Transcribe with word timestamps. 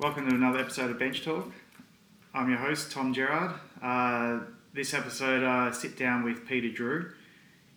Welcome 0.00 0.30
to 0.30 0.34
another 0.34 0.60
episode 0.60 0.90
of 0.90 0.98
Bench 0.98 1.22
Talk. 1.22 1.52
I'm 2.32 2.48
your 2.48 2.56
host, 2.56 2.90
Tom 2.90 3.12
Gerard. 3.12 3.52
Uh, 3.82 4.46
this 4.72 4.94
episode, 4.94 5.44
I 5.44 5.72
sit 5.72 5.98
down 5.98 6.24
with 6.24 6.46
Peter 6.46 6.70
Drew. 6.70 7.12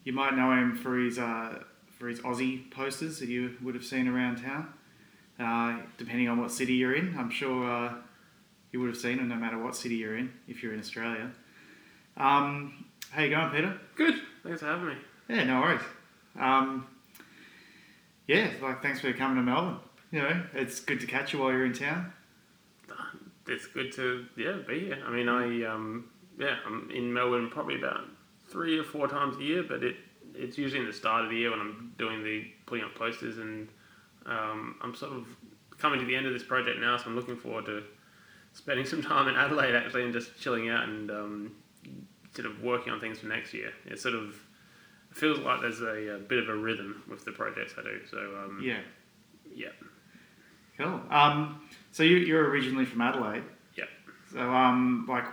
You 0.06 0.14
might 0.14 0.34
know 0.34 0.54
him 0.54 0.78
for 0.78 0.98
his 0.98 1.20
uh, 1.20 1.60
for 2.00 2.08
his 2.08 2.22
Aussie 2.22 2.72
posters 2.72 3.20
that 3.20 3.28
you 3.28 3.58
would 3.62 3.76
have 3.76 3.84
seen 3.84 4.08
around 4.08 4.42
town. 4.42 4.74
Uh, 5.38 5.86
depending 5.98 6.30
on 6.30 6.40
what 6.40 6.50
city 6.50 6.76
you're 6.76 6.96
in, 6.96 7.14
I'm 7.20 7.30
sure 7.30 7.70
uh, 7.70 7.94
you 8.72 8.80
would 8.80 8.88
have 8.88 8.98
seen 8.98 9.18
them 9.18 9.28
no 9.28 9.36
matter 9.36 9.62
what 9.62 9.76
city 9.76 9.96
you're 9.96 10.16
in, 10.16 10.32
if 10.48 10.64
you're 10.64 10.74
in 10.74 10.80
Australia. 10.80 11.30
Um, 12.16 12.86
how 13.12 13.24
you 13.24 13.32
going, 13.32 13.52
Peter? 13.52 13.78
Good. 13.96 14.16
Thanks 14.44 14.62
for 14.62 14.68
having 14.68 14.88
me. 14.88 14.96
Yeah, 15.28 15.44
no 15.44 15.60
worries. 15.60 15.82
Um, 16.40 16.88
yeah, 18.28 18.50
like 18.62 18.82
thanks 18.82 19.02
for 19.02 19.12
coming 19.12 19.36
to 19.36 19.44
Melbourne. 19.44 19.80
You 20.14 20.22
know, 20.22 20.44
it's 20.54 20.80
good 20.80 21.00
to 21.00 21.08
catch 21.08 21.34
you 21.34 21.40
while 21.40 21.52
you're 21.52 21.66
in 21.66 21.74
town. 21.74 22.14
It's 23.48 23.66
good 23.66 23.92
to 23.94 24.28
yeah 24.38 24.60
be 24.66 24.82
here. 24.82 25.00
I 25.04 25.10
mean, 25.10 25.28
I 25.28 25.66
um 25.66 26.06
yeah 26.38 26.58
I'm 26.68 26.92
in 26.92 27.12
Melbourne 27.12 27.50
probably 27.50 27.78
about 27.78 28.02
three 28.48 28.78
or 28.78 28.84
four 28.84 29.08
times 29.08 29.38
a 29.38 29.42
year, 29.42 29.64
but 29.64 29.84
it 29.84 29.96
it's 30.36 30.56
usually 30.56 30.82
in 30.82 30.86
the 30.86 30.94
start 30.94 31.24
of 31.24 31.32
the 31.32 31.36
year 31.38 31.50
when 31.50 31.60
I'm 31.60 31.96
doing 31.98 32.24
the 32.24 32.46
putting 32.68 32.86
up 32.86 32.94
posters, 32.94 33.40
and 33.40 33.68
um, 34.28 34.76
I'm 34.82 34.94
sort 34.94 35.14
of 35.14 35.26
coming 35.80 36.00
to 36.00 36.06
the 36.06 36.16
end 36.16 36.28
of 36.28 36.34
this 36.34 36.44
project 36.44 36.80
now, 36.80 36.96
so 36.96 37.06
I'm 37.08 37.16
looking 37.16 37.36
forward 37.36 37.66
to 37.66 37.84
spending 38.54 38.86
some 38.94 39.02
time 39.02 39.28
in 39.28 39.36
Adelaide 39.36 39.74
actually 39.74 40.04
and 40.04 40.14
just 40.14 40.40
chilling 40.40 40.70
out 40.70 40.84
and 40.88 41.10
um, 41.10 41.56
sort 42.36 42.46
of 42.46 42.62
working 42.62 42.94
on 42.94 43.00
things 43.00 43.18
for 43.18 43.26
next 43.26 43.52
year. 43.52 43.74
It 43.88 44.00
sort 44.00 44.14
of 44.14 44.36
feels 45.12 45.40
like 45.40 45.62
there's 45.62 45.82
a, 45.82 46.16
a 46.16 46.20
bit 46.20 46.38
of 46.38 46.50
a 46.50 46.56
rhythm 46.56 47.02
with 47.10 47.26
the 47.26 47.32
projects 47.32 47.74
I 47.80 47.82
do. 47.82 48.02
So 48.10 48.18
um, 48.18 48.62
Yeah, 48.64 48.80
yeah, 49.56 49.70
cool. 50.84 51.02
Um, 51.10 51.62
so 51.92 52.04
you, 52.04 52.18
you're 52.18 52.48
originally 52.50 52.86
from 52.86 53.02
Adelaide. 53.02 53.44
Yeah. 53.76 53.86
So 54.32 54.40
um, 54.40 55.06
like, 55.10 55.26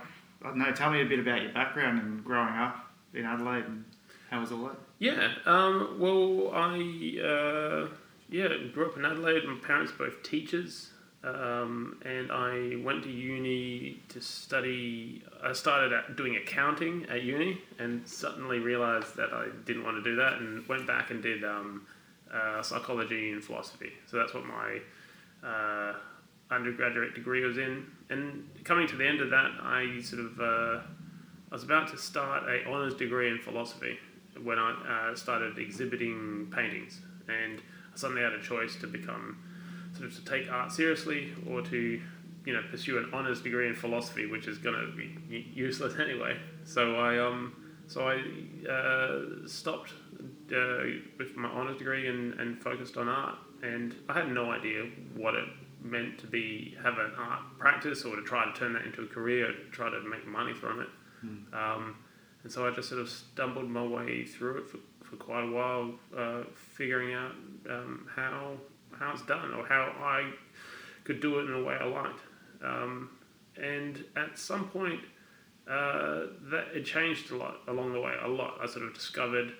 I 0.43 0.47
don't 0.47 0.57
know, 0.57 0.71
tell 0.71 0.91
me 0.91 1.01
a 1.01 1.05
bit 1.05 1.19
about 1.19 1.41
your 1.41 1.51
background 1.51 2.01
and 2.01 2.23
growing 2.23 2.55
up 2.55 2.91
in 3.13 3.25
Adelaide 3.25 3.65
and 3.65 3.85
how 4.31 4.39
was 4.39 4.51
all 4.51 4.63
that? 4.63 4.77
Yeah. 4.99 5.33
Um, 5.45 5.97
well, 5.99 6.51
I 6.53 6.77
uh, 7.21 7.87
yeah 8.29 8.47
grew 8.73 8.85
up 8.85 8.97
in 8.97 9.03
Adelaide. 9.03 9.43
My 9.45 9.57
parents 9.61 9.91
were 9.97 10.05
both 10.05 10.23
teachers, 10.23 10.91
um, 11.23 11.99
and 12.05 12.31
I 12.31 12.81
went 12.81 13.03
to 13.03 13.11
uni 13.11 13.99
to 14.07 14.21
study. 14.21 15.21
I 15.43 15.51
started 15.51 15.91
at 15.91 16.15
doing 16.15 16.37
accounting 16.37 17.07
at 17.09 17.23
uni, 17.23 17.61
and 17.77 18.07
suddenly 18.07 18.59
realised 18.59 19.17
that 19.17 19.33
I 19.33 19.47
didn't 19.65 19.83
want 19.83 20.01
to 20.01 20.03
do 20.09 20.15
that, 20.15 20.35
and 20.35 20.65
went 20.65 20.87
back 20.87 21.11
and 21.11 21.21
did 21.21 21.43
um, 21.43 21.85
uh, 22.33 22.61
psychology 22.61 23.31
and 23.33 23.43
philosophy. 23.43 23.91
So 24.09 24.15
that's 24.15 24.33
what 24.33 24.45
my 24.45 24.79
uh, 25.43 25.93
undergraduate 26.49 27.15
degree 27.15 27.43
was 27.43 27.57
in. 27.57 27.85
And 28.09 28.49
coming 28.63 28.87
to 28.87 28.95
the 28.95 29.07
end 29.07 29.21
of 29.21 29.29
that, 29.29 29.51
I 29.61 30.01
sort 30.01 30.25
of 30.25 30.39
uh, 30.39 30.79
I 31.51 31.55
was 31.55 31.63
about 31.63 31.89
to 31.89 31.97
start 31.97 32.43
a 32.49 32.65
honours 32.67 32.95
degree 32.95 33.29
in 33.29 33.39
philosophy 33.39 33.97
when 34.43 34.57
I 34.57 35.11
uh, 35.11 35.15
started 35.15 35.57
exhibiting 35.57 36.51
paintings, 36.55 37.01
and 37.27 37.59
I 37.93 37.97
suddenly 37.97 38.21
had 38.21 38.33
a 38.33 38.41
choice 38.41 38.75
to 38.77 38.87
become 38.87 39.37
sort 39.93 40.09
of 40.09 40.15
to 40.15 40.25
take 40.25 40.51
art 40.51 40.71
seriously 40.71 41.33
or 41.49 41.61
to 41.61 42.01
you 42.45 42.53
know 42.53 42.61
pursue 42.69 42.97
an 42.97 43.09
honours 43.13 43.41
degree 43.41 43.67
in 43.67 43.75
philosophy, 43.75 44.25
which 44.25 44.47
is 44.47 44.57
going 44.57 44.75
to 44.75 44.95
be 44.95 45.51
useless 45.53 45.99
anyway. 45.99 46.37
So 46.63 46.95
I 46.95 47.19
um 47.19 47.55
so 47.87 48.07
I 48.07 48.21
uh, 48.71 49.47
stopped 49.47 49.91
uh, 50.55 50.83
with 51.19 51.35
my 51.35 51.49
honours 51.49 51.77
degree 51.77 52.07
and, 52.07 52.39
and 52.39 52.61
focused 52.61 52.95
on 52.95 53.09
art, 53.09 53.35
and 53.63 53.95
I 54.09 54.13
had 54.13 54.31
no 54.31 54.51
idea 54.51 54.85
what 55.15 55.35
it 55.35 55.47
meant 55.83 56.19
to 56.19 56.27
be 56.27 56.77
have 56.83 56.97
an 56.99 57.11
art 57.17 57.41
practice 57.57 58.03
or 58.05 58.15
to 58.15 58.21
try 58.21 58.45
to 58.45 58.53
turn 58.53 58.73
that 58.73 58.85
into 58.85 59.01
a 59.01 59.07
career, 59.07 59.49
or 59.49 59.53
to 59.53 59.71
try 59.71 59.89
to 59.89 59.99
make 60.01 60.27
money 60.27 60.53
from 60.53 60.79
it. 60.81 60.87
Um, 61.53 61.95
and 62.43 62.51
so 62.51 62.67
I 62.67 62.71
just 62.71 62.89
sort 62.89 63.01
of 63.01 63.09
stumbled 63.09 63.69
my 63.69 63.83
way 63.83 64.25
through 64.25 64.59
it 64.59 64.69
for, 64.69 64.77
for 65.03 65.15
quite 65.17 65.43
a 65.43 65.51
while, 65.51 65.93
uh, 66.17 66.43
figuring 66.53 67.13
out 67.13 67.31
um, 67.69 68.07
how 68.15 68.57
how 68.97 69.11
it's 69.11 69.25
done 69.25 69.53
or 69.53 69.65
how 69.65 69.93
I 69.99 70.31
could 71.03 71.19
do 71.19 71.39
it 71.39 71.49
in 71.49 71.53
a 71.53 71.63
way 71.63 71.75
I 71.79 71.85
liked. 71.85 72.19
Um, 72.63 73.09
and 73.57 74.03
at 74.15 74.37
some 74.37 74.69
point, 74.69 75.01
uh, 75.67 76.27
that 76.51 76.67
it 76.73 76.85
changed 76.85 77.31
a 77.31 77.37
lot 77.37 77.57
along 77.67 77.93
the 77.93 78.01
way. 78.01 78.13
A 78.23 78.27
lot. 78.27 78.57
I 78.61 78.65
sort 78.65 78.85
of 78.85 78.93
discovered 78.93 79.53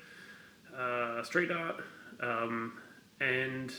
uh, 0.77 1.23
street 1.23 1.51
art, 1.51 1.83
um, 2.21 2.73
and 3.19 3.73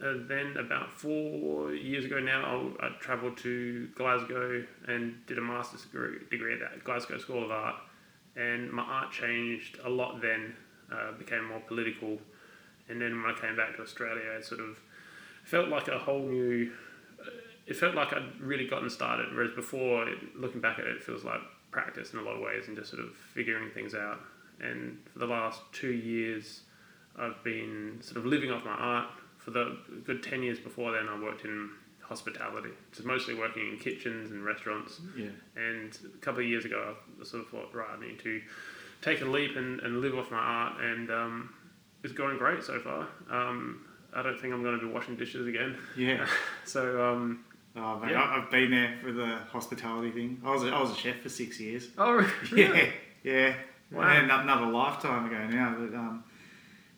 then 0.00 0.56
about 0.56 0.90
four 0.92 1.72
years 1.74 2.04
ago 2.04 2.18
now, 2.18 2.72
I, 2.80 2.86
I 2.86 2.90
travelled 3.00 3.36
to 3.38 3.88
Glasgow 3.94 4.64
and 4.88 5.24
did 5.26 5.38
a 5.38 5.40
master's 5.40 5.82
degree, 5.82 6.18
degree 6.30 6.54
at 6.54 6.60
that 6.60 6.84
Glasgow 6.84 7.18
School 7.18 7.44
of 7.44 7.50
Art. 7.50 7.76
And 8.34 8.70
my 8.72 8.82
art 8.82 9.12
changed 9.12 9.78
a 9.84 9.88
lot 9.88 10.20
then, 10.20 10.54
uh, 10.90 11.12
became 11.12 11.46
more 11.48 11.60
political. 11.60 12.18
And 12.88 13.00
then 13.00 13.22
when 13.22 13.30
I 13.34 13.38
came 13.38 13.56
back 13.56 13.76
to 13.76 13.82
Australia, 13.82 14.30
it 14.38 14.44
sort 14.44 14.60
of 14.60 14.78
felt 15.44 15.68
like 15.68 15.88
a 15.88 15.98
whole 15.98 16.26
new. 16.26 16.72
uh, 17.20 17.30
It 17.66 17.76
felt 17.76 17.94
like 17.94 18.12
I'd 18.12 18.40
really 18.40 18.66
gotten 18.66 18.90
started, 18.90 19.34
whereas 19.34 19.52
before, 19.54 20.08
looking 20.34 20.60
back 20.60 20.78
at 20.78 20.86
it, 20.86 20.96
it 20.96 21.02
feels 21.02 21.24
like 21.24 21.40
practice 21.70 22.12
in 22.12 22.18
a 22.18 22.22
lot 22.22 22.34
of 22.34 22.40
ways 22.40 22.68
and 22.68 22.76
just 22.76 22.90
sort 22.90 23.02
of 23.04 23.14
figuring 23.14 23.70
things 23.70 23.94
out. 23.94 24.18
And 24.60 24.98
for 25.12 25.20
the 25.20 25.26
last 25.26 25.60
two 25.72 25.92
years, 25.92 26.62
I've 27.18 27.42
been 27.44 27.98
sort 28.00 28.16
of 28.16 28.26
living 28.26 28.50
off 28.50 28.64
my 28.64 28.72
art. 28.72 29.08
For 29.44 29.50
the 29.50 29.76
good 30.04 30.22
10 30.22 30.42
years 30.42 30.58
before 30.60 30.92
then, 30.92 31.08
I 31.08 31.18
worked 31.20 31.44
in 31.44 31.70
hospitality, 32.00 32.70
just 32.92 33.04
mostly 33.06 33.34
working 33.34 33.68
in 33.68 33.78
kitchens 33.78 34.30
and 34.30 34.44
restaurants. 34.44 35.00
Yeah. 35.16 35.26
And 35.56 35.96
a 36.14 36.18
couple 36.18 36.40
of 36.42 36.46
years 36.46 36.64
ago, 36.64 36.96
I 37.20 37.24
sort 37.24 37.42
of 37.44 37.48
thought, 37.50 37.74
right, 37.74 37.88
I 37.96 38.00
need 38.00 38.18
to 38.20 38.40
take 39.00 39.20
a 39.20 39.24
leap 39.24 39.56
and, 39.56 39.80
and 39.80 40.00
live 40.00 40.16
off 40.16 40.30
my 40.30 40.38
art. 40.38 40.80
And 40.80 41.10
um, 41.10 41.54
it's 42.04 42.12
going 42.12 42.38
great 42.38 42.62
so 42.62 42.78
far. 42.80 43.08
Um, 43.30 43.84
I 44.14 44.22
don't 44.22 44.38
think 44.40 44.52
I'm 44.52 44.62
going 44.62 44.78
to 44.78 44.86
be 44.86 44.92
washing 44.92 45.16
dishes 45.16 45.46
again. 45.46 45.76
Yeah. 45.96 46.26
So, 46.64 47.02
um, 47.04 47.44
Oh, 47.74 47.98
mate, 47.98 48.10
Yeah. 48.10 48.20
I- 48.22 48.36
I've 48.42 48.50
been 48.50 48.70
there 48.70 48.94
for 49.02 49.12
the 49.12 49.38
hospitality 49.50 50.10
thing. 50.10 50.40
I 50.44 50.50
was 50.52 50.62
a, 50.64 50.68
I 50.68 50.80
was 50.80 50.90
a 50.92 50.94
chef 50.94 51.20
for 51.20 51.30
six 51.30 51.58
years. 51.58 51.88
oh, 51.98 52.20
Yeah, 52.54 52.90
yeah. 53.24 53.54
Wow. 53.90 54.02
And 54.02 54.30
another 54.30 54.66
lifetime 54.66 55.26
ago 55.26 55.46
now, 55.48 55.74
but 55.78 55.96
um, 55.96 56.24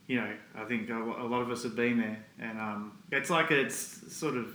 you 0.06 0.20
know, 0.20 0.30
I 0.54 0.64
think 0.64 0.90
a 0.90 0.94
lot 0.94 1.40
of 1.40 1.50
us 1.50 1.62
have 1.62 1.76
been 1.76 1.98
there, 1.98 2.18
and 2.38 2.60
um, 2.60 2.98
it's 3.10 3.30
like 3.30 3.50
it's 3.50 4.14
sort 4.14 4.36
of 4.36 4.48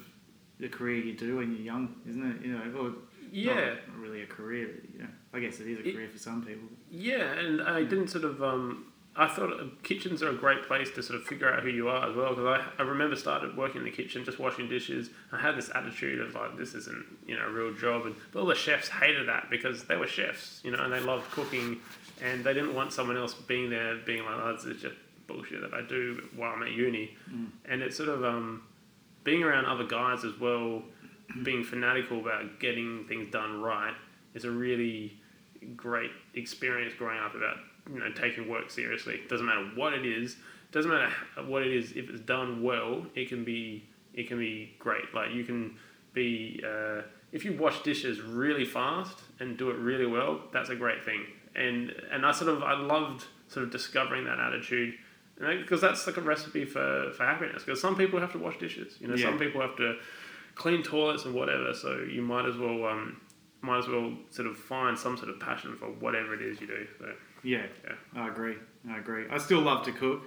the 0.60 0.70
career 0.70 0.98
you 1.04 1.14
do 1.14 1.38
when 1.38 1.52
you're 1.52 1.66
young, 1.66 1.96
isn't 2.08 2.32
it? 2.32 2.46
You 2.46 2.54
know, 2.54 2.80
or 2.80 2.92
yeah. 3.32 3.56
not, 3.56 3.98
really 3.98 4.22
a 4.22 4.28
career. 4.28 4.70
You 4.94 5.00
know, 5.04 5.10
I 5.34 5.40
guess 5.40 5.60
it 5.60 5.68
is 5.68 5.80
a 5.80 5.88
It- 5.88 5.96
career 5.96 6.10
for 6.10 6.20
some 6.20 6.44
people. 6.44 6.68
Yeah, 6.92 7.34
and 7.34 7.62
I 7.62 7.84
didn't 7.84 8.10
sort 8.10 8.26
of. 8.26 8.44
Um, 8.44 8.86
I 9.16 9.28
thought 9.28 9.52
uh, 9.52 9.66
kitchens 9.84 10.22
are 10.22 10.30
a 10.30 10.36
great 10.36 10.64
place 10.64 10.92
to 10.92 11.04
sort 11.04 11.20
of 11.20 11.26
figure 11.26 11.52
out 11.52 11.64
who 11.64 11.70
you 11.70 11.90
are 11.90 12.10
as 12.10 12.16
well. 12.16 12.30
Because 12.30 12.62
I, 12.78 12.82
I 12.82 12.86
remember 12.86 13.16
started 13.16 13.58
working 13.58 13.80
in 13.80 13.86
the 13.86 13.92
kitchen, 13.92 14.24
just 14.24 14.40
washing 14.40 14.70
dishes. 14.70 15.10
I 15.32 15.40
had 15.40 15.58
this 15.58 15.72
attitude 15.74 16.22
of 16.22 16.36
like, 16.36 16.58
this 16.58 16.76
isn't 16.76 17.06
you 17.26 17.36
know 17.36 17.48
a 17.48 17.52
real 17.52 17.74
job, 17.74 18.06
and 18.06 18.16
but 18.32 18.42
all 18.42 18.46
the 18.46 18.56
chefs 18.56 18.88
hated 18.88 19.28
that 19.28 19.50
because 19.50 19.86
they 19.86 19.96
were 19.98 20.08
chefs, 20.08 20.62
you 20.64 20.72
know, 20.72 20.84
and 20.84 20.94
they 20.94 21.00
loved 21.00 21.30
cooking, 21.32 21.80
and 22.22 22.44
they 22.44 22.54
didn't 22.54 22.76
want 22.76 22.94
someone 22.94 23.18
else 23.18 23.34
being 23.34 23.72
there 23.72 23.96
being 24.06 24.24
like, 24.26 24.36
oh, 24.36 24.54
this 24.54 24.66
is 24.66 24.82
just 24.82 24.96
bullshit 25.30 25.62
that 25.62 25.74
I 25.74 25.82
do 25.88 26.28
while 26.36 26.52
I'm 26.54 26.64
at 26.64 26.72
uni, 26.72 27.16
and 27.66 27.82
it's 27.82 27.96
sort 27.96 28.10
of 28.10 28.26
um, 28.26 28.64
being 29.24 29.44
around 29.44 29.66
other 29.66 29.86
guys 29.86 30.26
as 30.26 30.38
well, 30.40 30.82
being 31.44 31.64
fanatical 31.64 32.20
about 32.20 32.60
getting 32.60 33.06
things 33.08 33.32
done 33.32 33.62
right 33.62 33.94
is 34.34 34.46
a 34.46 34.52
really 34.52 35.18
great 35.76 36.12
experience 36.36 36.94
growing 36.98 37.20
up 37.20 37.36
about 37.36 37.58
you 37.92 38.00
know 38.00 38.12
taking 38.12 38.50
work 38.50 38.70
seriously. 38.70 39.22
Doesn't 39.30 39.46
matter 39.46 39.70
what 39.76 39.94
it 39.94 40.06
is. 40.06 40.38
Doesn't 40.72 40.92
matter 40.92 41.12
what 41.46 41.64
it 41.64 41.74
is. 41.74 41.92
If 41.94 42.10
it's 42.10 42.22
done 42.22 42.62
well, 42.62 43.06
it 43.16 43.30
can 43.30 43.44
be 43.44 43.86
it 44.14 44.28
can 44.28 44.38
be 44.40 44.76
great. 44.80 45.14
Like 45.14 45.32
you 45.32 45.44
can 45.44 45.78
be 46.14 46.64
uh, 46.66 47.02
if 47.32 47.46
you 47.46 47.58
wash 47.58 47.82
dishes 47.84 48.22
really 48.22 48.66
fast 48.66 49.20
and 49.40 49.58
do 49.58 49.70
it 49.70 49.78
really 49.78 50.06
well. 50.06 50.42
That's 50.52 50.70
a 50.70 50.76
great 50.76 51.04
thing. 51.04 51.26
And 51.56 51.92
and 52.12 52.26
I 52.26 52.32
sort 52.32 52.50
of 52.50 52.64
I 52.64 52.74
loved 52.80 53.26
sort 53.48 53.66
of 53.66 53.72
discovering 53.72 54.26
that 54.26 54.40
attitude. 54.40 54.96
Because 55.40 55.82
that's 55.82 56.06
like 56.06 56.18
a 56.18 56.22
recipe 56.22 56.66
for, 56.66 57.12
for 57.16 57.26
happiness. 57.26 57.64
Because 57.64 57.80
some 57.80 57.96
people 57.96 58.20
have 58.20 58.32
to 58.34 58.38
wash 58.38 58.58
dishes, 58.60 58.98
you 59.00 59.08
know. 59.08 59.16
Yeah. 59.16 59.28
Some 59.28 59.40
people 59.40 59.62
have 59.62 59.76
to 59.78 59.98
clean 60.56 60.84
toilets 60.84 61.26
and 61.26 61.34
whatever. 61.34 61.74
So 61.74 62.00
you 62.00 62.22
might 62.22 62.46
as 62.46 62.58
well 62.58 62.86
um, 62.86 63.22
might 63.62 63.80
as 63.80 63.88
well 63.88 64.14
sort 64.30 64.48
of 64.48 64.58
find 64.58 64.98
some 64.98 65.18
sort 65.18 65.30
of 65.30 65.40
passion 65.40 65.76
for 65.78 65.86
whatever 65.88 66.34
it 66.34 66.42
is 66.42 66.60
you 66.62 66.68
do. 66.68 66.88
So 67.00 67.14
Yeah, 67.44 67.64
Yeah. 67.84 68.22
I 68.22 68.28
agree. 68.28 68.56
I 68.90 68.98
agree. 68.98 69.26
I 69.30 69.38
still 69.38 69.62
love 69.62 69.86
to 69.86 69.92
cook. 69.92 70.24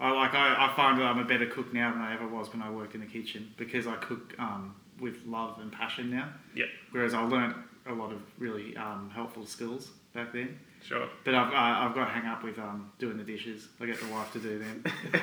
I 0.00 0.10
like. 0.10 0.34
I, 0.34 0.66
I 0.70 0.74
find 0.74 0.98
that 0.98 1.04
I'm 1.04 1.18
a 1.18 1.24
better 1.24 1.46
cook 1.46 1.72
now 1.72 1.92
than 1.92 2.02
I 2.02 2.14
ever 2.14 2.26
was 2.26 2.52
when 2.52 2.62
I 2.62 2.70
worked 2.70 2.94
in 2.94 3.00
the 3.00 3.06
kitchen 3.06 3.52
because 3.56 3.86
I 3.86 3.96
cook 3.96 4.34
um, 4.38 4.74
with 5.00 5.24
love 5.24 5.60
and 5.60 5.70
passion 5.70 6.10
now. 6.10 6.28
Yeah. 6.54 6.66
Whereas 6.90 7.14
I 7.14 7.22
learnt 7.22 7.56
a 7.86 7.92
lot 7.92 8.12
of 8.12 8.20
really 8.38 8.76
um, 8.76 9.10
helpful 9.14 9.46
skills 9.46 9.90
back 10.12 10.32
then. 10.32 10.58
Sure. 10.84 11.08
But 11.24 11.34
I've, 11.34 11.52
uh, 11.52 11.56
I've 11.88 11.94
got 11.94 12.04
to 12.06 12.10
hang 12.10 12.26
up 12.26 12.44
with 12.44 12.58
um, 12.58 12.92
doing 12.98 13.16
the 13.16 13.24
dishes. 13.24 13.68
I 13.80 13.86
get 13.86 13.98
the 13.98 14.06
wife 14.08 14.30
to 14.34 14.38
do 14.38 14.58
them. 14.58 14.84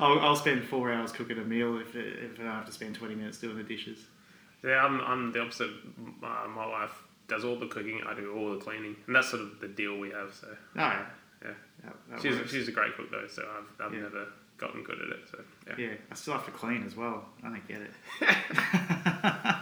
I'll, 0.00 0.18
I'll, 0.20 0.36
spend 0.36 0.64
four 0.64 0.90
hours 0.90 1.12
cooking 1.12 1.38
a 1.38 1.44
meal 1.44 1.78
if, 1.78 1.94
if 1.94 2.40
I 2.40 2.42
don't 2.42 2.52
have 2.52 2.64
to 2.66 2.72
spend 2.72 2.94
20 2.94 3.14
minutes 3.14 3.38
doing 3.38 3.58
the 3.58 3.62
dishes. 3.62 3.98
Yeah, 4.64 4.82
I'm, 4.82 5.00
I'm 5.02 5.32
the 5.32 5.42
opposite. 5.42 5.70
Uh, 6.22 6.48
my 6.48 6.66
wife 6.66 7.02
does 7.28 7.44
all 7.44 7.56
the 7.58 7.66
cooking, 7.66 8.00
I 8.06 8.14
do 8.14 8.34
all 8.34 8.52
the 8.52 8.58
cleaning. 8.58 8.96
And 9.06 9.14
that's 9.14 9.28
sort 9.28 9.42
of 9.42 9.60
the 9.60 9.68
deal 9.68 9.98
we 9.98 10.10
have. 10.10 10.32
So 10.32 10.48
No, 10.74 10.82
yeah. 10.84 11.04
Yeah. 11.42 11.50
That, 11.84 11.94
that 12.10 12.22
she's, 12.22 12.36
works. 12.36 12.50
she's 12.50 12.68
a 12.68 12.72
great 12.72 12.96
cook, 12.96 13.10
though, 13.10 13.26
so 13.28 13.46
I've, 13.58 13.86
I've 13.86 13.92
Yeah. 13.94 14.00
never 14.04 14.26
gotten 14.58 14.82
good 14.82 15.00
at 15.00 15.08
it. 15.08 15.28
So 15.30 15.38
yeah. 15.66 15.86
Yeah, 15.86 15.94
I 16.10 16.14
still 16.14 16.34
have 16.34 16.44
to 16.46 16.50
clean 16.50 16.84
as 16.84 16.96
well. 16.96 17.24
I 17.42 17.48
don't 17.48 17.68
get 17.68 17.82
it. 17.82 17.90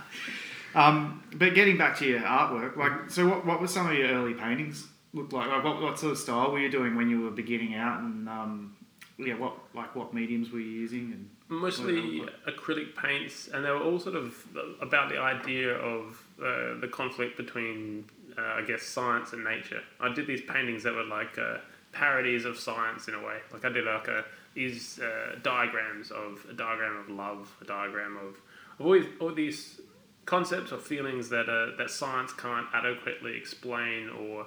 um, 0.74 1.22
but 1.34 1.54
getting 1.54 1.76
back 1.76 1.98
to 1.98 2.06
your 2.06 2.20
artwork, 2.20 2.76
like, 2.76 3.10
so 3.10 3.28
what, 3.28 3.46
what 3.46 3.60
were 3.60 3.68
some 3.68 3.88
of 3.88 3.94
your 3.94 4.08
early 4.08 4.34
paintings 4.34 4.86
look 5.12 5.32
like? 5.32 5.48
Like, 5.48 5.64
what, 5.64 5.82
what 5.82 5.98
sort 5.98 6.12
of 6.12 6.18
style 6.18 6.50
were 6.52 6.58
you 6.58 6.70
doing 6.70 6.94
when 6.96 7.08
you 7.08 7.22
were 7.22 7.30
beginning 7.30 7.74
out, 7.74 8.00
and 8.00 8.28
um, 8.28 8.76
yeah, 9.18 9.34
what 9.34 9.54
like 9.74 9.94
what 9.94 10.12
mediums 10.12 10.50
were 10.50 10.60
you 10.60 10.70
using? 10.70 11.12
And 11.12 11.30
Mostly 11.60 12.22
acrylic 12.48 12.96
paints, 12.96 13.48
and 13.48 13.64
they 13.64 13.70
were 13.70 13.82
all 13.82 13.98
sort 13.98 14.16
of 14.16 14.34
about 14.80 15.10
the 15.10 15.18
idea 15.18 15.74
of 15.74 16.22
uh, 16.40 16.80
the 16.80 16.88
conflict 16.90 17.36
between, 17.36 18.06
uh, 18.36 18.40
I 18.40 18.62
guess, 18.62 18.82
science 18.82 19.32
and 19.32 19.44
nature. 19.44 19.82
I 20.00 20.12
did 20.12 20.26
these 20.26 20.40
paintings 20.40 20.82
that 20.84 20.94
were 20.94 21.04
like 21.04 21.38
uh, 21.38 21.58
parodies 21.92 22.44
of 22.44 22.58
science 22.58 23.08
in 23.08 23.14
a 23.14 23.22
way. 23.22 23.38
Like 23.52 23.64
I 23.64 23.68
did 23.68 23.84
like 23.84 24.08
a, 24.08 24.24
these 24.54 25.00
uh, 25.00 25.36
diagrams 25.42 26.10
of 26.10 26.46
a 26.48 26.52
diagram 26.52 26.96
of 26.96 27.08
love, 27.08 27.54
a 27.60 27.64
diagram 27.64 28.16
of, 28.16 28.36
of 28.78 28.86
all, 28.86 28.92
these, 28.92 29.06
all 29.20 29.34
these 29.34 29.80
concepts 30.26 30.72
or 30.72 30.78
feelings 30.78 31.28
that 31.28 31.48
uh, 31.48 31.76
that 31.76 31.90
science 31.90 32.32
can't 32.32 32.66
adequately 32.72 33.36
explain 33.36 34.08
or 34.08 34.46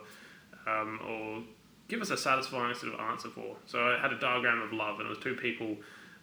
um, 0.66 1.00
or 1.08 1.44
give 1.88 2.02
us 2.02 2.10
a 2.10 2.18
satisfying 2.18 2.76
sort 2.76 2.94
of 2.94 3.00
answer 3.00 3.30
for. 3.30 3.56
So 3.66 3.80
I 3.80 3.98
had 4.00 4.12
a 4.12 4.20
diagram 4.20 4.62
of 4.62 4.74
love, 4.74 5.00
and 5.00 5.08
it 5.08 5.10
was 5.10 5.20
two 5.20 5.36
people 5.36 5.78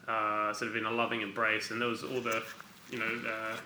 uh, 0.06 0.52
sort 0.52 0.70
of 0.70 0.76
in 0.76 0.84
a 0.84 0.90
loving 0.90 1.22
embrace, 1.22 1.70
and 1.70 1.80
there 1.80 1.88
was 1.88 2.02
all 2.02 2.20
the, 2.20 2.42
you 2.90 2.98
know, 2.98 3.20
uh, 3.26 3.56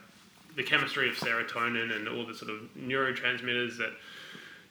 the 0.56 0.62
chemistry 0.62 1.08
of 1.08 1.16
serotonin 1.16 1.94
and 1.94 2.08
all 2.08 2.24
the 2.24 2.34
sort 2.34 2.50
of 2.50 2.60
neurotransmitters 2.78 3.76
that 3.78 3.90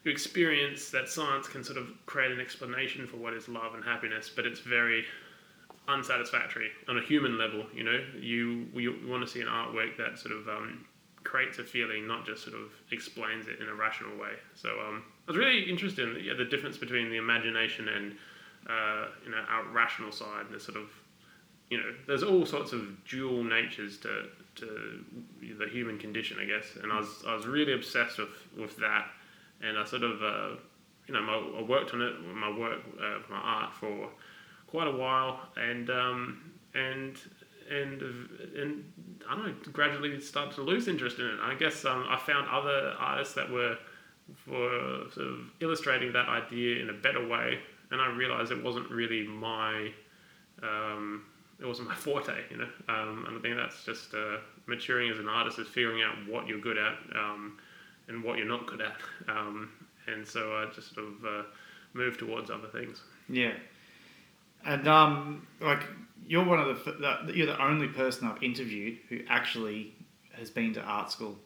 you 0.04 0.12
experience 0.12 0.90
that 0.92 1.10
science 1.10 1.48
can 1.48 1.64
sort 1.64 1.78
of 1.78 1.90
create 2.06 2.32
an 2.32 2.40
explanation 2.40 3.06
for 3.06 3.18
what 3.18 3.34
is 3.34 3.50
love 3.50 3.76
and 3.76 3.84
happiness, 3.84 4.32
but 4.34 4.46
it's 4.46 4.62
very 4.62 5.06
unsatisfactory 5.88 6.70
on 6.88 6.98
a 6.98 7.02
human 7.02 7.38
level. 7.38 7.66
You 7.74 7.84
know, 7.84 8.04
you 8.20 8.68
you 8.74 8.96
want 9.08 9.26
to 9.26 9.28
see 9.28 9.42
an 9.42 9.48
artwork 9.48 9.98
that 9.98 10.20
sort 10.20 10.36
of 10.36 10.48
um, 10.48 10.86
creates 11.24 11.60
a 11.60 11.64
feeling, 11.64 12.08
not 12.08 12.26
just 12.26 12.44
sort 12.44 12.56
of 12.56 12.72
explains 12.92 13.48
it 13.48 13.60
in 13.60 13.68
a 13.68 13.74
rational 13.74 14.18
way. 14.18 14.34
So 14.56 14.70
um, 14.88 15.04
I 15.28 15.32
was 15.32 15.38
really 15.38 15.70
interested 15.70 16.08
in 16.08 16.24
yeah, 16.24 16.34
the 16.34 16.46
difference 16.46 16.78
between 16.78 17.10
the 17.10 17.18
imagination 17.18 17.88
and 17.90 18.16
uh, 18.70 19.08
you 19.24 19.32
know 19.32 19.44
our 19.50 19.66
rational 19.72 20.12
side. 20.12 20.46
The 20.52 20.60
sort 20.60 20.78
of 20.78 20.90
you 21.70 21.78
know, 21.78 21.94
there's 22.08 22.24
all 22.24 22.46
sorts 22.46 22.72
of 22.72 23.04
dual 23.06 23.44
natures 23.44 23.98
to 24.00 24.26
to 24.56 25.04
the 25.60 25.68
human 25.68 25.98
condition, 26.00 26.38
I 26.42 26.46
guess. 26.46 26.78
And 26.82 26.92
I 26.92 27.00
was 27.00 27.24
I 27.28 27.36
was 27.36 27.46
really 27.46 27.74
obsessed 27.74 28.18
with 28.18 28.30
with 28.58 28.78
that, 28.78 29.08
and 29.62 29.78
I 29.78 29.86
sort 29.86 30.04
of 30.04 30.24
uh, 30.24 30.56
you 31.08 31.14
know 31.14 31.22
my, 31.22 31.60
I 31.60 31.62
worked 31.62 31.94
on 31.94 32.02
it, 32.02 32.14
my 32.36 32.58
work, 32.58 32.80
uh, 33.00 33.20
my 33.30 33.38
art 33.38 33.74
for 33.74 34.10
quite 34.68 34.88
a 34.88 34.92
while, 34.92 35.40
and 35.56 35.90
um, 35.90 36.52
and 36.74 37.18
and 37.70 38.02
and 38.56 38.84
I 39.30 39.36
don't 39.36 39.48
know, 39.48 39.54
gradually 39.72 40.20
started 40.22 40.56
to 40.56 40.62
lose 40.62 40.88
interest 40.88 41.20
in 41.20 41.26
it. 41.26 41.40
I 41.42 41.56
guess 41.56 41.86
um, 41.86 42.06
I 42.10 42.18
found 42.18 42.48
other 42.50 42.94
artists 43.00 43.34
that 43.36 43.50
were 43.50 43.78
for 44.36 45.10
sort 45.14 45.28
of 45.28 45.40
illustrating 45.62 46.14
that 46.14 46.28
idea 46.28 46.82
in 46.82 46.90
a 46.90 46.94
better 46.94 47.26
way, 47.28 47.60
and 47.92 48.02
I 48.02 48.08
realized 48.08 48.52
it 48.52 48.64
wasn't 48.64 48.90
really 48.90 49.26
my 49.26 49.92
um, 50.62 51.24
it 51.60 51.66
wasn't 51.66 51.88
my 51.88 51.96
forte, 52.06 52.34
you 52.50 52.58
know. 52.58 52.70
Um, 52.90 53.26
and 53.28 53.38
I 53.38 53.42
think 53.42 53.56
that's 53.56 53.84
just 53.84 54.14
uh, 54.14 54.38
maturing 54.66 55.12
as 55.12 55.20
an 55.20 55.28
artist 55.28 55.60
is 55.60 55.68
figuring 55.68 56.04
out 56.04 56.16
what 56.28 56.48
you're 56.48 56.60
good 56.60 56.78
at 56.78 56.98
um, 57.16 57.58
and 58.08 58.24
what 58.24 58.38
you're 58.38 58.48
not 58.48 58.68
good 58.68 58.82
at. 58.82 58.96
Um, 59.30 59.72
and 60.10 60.26
so 60.26 60.54
I 60.54 60.74
just 60.74 60.96
sort 60.96 61.06
of 61.06 61.26
uh, 61.26 61.44
moved 61.94 62.20
towards 62.20 62.50
other 62.50 62.70
things. 62.70 63.02
yeah, 63.28 63.52
and 64.66 64.88
um, 64.88 65.48
like 65.62 65.84
you're 66.28 66.44
one 66.44 66.60
of 66.60 66.84
the, 66.84 66.92
the 66.92 67.34
you're 67.34 67.48
the 67.48 67.62
only 67.64 67.88
person 67.88 68.28
I've 68.28 68.42
interviewed 68.44 68.98
who 69.10 69.20
actually 69.28 69.94
has 70.34 70.50
been 70.50 70.74
to 70.74 70.82
art 70.82 71.12
school. 71.12 71.38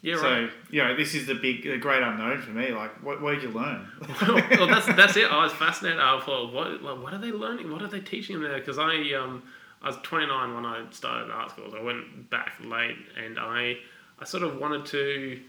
Yeah, 0.00 0.16
so 0.16 0.22
right. 0.22 0.50
you 0.70 0.82
know, 0.82 0.96
this 0.96 1.14
is 1.14 1.26
the 1.26 1.34
big, 1.34 1.62
the 1.62 1.78
great 1.78 2.02
unknown 2.02 2.42
for 2.42 2.50
me. 2.50 2.72
Like, 2.72 2.90
what, 3.04 3.22
what 3.22 3.34
did 3.34 3.44
you 3.44 3.50
learn? 3.50 3.86
well, 4.26 4.66
that's 4.66 4.86
that's 4.86 5.16
it. 5.16 5.30
I 5.30 5.44
was 5.44 5.52
fascinated. 5.52 6.00
I 6.00 6.20
thought, 6.20 6.52
what 6.52 6.82
like, 6.82 7.00
what 7.00 7.14
are 7.14 7.18
they 7.18 7.30
learning? 7.30 7.70
What 7.70 7.82
are 7.82 7.88
they 7.88 8.00
teaching 8.00 8.40
there? 8.40 8.58
Because 8.58 8.78
I 8.78 9.12
um 9.12 9.44
I 9.80 9.88
was 9.88 9.96
29 10.02 10.54
when 10.54 10.66
I 10.66 10.84
started 10.90 11.30
art 11.30 11.52
school. 11.52 11.70
So 11.70 11.78
I 11.78 11.82
went 11.82 12.30
back 12.30 12.54
late, 12.64 12.96
and 13.22 13.38
I 13.38 13.76
I 14.18 14.24
sort 14.24 14.42
of 14.42 14.58
wanted 14.58 14.86
to 14.86 15.40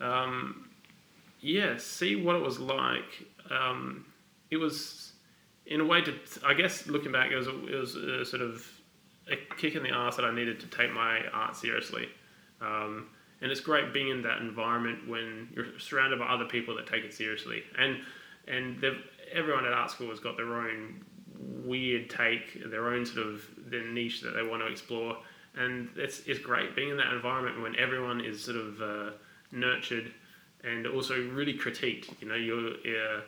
um 0.00 0.68
yeah 1.40 1.78
see 1.78 2.16
what 2.16 2.36
it 2.36 2.42
was 2.42 2.60
like. 2.60 3.26
Um, 3.50 4.04
it 4.50 4.58
was 4.58 5.11
in 5.66 5.80
a 5.80 5.84
way 5.84 6.00
to 6.02 6.14
I 6.44 6.54
guess 6.54 6.86
looking 6.86 7.12
back, 7.12 7.30
it 7.30 7.36
was 7.36 7.46
a, 7.46 7.66
it 7.66 7.78
was 7.78 7.94
a 7.94 8.24
sort 8.24 8.42
of 8.42 8.66
a 9.30 9.36
kick 9.56 9.74
in 9.74 9.82
the 9.82 9.90
ass 9.90 10.16
that 10.16 10.24
I 10.24 10.34
needed 10.34 10.60
to 10.60 10.66
take 10.66 10.92
my 10.92 11.20
art 11.32 11.56
seriously. 11.56 12.08
Um, 12.60 13.08
and 13.40 13.50
it's 13.50 13.60
great 13.60 13.92
being 13.92 14.08
in 14.08 14.22
that 14.22 14.40
environment 14.40 15.08
when 15.08 15.48
you're 15.54 15.78
surrounded 15.78 16.18
by 16.18 16.26
other 16.26 16.44
people 16.44 16.76
that 16.76 16.86
take 16.86 17.04
it 17.04 17.12
seriously. 17.12 17.62
And 17.78 17.98
and 18.48 18.84
everyone 19.32 19.64
at 19.64 19.72
art 19.72 19.90
school 19.90 20.10
has 20.10 20.20
got 20.20 20.36
their 20.36 20.54
own 20.54 21.04
weird 21.64 22.10
take, 22.10 22.70
their 22.70 22.88
own 22.88 23.04
sort 23.04 23.26
of 23.26 23.42
their 23.56 23.84
niche 23.84 24.20
that 24.22 24.30
they 24.30 24.42
want 24.42 24.62
to 24.62 24.68
explore. 24.68 25.16
And 25.56 25.90
it's 25.96 26.20
it's 26.26 26.38
great 26.38 26.74
being 26.74 26.90
in 26.90 26.96
that 26.96 27.12
environment 27.12 27.60
when 27.62 27.76
everyone 27.76 28.20
is 28.20 28.42
sort 28.42 28.56
of 28.56 28.80
uh, 28.80 29.10
nurtured 29.50 30.12
and 30.64 30.86
also 30.86 31.14
really 31.30 31.54
critiqued. 31.54 32.20
You 32.20 32.28
know, 32.28 32.36
you're 32.36 32.70
uh, 32.70 33.20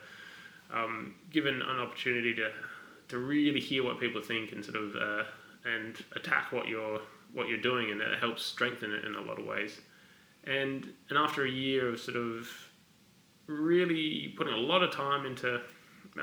um, 0.73 1.15
given 1.35 1.61
an 1.61 1.79
opportunity 1.79 2.33
to 2.33 2.49
to 3.09 3.19
really 3.19 3.59
hear 3.59 3.83
what 3.83 3.99
people 3.99 4.21
think 4.21 4.51
and 4.51 4.65
sort 4.65 4.77
of 4.77 4.95
uh, 4.95 5.23
and 5.65 6.03
attack 6.15 6.51
what 6.51 6.67
you're 6.67 7.01
what 7.33 7.47
you're 7.49 7.61
doing, 7.61 7.91
and 7.91 8.01
it 8.01 8.19
helps 8.19 8.43
strengthen 8.43 8.91
it 8.91 9.05
in 9.05 9.13
a 9.15 9.21
lot 9.21 9.37
of 9.37 9.45
ways. 9.45 9.81
And 10.45 10.91
and 11.09 11.17
after 11.19 11.45
a 11.45 11.49
year 11.49 11.89
of 11.89 11.99
sort 11.99 12.17
of 12.17 12.49
really 13.47 14.33
putting 14.37 14.53
a 14.53 14.57
lot 14.57 14.81
of 14.81 14.91
time 14.91 15.25
into 15.25 15.61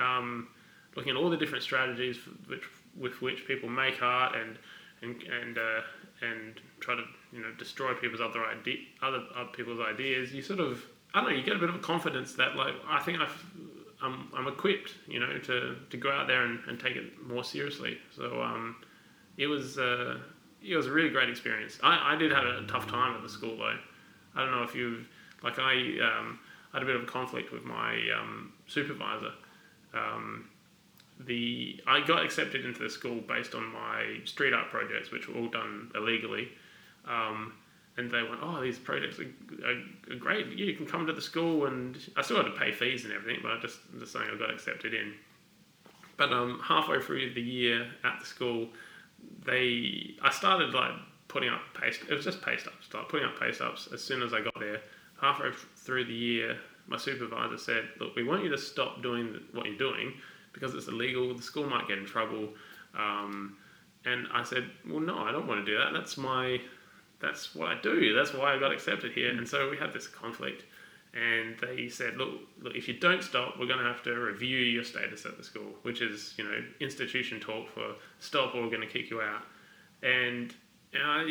um, 0.00 0.48
looking 0.96 1.10
at 1.10 1.16
all 1.16 1.30
the 1.30 1.36
different 1.36 1.62
strategies 1.62 2.16
which, 2.48 2.64
with 2.98 3.20
which 3.22 3.46
people 3.46 3.68
make 3.68 4.02
art 4.02 4.34
and 4.34 4.58
and 5.02 5.22
and 5.22 5.58
uh, 5.58 5.80
and 6.22 6.60
try 6.80 6.96
to 6.96 7.02
you 7.32 7.40
know 7.40 7.52
destroy 7.58 7.94
people's 7.94 8.20
other 8.20 8.44
idea, 8.44 8.78
other, 9.02 9.22
other 9.36 9.50
people's 9.52 9.80
ideas. 9.80 10.32
You 10.32 10.42
sort 10.42 10.60
of 10.60 10.84
I 11.14 11.20
don't 11.20 11.30
know. 11.30 11.36
You 11.36 11.42
get 11.42 11.56
a 11.56 11.58
bit 11.58 11.68
of 11.68 11.74
a 11.74 11.80
confidence 11.80 12.34
that 12.34 12.56
like 12.56 12.74
I 12.88 13.00
think 13.00 13.20
I've, 13.20 13.44
I'm 14.02 14.28
I'm 14.36 14.48
equipped 14.48 14.94
you 15.06 15.20
know 15.20 15.38
to, 15.38 15.76
to 15.90 15.96
go 15.96 16.10
out 16.10 16.26
there 16.26 16.42
and, 16.44 16.60
and 16.68 16.78
take 16.78 16.96
it 16.96 17.26
more 17.26 17.44
seriously. 17.44 17.98
So 18.14 18.42
um, 18.42 18.76
it 19.36 19.46
was 19.46 19.78
uh, 19.78 20.18
it 20.64 20.76
was 20.76 20.86
a 20.86 20.92
really 20.92 21.10
great 21.10 21.28
experience. 21.28 21.78
I, 21.82 22.14
I 22.14 22.16
did 22.16 22.32
have 22.32 22.44
a 22.44 22.66
tough 22.66 22.86
time 22.86 23.14
at 23.16 23.22
the 23.22 23.28
school 23.28 23.56
though. 23.56 23.78
I 24.34 24.40
don't 24.44 24.50
know 24.50 24.62
if 24.62 24.74
you 24.74 25.04
like 25.42 25.58
I 25.58 25.74
um, 26.00 26.38
had 26.72 26.82
a 26.82 26.86
bit 26.86 26.96
of 26.96 27.02
a 27.02 27.06
conflict 27.06 27.52
with 27.52 27.64
my 27.64 27.98
um, 28.18 28.52
supervisor. 28.66 29.32
Um, 29.94 30.48
the 31.20 31.80
I 31.86 32.00
got 32.00 32.24
accepted 32.24 32.64
into 32.64 32.82
the 32.82 32.90
school 32.90 33.20
based 33.20 33.54
on 33.54 33.72
my 33.72 34.20
street 34.24 34.54
art 34.54 34.70
projects, 34.70 35.10
which 35.10 35.28
were 35.28 35.40
all 35.40 35.48
done 35.48 35.90
illegally. 35.94 36.48
Um, 37.06 37.52
and 37.96 38.10
they 38.10 38.22
went, 38.22 38.40
"Oh, 38.42 38.60
these 38.60 38.78
projects 38.78 39.18
are, 39.18 39.30
are, 39.66 40.14
are 40.14 40.18
great. 40.18 40.46
Yeah, 40.48 40.66
you 40.66 40.74
can 40.74 40.86
come 40.86 41.06
to 41.06 41.12
the 41.12 41.22
school." 41.22 41.66
And 41.66 41.98
I 42.16 42.22
still 42.22 42.36
had 42.36 42.46
to 42.46 42.52
pay 42.52 42.72
fees 42.72 43.04
and 43.04 43.12
everything, 43.12 43.40
but 43.42 43.52
I 43.52 43.60
just 43.60 43.80
I'm 43.92 44.00
just 44.00 44.12
saying 44.12 44.28
I 44.32 44.38
got 44.38 44.50
accepted 44.50 44.94
in. 44.94 45.14
But 46.16 46.32
um, 46.32 46.60
halfway 46.62 47.00
through 47.00 47.34
the 47.34 47.42
year 47.42 47.86
at 48.04 48.20
the 48.20 48.26
school, 48.26 48.68
they 49.44 50.14
I 50.22 50.30
started 50.30 50.74
like 50.74 50.92
putting 51.28 51.48
up 51.48 51.60
paste. 51.80 52.02
It 52.08 52.14
was 52.14 52.24
just 52.24 52.42
paste 52.42 52.66
ups. 52.66 52.86
Started 52.86 53.08
putting 53.08 53.26
up 53.26 53.38
paste 53.38 53.60
ups 53.60 53.88
as 53.92 54.02
soon 54.02 54.22
as 54.22 54.32
I 54.32 54.40
got 54.40 54.58
there. 54.58 54.80
Halfway 55.20 55.50
through 55.76 56.04
the 56.04 56.12
year, 56.12 56.58
my 56.86 56.96
supervisor 56.96 57.58
said, 57.58 57.88
"Look, 58.00 58.16
we 58.16 58.24
want 58.24 58.42
you 58.44 58.50
to 58.50 58.58
stop 58.58 59.02
doing 59.02 59.40
what 59.52 59.66
you're 59.66 59.76
doing 59.76 60.14
because 60.52 60.74
it's 60.74 60.88
illegal. 60.88 61.34
The 61.34 61.42
school 61.42 61.68
might 61.68 61.88
get 61.88 61.98
in 61.98 62.06
trouble." 62.06 62.50
Um, 62.94 63.56
and 64.04 64.26
I 64.32 64.42
said, 64.42 64.70
"Well, 64.88 65.00
no, 65.00 65.18
I 65.18 65.32
don't 65.32 65.46
want 65.46 65.64
to 65.64 65.70
do 65.70 65.78
that. 65.78 65.92
That's 65.92 66.16
my, 66.16 66.60
that's 67.22 67.54
what 67.54 67.68
I 67.68 67.80
do. 67.80 68.14
That's 68.14 68.34
why 68.34 68.54
I 68.54 68.58
got 68.58 68.72
accepted 68.72 69.12
here." 69.12 69.30
And 69.30 69.48
so 69.48 69.70
we 69.70 69.76
had 69.78 69.92
this 69.92 70.06
conflict, 70.06 70.64
and 71.14 71.56
they 71.60 71.88
said, 71.88 72.16
"Look, 72.16 72.40
look, 72.60 72.74
if 72.74 72.88
you 72.88 72.94
don't 72.94 73.22
stop, 73.22 73.58
we're 73.58 73.66
going 73.66 73.78
to 73.78 73.84
have 73.84 74.02
to 74.02 74.12
review 74.14 74.58
your 74.58 74.84
status 74.84 75.24
at 75.24 75.38
the 75.38 75.44
school, 75.44 75.74
which 75.82 76.02
is, 76.02 76.34
you 76.36 76.44
know, 76.44 76.64
institution 76.80 77.40
talk 77.40 77.68
for 77.68 77.94
stop, 78.18 78.54
or 78.54 78.62
we're 78.62 78.70
going 78.70 78.86
to 78.86 78.86
kick 78.86 79.08
you 79.10 79.20
out." 79.22 79.42
And 80.02 80.52
and 80.92 81.02
I 81.04 81.22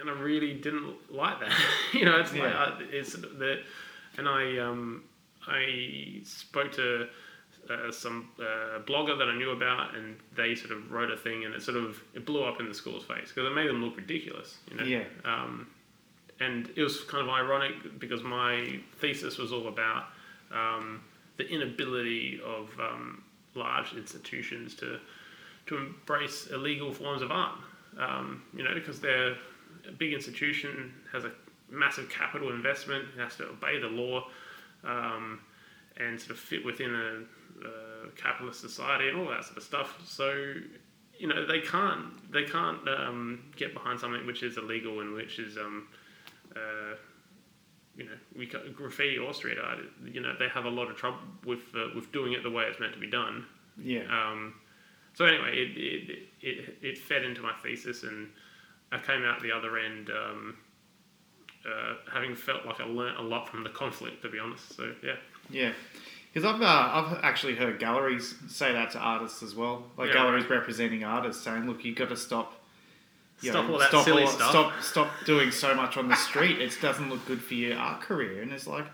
and 0.00 0.10
I 0.10 0.12
really 0.12 0.54
didn't 0.54 0.94
like 1.10 1.40
that. 1.40 1.52
you 1.92 2.04
know, 2.04 2.18
it's 2.18 2.32
like 2.32 2.42
Yeah. 2.42 2.76
I, 2.78 2.82
it's 2.90 3.12
the 3.12 3.62
and 4.18 4.28
I 4.28 4.58
um 4.58 5.04
I 5.46 6.20
spoke 6.24 6.72
to 6.72 7.08
uh, 7.70 7.90
some 7.90 8.28
uh, 8.38 8.80
blogger 8.80 9.18
that 9.18 9.28
I 9.28 9.36
knew 9.36 9.50
about, 9.50 9.94
and 9.96 10.16
they 10.36 10.54
sort 10.54 10.72
of 10.72 10.90
wrote 10.90 11.10
a 11.10 11.16
thing, 11.16 11.44
and 11.44 11.54
it 11.54 11.62
sort 11.62 11.76
of 11.76 12.00
it 12.14 12.24
blew 12.26 12.44
up 12.44 12.60
in 12.60 12.68
the 12.68 12.74
school's 12.74 13.04
face 13.04 13.32
because 13.34 13.50
it 13.50 13.54
made 13.54 13.68
them 13.68 13.82
look 13.82 13.96
ridiculous. 13.96 14.58
You 14.70 14.76
know. 14.76 14.84
Yeah. 14.84 15.04
Um, 15.24 15.68
and 16.40 16.70
it 16.76 16.82
was 16.82 17.02
kind 17.04 17.26
of 17.26 17.32
ironic 17.32 17.98
because 17.98 18.22
my 18.22 18.78
thesis 18.98 19.38
was 19.38 19.52
all 19.52 19.68
about 19.68 20.04
um, 20.52 21.02
the 21.38 21.48
inability 21.48 22.40
of 22.44 22.68
um, 22.78 23.22
large 23.54 23.94
institutions 23.94 24.74
to 24.76 25.00
to 25.66 25.76
embrace 25.76 26.46
illegal 26.52 26.92
forms 26.92 27.22
of 27.22 27.30
art. 27.30 27.58
Um, 27.98 28.42
you 28.54 28.62
know, 28.62 28.74
because 28.74 29.00
they're 29.00 29.34
a 29.88 29.92
big 29.92 30.12
institution 30.12 30.92
has 31.12 31.24
a 31.24 31.32
massive 31.70 32.08
capital 32.08 32.50
investment, 32.50 33.06
it 33.16 33.20
has 33.20 33.36
to 33.36 33.48
obey 33.48 33.80
the 33.80 33.88
law, 33.88 34.26
um, 34.84 35.40
and 35.96 36.20
sort 36.20 36.32
of 36.32 36.38
fit 36.38 36.64
within 36.64 36.94
a, 36.94 37.22
a 38.06 38.10
capitalist 38.20 38.60
society 38.60 39.08
and 39.08 39.18
all 39.18 39.28
that 39.28 39.44
sort 39.44 39.56
of 39.56 39.62
stuff. 39.62 39.98
So, 40.06 40.54
you 41.18 41.26
know, 41.26 41.46
they 41.46 41.60
can't 41.60 42.30
they 42.32 42.44
can't 42.44 42.86
um, 42.88 43.44
get 43.56 43.74
behind 43.74 44.00
something 44.00 44.26
which 44.26 44.42
is 44.42 44.56
illegal 44.58 45.00
and 45.00 45.14
which 45.14 45.38
is 45.38 45.56
um, 45.56 45.88
uh, 46.54 46.96
you 47.96 48.04
know, 48.04 48.12
we 48.36 48.46
graffiti 48.46 49.18
or 49.18 49.32
street 49.32 49.58
art. 49.62 49.78
You 50.04 50.20
know, 50.20 50.34
they 50.38 50.48
have 50.48 50.66
a 50.66 50.70
lot 50.70 50.90
of 50.90 50.96
trouble 50.96 51.18
with 51.44 51.60
uh, 51.74 51.88
with 51.94 52.12
doing 52.12 52.32
it 52.32 52.42
the 52.42 52.50
way 52.50 52.64
it's 52.64 52.78
meant 52.78 52.92
to 52.92 53.00
be 53.00 53.10
done. 53.10 53.46
Yeah. 53.78 54.02
Um, 54.10 54.54
so 55.14 55.24
anyway, 55.24 55.56
it, 55.56 55.76
it, 55.78 56.18
it, 56.42 56.76
it 56.82 56.98
fed 56.98 57.24
into 57.24 57.40
my 57.40 57.54
thesis, 57.62 58.02
and 58.02 58.28
I 58.92 58.98
came 58.98 59.24
out 59.24 59.40
the 59.40 59.50
other 59.50 59.78
end 59.78 60.10
um, 60.10 60.56
uh, 61.66 61.94
having 62.12 62.34
felt 62.34 62.66
like 62.66 62.80
I 62.80 62.84
learnt 62.84 63.18
a 63.18 63.22
lot 63.22 63.48
from 63.48 63.64
the 63.64 63.70
conflict, 63.70 64.22
to 64.22 64.28
be 64.28 64.38
honest. 64.38 64.76
So 64.76 64.92
yeah, 65.02 65.16
Yeah, 65.50 65.72
because 66.36 66.54
I've 66.54 66.60
uh, 66.60 66.66
I've 66.92 67.24
actually 67.24 67.54
heard 67.54 67.78
galleries 67.78 68.34
say 68.46 68.70
that 68.70 68.90
to 68.90 68.98
artists 68.98 69.42
as 69.42 69.54
well. 69.54 69.84
Like 69.96 70.08
Yeah, 70.08 70.16
galleries 70.16 70.44
representing 70.50 71.02
artists 71.02 71.42
saying, 71.42 71.66
"Look, 71.66 71.82
you've 71.82 71.96
got 71.96 72.10
to 72.10 72.16
stop." 72.16 72.52
you 73.40 73.52
Stop 73.52 73.70
all 73.70 73.78
that 73.78 73.90
silly 74.04 74.26
stuff." 74.26 74.50
Stop, 74.50 74.82
stop 74.82 75.08
doing 75.24 75.50
so 75.50 75.74
much 75.74 75.96
on 75.96 76.08
the 76.08 76.14
street. 76.28 76.60
It 76.60 76.76
doesn't 76.82 77.08
look 77.08 77.24
good 77.24 77.40
for 77.40 77.54
your 77.54 77.78
art 77.78 78.02
career. 78.02 78.42
And 78.42 78.52
it's 78.52 78.66
like, 78.66 78.84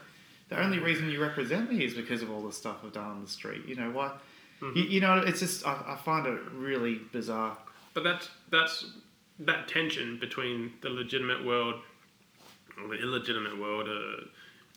the 0.51 0.63
only 0.63 0.79
reason 0.79 1.11
you 1.11 1.21
represent 1.21 1.69
me 1.69 1.85
is 1.85 1.95
because 1.95 2.23
of 2.23 2.31
all 2.31 2.43
the 2.43 2.53
stuff 2.53 2.77
I've 2.85 2.93
done 2.93 3.11
on 3.11 3.23
the 3.23 3.29
street. 3.29 3.67
You 3.67 3.75
know 3.75 3.91
why? 3.91 4.13
Mm-hmm. 4.61 4.79
You, 4.79 4.85
you 4.85 5.01
know, 5.01 5.19
it's 5.19 5.41
just 5.41 5.67
I, 5.67 5.83
I 5.85 5.97
find 5.97 6.29
it 6.29 6.39
really 6.53 7.01
bizarre. 7.11 7.59
but 7.93 8.05
that's 8.05 8.29
that's 8.51 8.85
that 9.41 9.67
tension 9.67 10.17
between 10.21 10.75
the 10.81 10.91
legitimate 10.91 11.45
world 11.45 11.81
or 12.81 12.87
the 12.87 13.03
illegitimate 13.03 13.59
world 13.59 13.89
uh, 13.89 14.27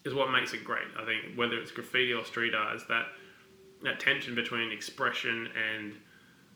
is 0.05 0.13
what 0.13 0.31
makes 0.31 0.53
it 0.53 0.63
great. 0.63 0.87
I 0.97 1.05
think 1.05 1.35
whether 1.35 1.57
it's 1.57 1.71
graffiti 1.71 2.13
or 2.13 2.23
street 2.23 2.53
art, 2.53 2.75
is 2.75 2.85
that 2.87 3.07
that 3.83 3.99
tension 3.99 4.35
between 4.35 4.71
expression 4.71 5.49
and 5.55 5.93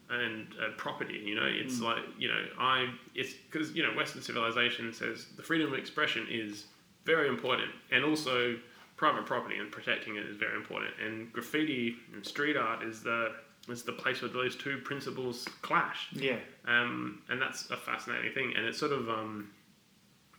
and 0.09 0.47
uh, 0.59 0.71
property. 0.77 1.21
You 1.23 1.35
know, 1.35 1.45
it's 1.45 1.81
like 1.81 2.03
you 2.17 2.27
know 2.27 2.45
I 2.57 2.87
it's 3.15 3.33
because 3.33 3.73
you 3.73 3.83
know 3.83 3.89
Western 3.89 4.21
civilization 4.21 4.93
says 4.93 5.27
the 5.35 5.43
freedom 5.43 5.73
of 5.73 5.79
expression 5.79 6.27
is 6.29 6.65
very 7.05 7.27
important, 7.27 7.71
and 7.91 8.03
also 8.03 8.57
private 8.97 9.25
property 9.25 9.57
and 9.57 9.71
protecting 9.71 10.17
it 10.17 10.25
is 10.25 10.35
very 10.35 10.55
important. 10.55 10.91
And 11.03 11.31
graffiti 11.31 11.95
and 12.13 12.25
street 12.25 12.57
art 12.57 12.83
is 12.83 13.01
the 13.01 13.33
is 13.67 13.83
the 13.83 13.93
place 13.93 14.21
where 14.21 14.31
those 14.31 14.55
two 14.55 14.79
principles 14.79 15.47
clash 15.61 16.07
Yeah, 16.13 16.37
um, 16.67 17.21
and 17.29 17.41
that's 17.41 17.69
a 17.69 17.77
fascinating 17.77 18.33
thing. 18.33 18.53
And 18.55 18.65
it's 18.65 18.79
sort 18.79 18.91
of 18.91 19.09
um, 19.09 19.51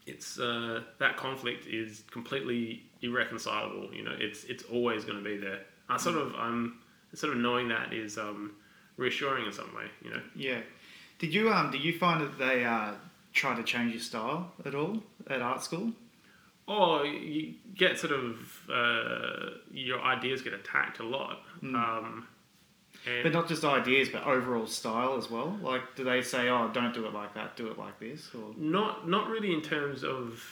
it's 0.07 0.39
uh, 0.39 0.83
that 0.99 1.17
conflict 1.17 1.67
is 1.67 2.05
completely 2.11 2.83
irreconcilable. 3.03 3.93
You 3.95 4.05
know, 4.05 4.17
it's 4.19 4.45
it's 4.45 4.65
always 4.65 5.05
going 5.05 5.19
to 5.19 5.25
be 5.25 5.37
there. 5.37 5.61
I 5.89 5.97
sort 5.97 6.17
of 6.17 6.35
um, 6.35 6.79
sort 7.15 7.33
of 7.33 7.41
knowing 7.41 7.69
that 7.69 7.93
is 7.93 8.19
um, 8.19 8.53
reassuring 8.97 9.47
in 9.47 9.53
some 9.53 9.75
way. 9.75 9.87
You 10.03 10.11
know, 10.11 10.23
yeah. 10.35 10.61
Did 11.19 11.35
you 11.35 11.53
um 11.53 11.71
did 11.71 11.83
you 11.83 11.99
find 11.99 12.23
that 12.23 12.39
they 12.39 12.65
uh 12.65 12.93
try 13.33 13.55
to 13.55 13.63
change 13.63 13.93
your 13.93 14.01
style 14.01 14.53
at 14.65 14.75
all 14.75 15.03
at 15.29 15.43
art 15.43 15.63
school? 15.63 15.93
or 16.71 17.05
you 17.05 17.55
get 17.75 17.99
sort 17.99 18.13
of 18.13 18.61
uh, 18.73 19.51
your 19.73 20.01
ideas 20.03 20.41
get 20.41 20.53
attacked 20.53 21.01
a 21.01 21.03
lot. 21.03 21.41
Um, 21.75 22.29
and 23.07 23.23
But 23.23 23.33
not 23.33 23.49
just 23.49 23.65
ideas, 23.65 24.09
but 24.11 24.25
overall 24.25 24.67
style 24.67 25.17
as 25.17 25.31
well. 25.31 25.59
Like, 25.63 25.97
do 25.97 26.05
they 26.05 26.23
say, 26.23 26.49
"Oh, 26.49 26.71
don't 26.73 26.93
do 26.93 27.07
it 27.07 27.15
like 27.15 27.35
that, 27.35 27.57
do 27.57 27.69
it 27.69 27.79
like 27.79 27.99
this"? 27.99 28.29
Or 28.35 28.55
Not 28.57 29.09
not 29.09 29.29
really 29.29 29.55
in 29.55 29.63
terms 29.63 30.05
of 30.05 30.43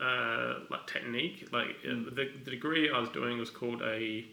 uh, 0.00 0.60
like 0.70 0.86
technique. 0.86 1.48
Like 1.52 1.76
uh, 1.84 2.10
the, 2.14 2.30
the 2.44 2.50
degree 2.50 2.90
I 2.90 2.98
was 2.98 3.08
doing 3.10 3.38
was 3.38 3.50
called 3.50 3.82
a 3.82 4.26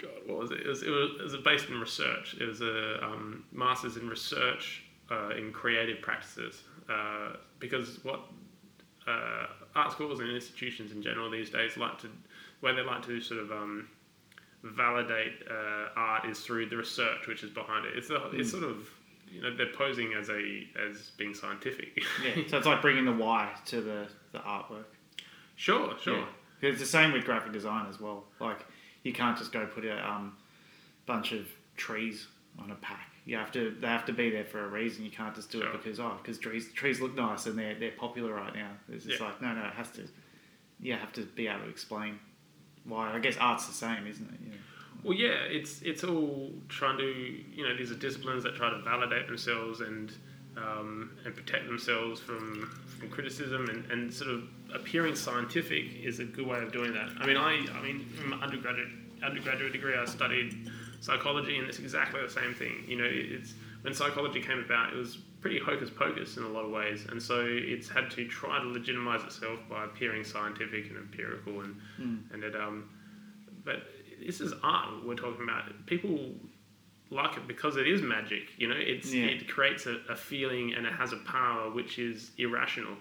God, 0.00 0.10
what 0.26 0.38
was 0.38 0.50
it? 0.50 0.60
It 0.60 0.68
was, 0.68 0.82
it 0.82 0.90
was, 0.90 1.10
it 1.18 1.22
was 1.22 1.36
based 1.44 1.68
in 1.68 1.80
research. 1.80 2.36
It 2.40 2.46
was 2.46 2.60
a 2.60 3.02
um, 3.04 3.44
master's 3.52 3.96
in 3.96 4.08
research 4.08 4.84
uh, 5.10 5.30
in 5.30 5.52
creative 5.52 6.02
practices. 6.02 6.62
Uh, 6.88 7.36
because 7.58 8.04
what 8.04 8.20
uh, 9.06 9.46
art 9.74 9.92
schools 9.92 10.20
and 10.20 10.30
institutions 10.30 10.92
in 10.92 11.02
general 11.02 11.30
these 11.30 11.50
days 11.50 11.76
like 11.76 11.98
to, 11.98 12.10
where 12.60 12.74
they 12.74 12.82
like 12.82 13.04
to 13.06 13.20
sort 13.20 13.40
of 13.40 13.50
um, 13.50 13.88
validate 14.74 15.32
uh, 15.50 15.88
art 15.96 16.24
is 16.26 16.40
through 16.40 16.66
the 16.68 16.76
research 16.76 17.26
which 17.26 17.42
is 17.42 17.50
behind 17.50 17.86
it. 17.86 17.92
It's 17.96 18.10
a, 18.10 18.30
it's 18.32 18.50
sort 18.50 18.64
of 18.64 18.88
you 19.30 19.42
know 19.42 19.54
they're 19.56 19.72
posing 19.76 20.14
as 20.14 20.28
a 20.30 20.66
as 20.88 21.10
being 21.16 21.34
scientific. 21.34 21.96
yeah, 22.24 22.42
so 22.48 22.56
it's 22.58 22.66
like 22.66 22.80
bringing 22.82 23.04
the 23.04 23.12
why 23.12 23.52
to 23.66 23.80
the 23.80 24.06
the 24.32 24.38
artwork. 24.38 24.84
sure, 25.56 25.94
sure. 26.00 26.18
Yeah. 26.18 26.70
It's 26.70 26.80
the 26.80 26.86
same 26.86 27.12
with 27.12 27.24
graphic 27.24 27.52
design 27.52 27.86
as 27.90 28.00
well. 28.00 28.24
Like, 28.40 28.64
you 29.02 29.12
can't 29.12 29.36
just 29.36 29.52
go 29.52 29.66
put 29.66 29.84
a 29.84 30.10
um, 30.10 30.36
bunch 31.04 31.32
of 31.32 31.46
trees 31.76 32.28
on 32.58 32.70
a 32.70 32.74
pack. 32.76 33.10
You 33.26 33.36
have 33.36 33.52
to. 33.52 33.76
They 33.78 33.86
have 33.88 34.06
to 34.06 34.12
be 34.12 34.30
there 34.30 34.44
for 34.46 34.64
a 34.64 34.68
reason. 34.68 35.04
You 35.04 35.10
can't 35.10 35.34
just 35.34 35.50
do 35.50 35.60
Sure. 35.60 35.68
it 35.74 35.82
because 35.82 36.00
oh, 36.00 36.16
because 36.22 36.38
trees 36.38 36.72
trees 36.72 37.00
look 37.00 37.14
nice 37.14 37.44
and 37.46 37.58
they're 37.58 37.74
they're 37.78 37.90
popular 37.90 38.32
right 38.34 38.54
now. 38.54 38.70
It's 38.90 39.04
just 39.04 39.20
Yeah. 39.20 39.26
like 39.26 39.42
no, 39.42 39.52
no. 39.52 39.64
It 39.66 39.74
has 39.74 39.90
to. 39.92 40.08
You 40.80 40.94
have 40.94 41.12
to 41.14 41.22
be 41.22 41.46
able 41.48 41.64
to 41.64 41.68
explain 41.68 42.18
why. 42.86 43.12
I 43.12 43.18
guess 43.18 43.36
art's 43.38 43.66
the 43.66 43.72
same, 43.72 44.06
isn't 44.06 44.28
it? 44.28 44.40
Yeah. 44.46 44.54
Well, 45.02 45.14
yeah, 45.14 45.36
it's 45.48 45.82
it's 45.82 46.04
all 46.04 46.50
trying 46.68 46.98
to 46.98 47.04
you 47.04 47.66
know 47.66 47.76
these 47.76 47.90
are 47.90 47.96
disciplines 47.96 48.42
that 48.44 48.54
try 48.56 48.70
to 48.70 48.78
validate 48.82 49.26
themselves 49.26 49.80
and 49.80 50.12
um, 50.56 51.10
and 51.24 51.34
protect 51.34 51.66
themselves 51.66 52.20
from 52.20 52.70
from 52.98 53.08
criticism 53.10 53.68
and, 53.68 53.90
and 53.90 54.12
sort 54.12 54.30
of 54.30 54.44
appearing 54.74 55.14
scientific 55.14 56.02
is 56.02 56.18
a 56.18 56.24
good 56.24 56.46
way 56.46 56.58
of 56.58 56.72
doing 56.72 56.92
that. 56.94 57.10
I 57.18 57.26
mean, 57.26 57.36
I 57.36 57.64
I 57.74 57.82
mean, 57.82 58.06
from 58.16 58.32
undergraduate 58.34 58.88
undergraduate 59.22 59.72
degree, 59.72 59.94
I 59.96 60.04
studied 60.06 60.70
psychology, 61.00 61.58
and 61.58 61.68
it's 61.68 61.78
exactly 61.78 62.20
the 62.20 62.30
same 62.30 62.54
thing. 62.54 62.84
You 62.86 62.96
know, 62.96 63.08
it's 63.08 63.54
when 63.82 63.94
psychology 63.94 64.40
came 64.40 64.58
about, 64.58 64.92
it 64.92 64.96
was 64.96 65.18
pretty 65.46 65.64
hocus 65.64 65.90
pocus 65.90 66.36
in 66.38 66.42
a 66.42 66.48
lot 66.48 66.64
of 66.64 66.72
ways, 66.72 67.06
and 67.08 67.22
so 67.22 67.46
it's 67.48 67.88
had 67.88 68.10
to 68.10 68.26
try 68.26 68.60
to 68.60 68.66
legitimize 68.68 69.22
itself 69.22 69.60
by 69.70 69.84
appearing 69.84 70.24
scientific 70.24 70.88
and 70.88 70.96
empirical, 70.96 71.60
and 71.60 71.76
and 72.32 72.42
it 72.42 72.56
um, 72.56 72.88
but 73.64 73.84
this 74.24 74.40
is 74.40 74.52
art 74.64 75.04
we're 75.06 75.14
talking 75.14 75.44
about. 75.44 75.64
People 75.86 76.18
like 77.10 77.36
it 77.36 77.46
because 77.46 77.76
it 77.76 77.86
is 77.86 78.02
magic. 78.02 78.48
You 78.58 78.66
know, 78.68 78.74
it's 78.76 79.12
Yeah. 79.14 79.26
it 79.26 79.46
creates 79.48 79.86
a, 79.86 79.98
a 80.08 80.16
feeling 80.16 80.74
and 80.74 80.84
it 80.84 80.92
has 80.92 81.12
a 81.12 81.18
power 81.18 81.70
which 81.70 82.00
is 82.00 82.32
irrational. 82.38 82.96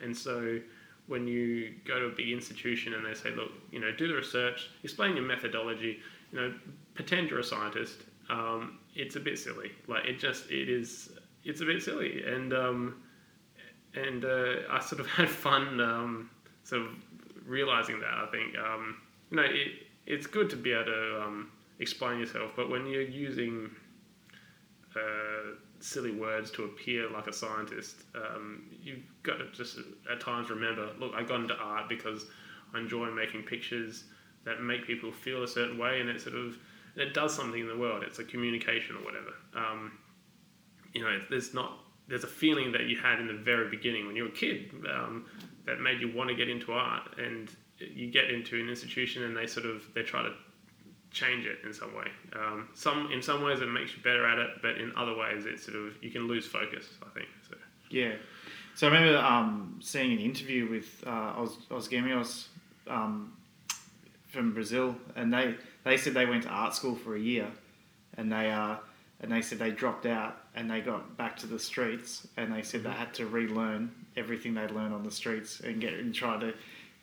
And 0.00 0.16
so 0.16 0.60
when 1.08 1.26
you 1.26 1.74
go 1.84 1.98
to 1.98 2.06
a 2.06 2.10
big 2.10 2.28
institution 2.28 2.94
and 2.94 3.04
they 3.04 3.14
say, 3.14 3.30
look, 3.32 3.50
you 3.72 3.80
know, 3.80 3.90
do 3.90 4.06
the 4.06 4.14
research, 4.14 4.70
explain 4.84 5.16
your 5.16 5.24
methodology, 5.24 5.98
you 6.30 6.38
know, 6.40 6.54
pretend 6.94 7.30
you're 7.30 7.40
a 7.40 7.44
scientist. 7.44 8.02
Um, 8.30 8.78
it's 8.94 9.16
a 9.16 9.20
bit 9.20 9.36
silly. 9.40 9.72
Like 9.88 10.04
it 10.04 10.20
just 10.20 10.48
it 10.50 10.68
is. 10.68 11.10
It's 11.48 11.62
a 11.62 11.64
bit 11.64 11.82
silly, 11.82 12.22
and 12.26 12.52
um, 12.52 13.02
and 13.94 14.22
uh, 14.22 14.54
I 14.70 14.80
sort 14.80 15.00
of 15.00 15.06
had 15.18 15.30
fun 15.30 15.80
um, 15.80 16.30
sort 16.62 16.82
of 16.82 16.88
realizing 17.46 18.00
that. 18.00 18.12
I 18.12 18.26
think 18.30 18.54
um, 18.58 18.98
you 19.30 19.38
know 19.38 19.44
it, 19.44 19.68
it's 20.04 20.26
good 20.26 20.50
to 20.50 20.56
be 20.56 20.72
able 20.72 20.84
to 20.84 21.22
um, 21.22 21.50
explain 21.78 22.18
yourself, 22.18 22.52
but 22.54 22.68
when 22.68 22.86
you're 22.86 23.00
using 23.00 23.70
uh, 24.94 25.54
silly 25.80 26.10
words 26.10 26.50
to 26.50 26.64
appear 26.64 27.08
like 27.08 27.28
a 27.28 27.32
scientist, 27.32 27.96
um, 28.14 28.64
you've 28.82 29.04
got 29.22 29.38
to 29.38 29.50
just 29.50 29.78
at 30.12 30.20
times 30.20 30.50
remember, 30.50 30.90
look, 30.98 31.14
I 31.16 31.22
got 31.22 31.40
into 31.40 31.54
art 31.56 31.88
because 31.88 32.26
I 32.74 32.78
enjoy 32.78 33.10
making 33.10 33.44
pictures 33.44 34.04
that 34.44 34.60
make 34.60 34.86
people 34.86 35.10
feel 35.12 35.44
a 35.44 35.48
certain 35.48 35.78
way, 35.78 36.02
and 36.02 36.10
it 36.10 36.20
sort 36.20 36.36
of 36.36 36.58
it 36.94 37.14
does 37.14 37.34
something 37.34 37.62
in 37.62 37.68
the 37.68 37.78
world. 37.78 38.02
It's 38.02 38.18
a 38.18 38.24
communication 38.24 38.96
or 38.96 39.02
whatever. 39.02 39.32
Um, 39.56 39.92
you 40.92 41.02
know, 41.02 41.20
there's 41.30 41.54
not 41.54 41.78
there's 42.08 42.24
a 42.24 42.28
feeling 42.28 42.72
that 42.72 42.86
you 42.86 42.96
had 42.96 43.20
in 43.20 43.26
the 43.26 43.34
very 43.34 43.68
beginning 43.68 44.06
when 44.06 44.16
you 44.16 44.22
were 44.22 44.30
a 44.30 44.32
kid 44.32 44.72
um, 44.90 45.26
that 45.66 45.80
made 45.80 46.00
you 46.00 46.10
want 46.12 46.30
to 46.30 46.34
get 46.34 46.48
into 46.48 46.72
art, 46.72 47.18
and 47.18 47.50
you 47.78 48.10
get 48.10 48.30
into 48.30 48.58
an 48.60 48.68
institution 48.68 49.24
and 49.24 49.36
they 49.36 49.46
sort 49.46 49.66
of 49.66 49.82
they 49.94 50.02
try 50.02 50.22
to 50.22 50.32
change 51.10 51.46
it 51.46 51.58
in 51.64 51.72
some 51.72 51.94
way. 51.94 52.06
Um, 52.34 52.68
some 52.74 53.10
in 53.12 53.22
some 53.22 53.42
ways 53.42 53.60
it 53.60 53.66
makes 53.66 53.96
you 53.96 54.02
better 54.02 54.26
at 54.26 54.38
it, 54.38 54.50
but 54.62 54.78
in 54.78 54.92
other 54.96 55.16
ways 55.16 55.44
it's 55.46 55.64
sort 55.64 55.76
of 55.76 56.02
you 56.02 56.10
can 56.10 56.26
lose 56.28 56.46
focus. 56.46 56.86
I 57.02 57.08
think 57.10 57.28
so. 57.48 57.56
Yeah. 57.90 58.14
So 58.74 58.86
I 58.86 58.90
remember 58.90 59.18
um, 59.18 59.80
seeing 59.82 60.12
an 60.12 60.20
interview 60.20 60.70
with 60.70 61.02
uh, 61.04 61.10
Os, 61.10 61.56
Osgemeos 61.68 62.46
um, 62.86 63.36
from 64.28 64.54
Brazil, 64.54 64.94
and 65.16 65.34
they, 65.34 65.56
they 65.82 65.96
said 65.96 66.14
they 66.14 66.26
went 66.26 66.44
to 66.44 66.48
art 66.48 66.76
school 66.76 66.94
for 66.94 67.16
a 67.16 67.18
year, 67.18 67.48
and 68.16 68.30
they 68.30 68.52
uh, 68.52 68.76
and 69.20 69.30
they 69.32 69.42
said 69.42 69.58
they 69.58 69.70
dropped 69.70 70.06
out 70.06 70.36
and 70.54 70.70
they 70.70 70.80
got 70.80 71.16
back 71.16 71.36
to 71.38 71.46
the 71.46 71.58
streets, 71.58 72.26
and 72.36 72.52
they 72.52 72.62
said 72.62 72.82
they 72.84 72.90
had 72.90 73.14
to 73.14 73.26
relearn 73.26 73.90
everything 74.16 74.54
they'd 74.54 74.70
learned 74.70 74.94
on 74.94 75.02
the 75.04 75.10
streets 75.10 75.60
and 75.60 75.80
get 75.80 75.94
and 75.94 76.14
try 76.14 76.38
to 76.38 76.52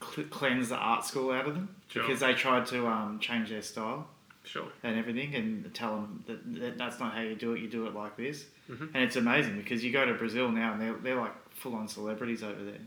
cl- 0.01 0.27
cleanse 0.29 0.69
the 0.69 0.75
art 0.75 1.05
school 1.05 1.31
out 1.31 1.47
of 1.47 1.53
them 1.53 1.73
Sure. 1.87 2.03
because 2.03 2.19
they 2.19 2.33
tried 2.33 2.65
to 2.67 2.87
um, 2.87 3.19
change 3.19 3.49
their 3.49 3.61
style 3.61 4.07
Sure. 4.43 4.67
and 4.83 4.97
everything 4.97 5.33
and 5.35 5.73
tell 5.73 5.95
them 5.95 6.23
that, 6.27 6.53
that 6.61 6.77
that's 6.77 6.99
not 6.99 7.13
how 7.13 7.21
you 7.21 7.35
do 7.35 7.53
it 7.53 7.61
you 7.61 7.69
do 7.69 7.87
it 7.87 7.95
like 7.95 8.15
this 8.17 8.45
Mhm. 8.69 8.89
and 8.93 9.03
it's 9.03 9.15
amazing 9.15 9.55
because 9.57 9.83
you 9.83 9.91
go 9.93 10.05
to 10.05 10.13
brazil 10.13 10.49
now 10.51 10.73
and 10.73 10.81
they're, 10.81 10.93
they're 10.95 11.15
like 11.19 11.33
full-on 11.51 11.87
celebrities 11.87 12.43
over 12.43 12.61
there 12.63 12.81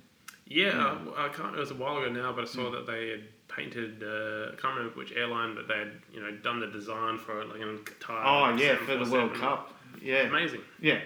Yeah, 0.47 0.67
Yeah. 0.67 0.87
uh, 1.17 1.25
I 1.25 1.29
can't. 1.31 1.55
It 1.57 1.59
was 1.59 1.71
a 1.71 1.75
while 1.75 1.97
ago 1.99 2.11
now, 2.13 2.33
but 2.33 2.43
I 2.43 2.47
saw 2.47 2.71
that 2.71 2.87
they 2.87 3.09
had 3.11 3.23
painted. 3.59 4.03
Uh, 4.03 4.53
I 4.53 4.57
can't 4.61 4.77
remember 4.77 4.97
which 4.97 5.13
airline, 5.13 5.55
but 5.55 5.69
they 5.69 5.79
had 5.79 5.93
you 6.13 6.21
know 6.21 6.31
done 6.43 6.61
the 6.61 6.69
design 6.69 7.19
for 7.19 7.41
it, 7.41 7.49
like 7.49 7.61
in 7.61 7.79
Qatar. 7.79 8.23
oh 8.25 8.57
yeah 8.57 8.77
for 8.77 8.97
the 8.97 9.11
world 9.11 9.35
cup 9.35 9.75
yeah 10.03 10.23
Amazing. 10.23 10.61
yeah 10.81 11.01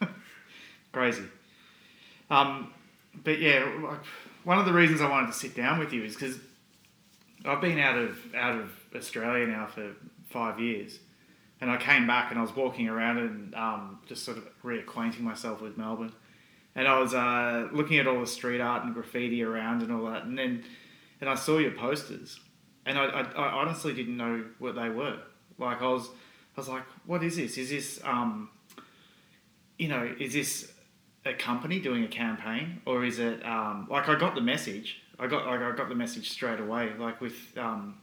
crazy 0.92 1.24
um, 2.30 2.72
but 3.22 3.38
yeah 3.38 3.64
one 4.44 4.58
of 4.58 4.66
the 4.66 4.72
reasons 4.72 5.00
i 5.00 5.08
wanted 5.08 5.28
to 5.28 5.32
sit 5.32 5.54
down 5.54 5.78
with 5.78 5.92
you 5.92 6.02
is 6.04 6.14
because 6.14 6.38
i've 7.44 7.60
been 7.60 7.78
out 7.78 7.98
of 7.98 8.18
out 8.34 8.58
of 8.58 8.70
australia 8.94 9.46
now 9.46 9.66
for 9.66 9.92
five 10.26 10.58
years 10.58 10.98
and 11.60 11.70
i 11.70 11.76
came 11.76 12.06
back 12.06 12.30
and 12.30 12.38
i 12.38 12.42
was 12.42 12.54
walking 12.56 12.88
around 12.88 13.18
and 13.18 13.54
um, 13.54 13.98
just 14.06 14.24
sort 14.24 14.38
of 14.38 14.44
reacquainting 14.62 15.20
myself 15.20 15.60
with 15.60 15.76
melbourne 15.76 16.12
and 16.76 16.88
I 16.88 16.98
was 16.98 17.14
uh, 17.14 17.68
looking 17.70 17.98
at 17.98 18.08
all 18.08 18.18
the 18.18 18.26
street 18.26 18.60
art 18.60 18.82
and 18.82 18.92
graffiti 18.92 19.44
around 19.44 19.82
and 19.82 19.92
all 19.92 20.10
that, 20.10 20.24
and 20.24 20.36
then 20.36 20.64
and 21.24 21.30
I 21.30 21.36
saw 21.36 21.56
your 21.56 21.70
posters, 21.70 22.38
and 22.84 22.98
I, 22.98 23.06
I, 23.06 23.20
I 23.22 23.52
honestly 23.54 23.94
didn't 23.94 24.18
know 24.18 24.44
what 24.58 24.74
they 24.74 24.90
were. 24.90 25.16
Like 25.58 25.80
I 25.80 25.88
was, 25.88 26.06
I 26.54 26.60
was 26.60 26.68
like, 26.68 26.82
what 27.06 27.24
is 27.24 27.36
this? 27.36 27.56
Is 27.56 27.70
this 27.70 27.98
um, 28.04 28.50
you 29.78 29.88
know, 29.88 30.14
is 30.20 30.34
this 30.34 30.70
a 31.24 31.32
company 31.32 31.80
doing 31.80 32.04
a 32.04 32.08
campaign, 32.08 32.82
or 32.84 33.06
is 33.06 33.20
it 33.20 33.42
um, 33.42 33.88
like 33.90 34.06
I 34.06 34.18
got 34.18 34.34
the 34.34 34.42
message? 34.42 35.00
I 35.18 35.26
got 35.26 35.46
like 35.46 35.60
I 35.60 35.74
got 35.74 35.88
the 35.88 35.94
message 35.94 36.28
straight 36.30 36.60
away, 36.60 36.92
like 36.98 37.22
with 37.22 37.56
um, 37.56 37.94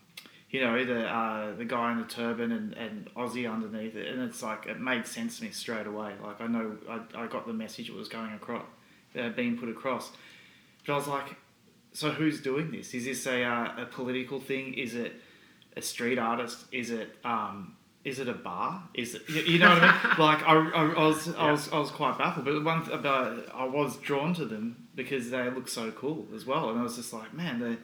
you 0.50 0.62
know, 0.62 0.84
the 0.84 1.08
uh, 1.08 1.56
the 1.56 1.66
guy 1.66 1.92
in 1.92 2.00
the 2.00 2.06
turban 2.06 2.51
and, 2.51 2.74
and 2.74 3.08
Aussie 3.13 3.48
underneath 3.48 3.96
it, 3.96 4.08
and 4.08 4.20
it's 4.24 4.42
like 4.42 4.66
it 4.66 4.80
made 4.80 5.06
sense 5.06 5.38
to 5.38 5.44
me 5.44 5.51
straight 5.51 5.86
away. 5.86 6.16
Like 6.24 6.42
I 6.42 6.48
know 6.48 6.75
I, 6.90 7.24
I 7.24 7.28
got 7.28 7.46
the 7.46 7.54
message 7.54 7.88
it 7.88 7.94
was 7.94 8.08
going 8.08 8.34
across, 8.34 8.66
uh, 9.16 9.30
being 9.30 9.60
put 9.60 9.70
across. 9.70 10.12
But 10.88 10.94
I 10.94 10.96
was 10.96 11.08
like, 11.08 11.36
so 11.94 12.12
who's 12.12 12.42
doing 12.42 12.72
this? 12.72 12.94
Is 12.94 13.06
this 13.06 13.26
a 13.28 13.44
uh, 13.44 13.84
a 13.84 13.86
political 13.86 14.40
thing? 14.40 14.74
Is 14.74 14.96
it 14.96 15.14
a 15.76 15.82
street 15.82 16.20
artist? 16.20 16.66
Is 16.72 16.90
it 16.90 17.18
um, 17.24 17.76
is 18.04 18.20
it 18.20 18.28
a 18.28 18.34
bar? 18.34 18.84
Is 18.94 19.16
it 19.16 19.30
you, 19.30 19.42
you 19.42 19.60
know 19.60 19.70
what 19.70 19.84
I 19.84 19.92
mean? 19.92 20.16
Like 20.18 20.44
I, 20.48 20.54
I, 20.54 20.86
I 20.92 21.08
was 21.08 21.36
I 21.36 21.52
was 21.52 21.72
I 21.72 21.80
was 21.80 21.92
quite 21.92 22.18
baffled, 22.18 22.46
but 22.46 22.64
one 22.64 22.86
th- 22.86 22.98
about 22.98 23.46
I 23.54 23.66
was 23.66 23.98
drawn 23.98 24.34
to 24.36 24.46
them 24.46 24.88
because 24.96 25.30
they 25.30 25.50
look 25.50 25.68
so 25.68 25.92
cool 25.92 26.28
as 26.36 26.46
well, 26.46 26.70
and 26.70 26.80
I 26.80 26.84
was 26.84 26.96
just 26.96 27.14
like, 27.14 27.34
man, 27.34 27.60
they 27.60 27.78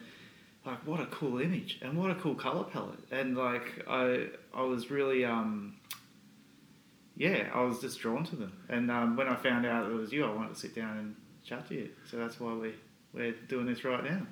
like 0.68 0.86
what 0.86 1.00
a 1.00 1.06
cool 1.06 1.40
image 1.40 1.78
and 1.82 1.96
what 1.96 2.10
a 2.10 2.14
cool 2.16 2.34
color 2.34 2.64
palette 2.64 2.98
and 3.10 3.36
like 3.36 3.82
i 3.88 4.26
i 4.54 4.60
was 4.60 4.90
really 4.90 5.24
um 5.24 5.74
yeah 7.16 7.48
i 7.54 7.62
was 7.62 7.80
just 7.80 7.98
drawn 8.00 8.24
to 8.24 8.36
them 8.36 8.52
and 8.68 8.90
um, 8.90 9.16
when 9.16 9.28
i 9.28 9.34
found 9.34 9.64
out 9.64 9.90
it 9.90 9.94
was 9.94 10.12
you 10.12 10.24
i 10.26 10.30
wanted 10.30 10.52
to 10.52 10.60
sit 10.60 10.74
down 10.74 10.98
and 10.98 11.16
chat 11.42 11.66
to 11.66 11.74
you 11.74 11.88
so 12.10 12.18
that's 12.18 12.38
why 12.38 12.52
we 12.52 12.74
we're 13.12 13.32
doing 13.48 13.66
this 13.66 13.84
right 13.84 14.04
now 14.04 14.22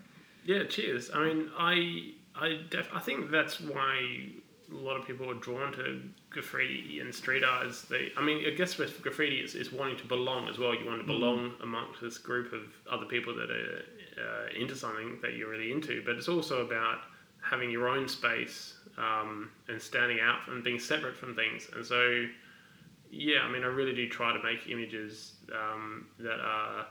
Yeah, 0.45 0.65
cheers. 0.65 1.11
I 1.13 1.25
mean, 1.25 1.51
I 1.59 2.13
I 2.35 2.61
def- 2.71 2.91
I 2.95 3.01
think 3.01 3.31
that's 3.31 3.61
why 3.61 4.29
a 4.71 4.75
lot 4.75 4.97
of 4.97 5.07
people 5.07 5.31
are 5.31 5.35
drawn 5.35 5.73
to 5.75 6.03
graffiti 6.31 7.01
and 7.01 7.15
street 7.15 7.45
art. 7.45 7.67
Is 7.67 7.83
they, 7.83 8.13
I 8.17 8.23
mean, 8.23 8.45
I 8.47 8.51
guess 8.51 8.79
with 8.79 9.01
graffiti, 9.03 9.37
it's, 9.37 9.55
it's 9.55 9.73
wanting 9.73 9.97
to 9.99 10.07
belong 10.07 10.49
as 10.49 10.59
well. 10.59 10.75
You 10.75 10.87
want 10.87 11.01
to 11.01 11.07
belong 11.07 11.53
amongst 11.63 12.01
this 12.01 12.19
group 12.19 12.53
of 12.53 12.63
other 12.91 13.07
people 13.07 13.35
that 13.37 13.51
are 13.51 13.83
uh, 14.21 14.61
into 14.61 14.75
something 14.75 15.19
that 15.23 15.35
you're 15.35 15.51
really 15.51 15.73
into. 15.73 16.03
But 16.05 16.17
it's 16.17 16.29
also 16.29 16.65
about 16.67 16.99
having 17.41 17.71
your 17.71 17.89
own 17.89 18.09
space 18.09 18.75
um, 18.99 19.51
and 19.69 19.81
standing 19.81 20.19
out 20.21 20.41
and 20.49 20.65
being 20.65 20.81
separate 20.81 21.17
from 21.17 21.35
things. 21.37 21.69
And 21.75 21.87
so, 21.87 22.27
yeah, 23.11 23.41
I 23.43 23.51
mean, 23.51 23.63
I 23.63 23.69
really 23.69 23.95
do 23.95 24.09
try 24.09 24.33
to 24.37 24.43
make 24.43 24.69
images 24.69 25.35
um, 25.55 26.07
that 26.19 26.41
are 26.41 26.87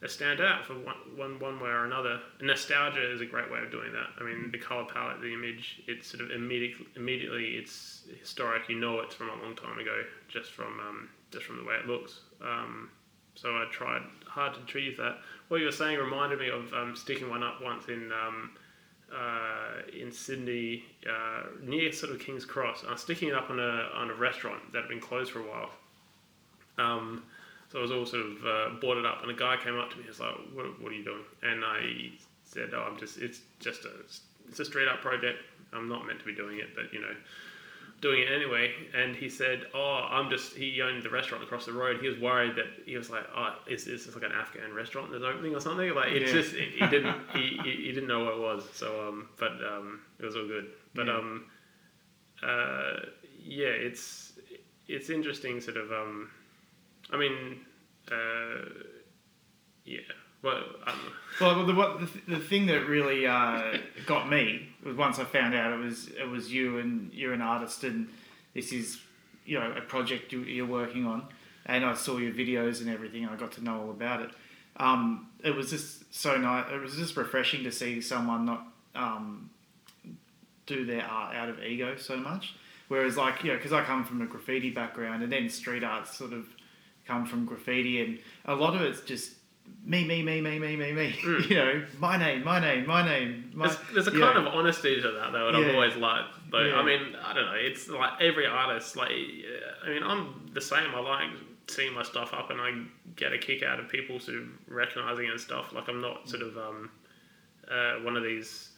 that 0.00 0.10
stand 0.10 0.40
out 0.40 0.64
for 0.64 0.74
one, 0.74 0.96
one, 1.16 1.38
one 1.38 1.60
way 1.60 1.70
or 1.70 1.84
another. 1.84 2.20
Nostalgia 2.40 3.12
is 3.12 3.20
a 3.20 3.26
great 3.26 3.50
way 3.50 3.60
of 3.60 3.70
doing 3.70 3.92
that. 3.92 4.08
I 4.20 4.24
mean, 4.24 4.50
the 4.52 4.58
color 4.58 4.84
palette, 4.84 5.20
the 5.20 5.32
image, 5.32 5.82
it's 5.86 6.08
sort 6.08 6.22
of 6.22 6.30
immediately, 6.30 6.86
immediately 6.96 7.56
it's 7.56 8.02
historic. 8.20 8.68
You 8.68 8.78
know 8.78 9.00
it's 9.00 9.14
from 9.14 9.30
a 9.30 9.42
long 9.42 9.56
time 9.56 9.78
ago, 9.78 10.02
just 10.28 10.52
from 10.52 10.80
um, 10.80 11.08
just 11.30 11.44
from 11.44 11.56
the 11.56 11.64
way 11.64 11.74
it 11.74 11.86
looks. 11.86 12.20
Um, 12.42 12.90
so 13.34 13.50
I 13.50 13.66
tried 13.70 14.02
hard 14.26 14.54
to 14.54 14.60
achieve 14.60 14.96
that. 14.98 15.18
What 15.48 15.58
you 15.58 15.66
were 15.66 15.72
saying 15.72 15.98
reminded 15.98 16.40
me 16.40 16.48
of 16.48 16.72
um, 16.74 16.96
sticking 16.96 17.30
one 17.30 17.42
up 17.42 17.62
once 17.62 17.88
in 17.88 18.12
um, 18.12 18.50
uh, 19.14 19.82
in 19.98 20.10
Sydney, 20.10 20.84
uh, 21.08 21.44
near 21.62 21.92
sort 21.92 22.12
of 22.12 22.18
King's 22.18 22.44
Cross. 22.44 22.84
I 22.86 22.92
was 22.92 23.00
sticking 23.00 23.28
it 23.28 23.34
up 23.34 23.50
on 23.50 23.60
a 23.60 23.88
on 23.94 24.10
a 24.10 24.14
restaurant 24.14 24.72
that 24.72 24.82
had 24.82 24.88
been 24.88 25.00
closed 25.00 25.32
for 25.32 25.40
a 25.40 25.42
while. 25.48 25.70
So 27.72 27.78
I 27.80 27.82
was 27.82 27.90
all 27.90 28.06
sort 28.06 28.24
of 28.26 28.46
uh, 28.46 28.68
boarded 28.80 29.04
up, 29.04 29.22
and 29.22 29.30
a 29.30 29.34
guy 29.34 29.56
came 29.56 29.76
up 29.78 29.90
to 29.90 29.96
me. 29.96 30.02
He 30.04 30.08
was 30.08 30.20
like, 30.20 30.34
"What, 30.54 30.80
what 30.80 30.92
are 30.92 30.94
you 30.94 31.04
doing?" 31.04 31.24
And 31.42 31.64
I 31.64 32.10
said, 32.44 32.70
"Oh, 32.74 32.82
I'm 32.88 32.96
just. 32.98 33.18
It's 33.18 33.40
just 33.60 33.84
a. 33.84 33.90
It's 34.48 34.60
a 34.60 34.64
straight 34.64 34.86
up 34.88 35.00
project. 35.00 35.38
I'm 35.72 35.88
not 35.88 36.06
meant 36.06 36.20
to 36.20 36.24
be 36.24 36.34
doing 36.34 36.58
it, 36.60 36.68
but 36.76 36.92
you 36.92 37.00
know, 37.00 37.14
doing 38.00 38.22
it 38.22 38.30
anyway." 38.30 38.72
And 38.94 39.16
he 39.16 39.28
said, 39.28 39.64
"Oh, 39.74 40.06
I'm 40.08 40.30
just." 40.30 40.54
He 40.54 40.80
owned 40.80 41.02
the 41.02 41.10
restaurant 41.10 41.42
across 41.42 41.66
the 41.66 41.72
road. 41.72 42.00
He 42.00 42.06
was 42.08 42.18
worried 42.20 42.54
that 42.54 42.66
he 42.86 42.96
was 42.96 43.10
like, 43.10 43.24
"Oh, 43.34 43.56
is 43.68 43.84
this 43.84 44.06
like 44.14 44.22
an 44.24 44.30
Afghan 44.32 44.72
restaurant 44.72 45.10
that's 45.10 45.24
opening 45.24 45.54
or 45.56 45.60
something?" 45.60 45.92
Like 45.92 46.12
it's 46.12 46.32
Yeah. 46.32 46.40
just 46.40 46.54
he 46.54 46.86
didn't 46.86 47.16
he, 47.34 47.58
he, 47.64 47.70
he 47.86 47.92
didn't 47.92 48.06
know 48.06 48.24
what 48.24 48.34
it 48.34 48.40
was. 48.40 48.62
So 48.74 49.08
um, 49.08 49.28
but 49.38 49.52
um, 49.66 50.02
it 50.20 50.24
was 50.24 50.36
all 50.36 50.46
good. 50.46 50.66
But 50.94 51.08
Yeah. 51.08 51.16
um, 51.16 51.44
uh, 52.44 52.92
yeah, 53.42 53.66
it's 53.68 54.34
it's 54.86 55.10
interesting, 55.10 55.60
sort 55.60 55.76
of 55.78 55.90
um. 55.90 56.30
I 57.10 57.16
mean, 57.16 57.60
uh, 58.10 58.68
yeah. 59.84 60.00
Well, 60.42 60.62
know. 60.86 60.94
well 61.40 61.66
the, 61.66 61.74
what, 61.74 62.00
the, 62.00 62.36
the 62.36 62.38
thing 62.38 62.66
that 62.66 62.86
really 62.86 63.26
uh, 63.26 63.78
got 64.06 64.28
me 64.30 64.68
was 64.84 64.96
once 64.96 65.18
i 65.18 65.24
found 65.24 65.54
out 65.54 65.72
it 65.72 65.78
was 65.78 66.08
it 66.08 66.28
was 66.28 66.52
you 66.52 66.78
and 66.78 67.12
you're 67.12 67.32
an 67.32 67.40
artist 67.40 67.82
and 67.84 68.08
this 68.54 68.72
is 68.72 69.00
you 69.44 69.58
know 69.58 69.72
a 69.76 69.80
project 69.80 70.32
you, 70.32 70.42
you're 70.42 70.66
working 70.66 71.06
on 71.06 71.26
and 71.64 71.84
i 71.84 71.94
saw 71.94 72.18
your 72.18 72.32
videos 72.32 72.80
and 72.80 72.88
everything 72.88 73.24
and 73.24 73.32
i 73.32 73.36
got 73.36 73.52
to 73.52 73.64
know 73.64 73.80
all 73.80 73.90
about 73.90 74.20
it 74.20 74.30
um, 74.78 75.28
it 75.42 75.54
was 75.54 75.70
just 75.70 76.14
so 76.14 76.36
nice 76.36 76.66
it 76.70 76.80
was 76.80 76.94
just 76.96 77.16
refreshing 77.16 77.64
to 77.64 77.72
see 77.72 78.00
someone 78.00 78.44
not 78.44 78.66
um, 78.94 79.50
do 80.66 80.84
their 80.84 81.04
art 81.04 81.34
out 81.34 81.48
of 81.48 81.60
ego 81.62 81.96
so 81.96 82.16
much 82.16 82.54
whereas 82.88 83.16
like 83.16 83.42
you 83.42 83.50
know 83.50 83.56
because 83.56 83.72
i 83.72 83.82
come 83.82 84.04
from 84.04 84.20
a 84.22 84.26
graffiti 84.26 84.70
background 84.70 85.22
and 85.22 85.32
then 85.32 85.48
street 85.48 85.82
art 85.82 86.06
sort 86.06 86.32
of 86.32 86.46
come 87.06 87.24
from 87.26 87.44
graffiti 87.44 88.00
and 88.02 88.18
a 88.46 88.54
lot 88.54 88.74
of 88.74 88.82
it's 88.82 89.00
just 89.02 89.32
me 89.84 90.04
me 90.06 90.22
me 90.22 90.40
me 90.40 90.58
me 90.58 90.76
me 90.76 90.92
me 90.92 91.12
Mm. 91.24 91.50
you 91.50 91.56
know 91.56 91.84
my 91.98 92.16
name 92.16 92.44
my 92.44 92.60
name 92.60 92.86
my 92.86 93.04
name 93.04 93.50
my, 93.54 93.66
There's, 93.66 93.78
there's 93.94 94.08
a 94.08 94.12
you 94.12 94.18
know. 94.18 94.32
kind 94.32 94.46
of 94.46 94.52
honesty 94.54 95.00
to 95.00 95.10
that 95.12 95.32
though, 95.32 95.48
and 95.48 95.58
Yeah. 95.58 95.68
I've 95.68 95.74
always 95.74 95.96
liked. 95.96 96.28
Though 96.50 96.60
Yeah. 96.64 96.76
I 96.76 96.84
mean, 96.84 97.16
I 97.24 97.32
don't 97.34 97.46
know. 97.46 97.54
It's 97.56 97.88
like 97.88 98.20
every 98.20 98.46
artist. 98.46 98.96
Like, 98.96 99.10
I 99.84 99.88
mean, 99.88 100.02
I'm 100.04 100.48
the 100.52 100.60
same. 100.60 100.94
I 100.94 101.00
like 101.00 101.30
seeing 101.68 101.92
my 101.94 102.02
stuff 102.04 102.32
up, 102.34 102.50
and 102.50 102.60
I 102.60 102.70
get 103.16 103.32
a 103.32 103.38
kick 103.38 103.62
out 103.64 103.80
of 103.80 103.88
people 103.88 104.20
sort 104.20 104.36
of 104.38 104.44
recognizing 104.68 105.24
it 105.26 105.30
and 105.32 105.40
stuff. 105.40 105.72
Like, 105.72 105.88
I'm 105.88 106.00
not 106.00 106.28
sort 106.28 106.42
of 106.42 106.56
um, 106.58 106.90
uh, 107.70 107.94
one 108.04 108.16
of 108.16 108.22
these 108.22 108.70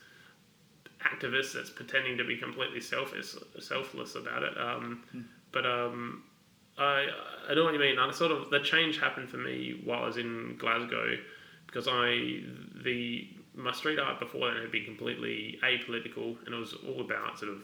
activists 1.00 1.52
that's 1.54 1.70
pretending 1.70 2.16
to 2.18 2.24
be 2.24 2.36
completely 2.36 2.80
selfish, 2.80 3.34
selfless 3.60 4.14
about 4.14 4.42
it. 4.42 4.56
Um, 4.58 5.04
But 5.52 5.64
um, 5.66 6.22
I 6.78 7.06
I 7.48 7.54
don't 7.54 7.58
know 7.58 7.64
what 7.64 7.74
you 7.74 7.80
mean. 7.80 7.98
I 7.98 8.10
sort 8.12 8.30
of 8.30 8.50
the 8.50 8.60
change 8.60 8.98
happened 9.00 9.28
for 9.28 9.38
me 9.38 9.80
while 9.84 10.02
I 10.02 10.06
was 10.06 10.16
in 10.16 10.56
Glasgow 10.58 11.16
because 11.66 11.86
I 11.88 12.42
the 12.84 13.28
my 13.54 13.72
street 13.72 13.98
art 13.98 14.20
before 14.20 14.52
then 14.52 14.62
had 14.62 14.70
been 14.70 14.84
completely 14.84 15.58
apolitical 15.64 16.36
and 16.46 16.54
it 16.54 16.58
was 16.58 16.74
all 16.86 17.00
about 17.00 17.38
sort 17.38 17.52
of 17.52 17.58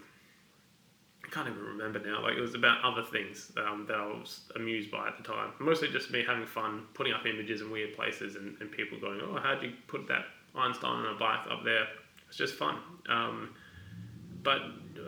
I 1.24 1.28
can't 1.30 1.48
even 1.48 1.62
remember 1.62 2.00
now. 2.00 2.22
Like 2.22 2.36
it 2.36 2.40
was 2.40 2.54
about 2.54 2.84
other 2.84 3.02
things 3.02 3.50
um, 3.56 3.86
that 3.88 3.96
I 3.96 4.06
was 4.06 4.40
amused 4.56 4.90
by 4.90 5.08
at 5.08 5.16
the 5.16 5.22
time. 5.22 5.50
Mostly 5.58 5.88
just 5.88 6.10
me 6.10 6.22
having 6.26 6.46
fun, 6.46 6.82
putting 6.92 7.12
up 7.12 7.24
images 7.24 7.62
in 7.62 7.70
weird 7.70 7.94
places, 7.94 8.36
and, 8.36 8.56
and 8.60 8.70
people 8.70 8.98
going, 9.00 9.20
"Oh, 9.22 9.38
how'd 9.42 9.62
you 9.62 9.72
put 9.86 10.06
that 10.08 10.26
Einstein 10.54 10.90
on 10.90 11.16
a 11.16 11.18
bike 11.18 11.46
up 11.50 11.64
there?" 11.64 11.86
It's 12.28 12.36
just 12.36 12.54
fun. 12.54 12.76
Um, 13.08 13.50
but 14.44 14.60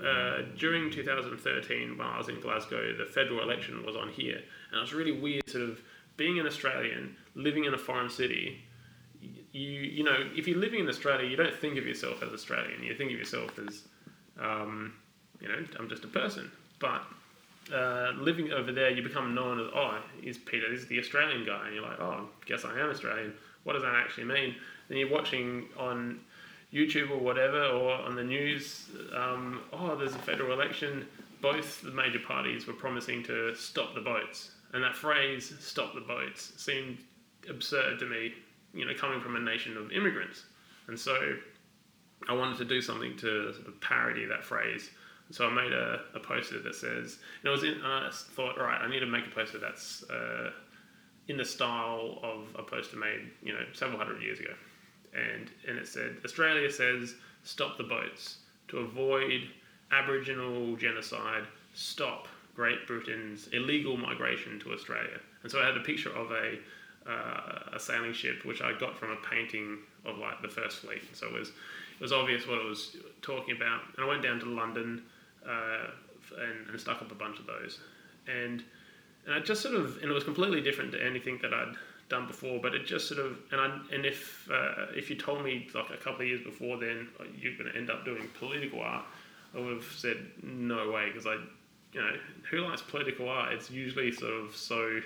uh, 0.05 0.42
during 0.57 0.90
2013, 0.90 1.96
when 1.96 2.07
I 2.07 2.18
was 2.18 2.29
in 2.29 2.40
Glasgow, 2.40 2.96
the 2.96 3.05
federal 3.05 3.40
election 3.42 3.85
was 3.85 3.94
on 3.94 4.09
here, 4.09 4.37
and 4.70 4.79
it 4.79 4.81
was 4.81 4.92
really 4.92 5.12
weird, 5.12 5.49
sort 5.49 5.64
of 5.64 5.81
being 6.16 6.40
an 6.40 6.46
Australian, 6.46 7.14
living 7.35 7.64
in 7.64 7.75
a 7.75 7.79
foreign 7.79 8.11
city. 8.11 8.64
You 9.53 9.70
you 9.70 10.05
know, 10.05 10.16
if 10.35 10.49
you're 10.49 10.59
living 10.59 10.81
in 10.81 10.88
Australia, 10.88 11.29
you 11.29 11.37
don't 11.37 11.55
think 11.55 11.79
of 11.79 11.87
yourself 11.87 12.22
as 12.22 12.33
Australian. 12.33 12.83
You 12.83 12.94
think 12.94 13.12
of 13.12 13.18
yourself 13.18 13.59
as, 13.59 13.83
um, 14.40 14.94
you 15.40 15.49
know, 15.49 15.64
I'm 15.79 15.88
just 15.88 16.05
a 16.05 16.09
person. 16.09 16.51
But 16.79 17.03
uh, 17.75 18.12
living 18.16 18.53
over 18.53 18.72
there, 18.72 18.90
you 18.90 19.03
become 19.03 19.35
known 19.35 19.61
as, 19.61 19.66
oh, 19.75 19.99
is 20.22 20.38
Peter, 20.38 20.70
this 20.70 20.81
is 20.81 20.88
the 20.88 20.99
Australian 20.99 21.44
guy. 21.44 21.66
And 21.66 21.75
you're 21.75 21.85
like, 21.85 22.01
oh, 22.01 22.29
guess 22.44 22.64
I 22.64 22.79
am 22.79 22.90
Australian. 22.90 23.35
What 23.64 23.75
does 23.75 23.83
that 23.83 23.94
actually 23.94 24.25
mean? 24.25 24.55
Then 24.88 24.99
you're 24.99 25.11
watching 25.11 25.66
on 25.77 26.20
YouTube 26.72 27.11
or 27.11 27.18
whatever, 27.18 27.62
or 27.62 27.92
on 27.94 28.16
the 28.16 28.24
news, 28.24 28.87
um, 29.14 29.61
oh, 29.72 29.96
there's 29.96 30.14
a 30.14 30.18
federal 30.18 30.52
election. 30.52 31.07
Both 31.40 31.83
the 31.83 31.92
major 31.92 32.18
parties 32.18 32.66
were 32.66 32.74
promising 32.74 33.22
to 33.24 33.55
stop 33.55 33.94
the 33.94 34.00
boats. 34.00 34.50
And 34.72 34.83
that 34.83 34.96
phrase, 34.96 35.55
stop 35.61 35.94
the 35.94 36.00
boats, 36.00 36.52
seemed 36.57 36.98
absurd 37.48 37.98
to 38.00 38.07
me, 38.07 38.35
you 38.74 38.85
know, 38.85 38.94
coming 38.94 39.20
from 39.20 39.37
a 39.37 39.40
nation 39.40 39.76
of 39.76 39.92
immigrants. 39.92 40.44
And 40.88 40.98
so 40.98 41.37
I 42.29 42.33
wanted 42.33 42.59
to 42.59 42.64
do 42.64 42.81
something 42.81 43.16
to 43.18 43.52
sort 43.55 43.68
of 43.68 43.81
parody 43.81 44.26
that 44.26 44.44
phrase. 44.44 44.90
So 45.31 45.46
I 45.46 45.52
made 45.52 45.72
a, 45.72 46.00
a 46.14 46.20
poster 46.20 46.61
that 46.61 46.74
says, 46.74 47.18
and 47.42 47.48
I 47.48 47.52
was 47.52 47.64
in, 47.64 47.74
and 47.74 47.87
I 47.87 48.11
thought, 48.12 48.59
right, 48.59 48.81
I 48.81 48.88
need 48.88 49.00
to 49.00 49.07
make 49.07 49.26
a 49.26 49.31
poster 49.31 49.59
that's 49.59 50.05
uh, 50.11 50.50
in 51.29 51.37
the 51.37 51.44
style 51.44 52.20
of 52.22 52.46
a 52.59 52.62
poster 52.62 52.96
made, 52.96 53.31
you 53.42 53.52
know, 53.52 53.64
several 53.72 53.98
hundred 53.98 54.22
years 54.22 54.38
ago. 54.38 54.52
And, 55.16 55.50
and 55.66 55.79
it 55.79 55.88
said, 55.88 56.16
Australia 56.24 56.70
says, 56.70 57.14
stop 57.42 57.79
the 57.79 57.85
boats 57.85 58.38
to 58.68 58.79
avoid 58.79 59.48
Aboriginal 59.90 60.76
genocide, 60.76 61.44
stop 61.74 62.29
Great 62.55 62.87
Britain's 62.87 63.48
illegal 63.48 63.96
migration 63.96 64.59
to 64.61 64.72
Australia. 64.72 65.18
And 65.42 65.50
so 65.50 65.61
I 65.61 65.66
had 65.66 65.76
a 65.76 65.81
picture 65.81 66.11
of 66.11 66.31
a, 66.33 66.59
uh, 67.11 67.76
a 67.76 67.81
sailing 67.81 68.12
ship, 68.12 68.44
which 68.44 68.61
I 68.61 68.72
got 68.79 68.96
from 68.98 69.11
a 69.11 69.16
painting 69.16 69.79
of 70.05 70.18
like 70.18 70.42
the 70.42 70.48
First 70.48 70.79
Fleet. 70.79 71.02
So 71.12 71.29
it 71.29 71.33
was, 71.33 71.48
it 71.48 72.00
was 72.00 72.12
obvious 72.12 72.46
what 72.46 72.59
it 72.59 72.64
was 72.64 72.96
talking 73.22 73.57
about. 73.57 73.81
And 73.96 74.05
I 74.05 74.09
went 74.09 74.22
down 74.22 74.40
to 74.40 74.46
London 74.46 75.02
uh, 75.48 75.87
and, 76.38 76.68
and 76.70 76.81
stuck 76.81 77.00
up 77.00 77.11
a 77.12 77.14
bunch 77.14 77.38
of 77.38 77.46
those. 77.46 77.79
And 78.26 78.64
and 79.26 79.35
I 79.35 79.40
just 79.40 79.61
sort 79.61 79.74
of, 79.74 80.00
and 80.02 80.11
it 80.11 80.14
was 80.14 80.24
completely 80.24 80.61
different 80.61 80.92
to 80.92 81.05
anything 81.05 81.38
that 81.42 81.52
I'd 81.52 81.74
done 82.08 82.26
before. 82.26 82.60
But 82.60 82.74
it 82.74 82.86
just 82.86 83.08
sort 83.08 83.20
of, 83.20 83.38
and 83.52 83.60
I, 83.60 83.78
and 83.94 84.06
if 84.06 84.48
uh, 84.52 84.86
if 84.94 85.10
you 85.10 85.16
told 85.16 85.44
me 85.44 85.68
like 85.74 85.90
a 85.90 85.96
couple 85.96 86.22
of 86.22 86.28
years 86.28 86.42
before 86.42 86.78
then 86.78 87.08
you're 87.38 87.56
going 87.56 87.70
to 87.72 87.78
end 87.78 87.90
up 87.90 88.04
doing 88.04 88.28
political 88.38 88.80
art, 88.80 89.04
I 89.54 89.60
would 89.60 89.74
have 89.74 89.92
said 89.96 90.18
no 90.42 90.90
way 90.90 91.06
because 91.06 91.26
I, 91.26 91.34
you 91.92 92.00
know, 92.00 92.12
who 92.50 92.58
likes 92.58 92.82
political 92.82 93.28
art? 93.28 93.52
It's 93.52 93.70
usually 93.70 94.12
sort 94.12 94.32
of 94.32 94.54
so 94.54 95.00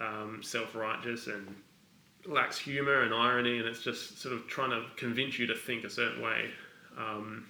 um, 0.00 0.40
self-righteous 0.42 1.26
and 1.26 1.54
lacks 2.26 2.58
humor 2.58 3.02
and 3.02 3.14
irony, 3.14 3.58
and 3.58 3.66
it's 3.66 3.82
just 3.82 4.20
sort 4.20 4.34
of 4.34 4.46
trying 4.46 4.70
to 4.70 4.84
convince 4.96 5.38
you 5.38 5.46
to 5.46 5.54
think 5.54 5.84
a 5.84 5.90
certain 5.90 6.22
way. 6.22 6.50
Um, 6.98 7.46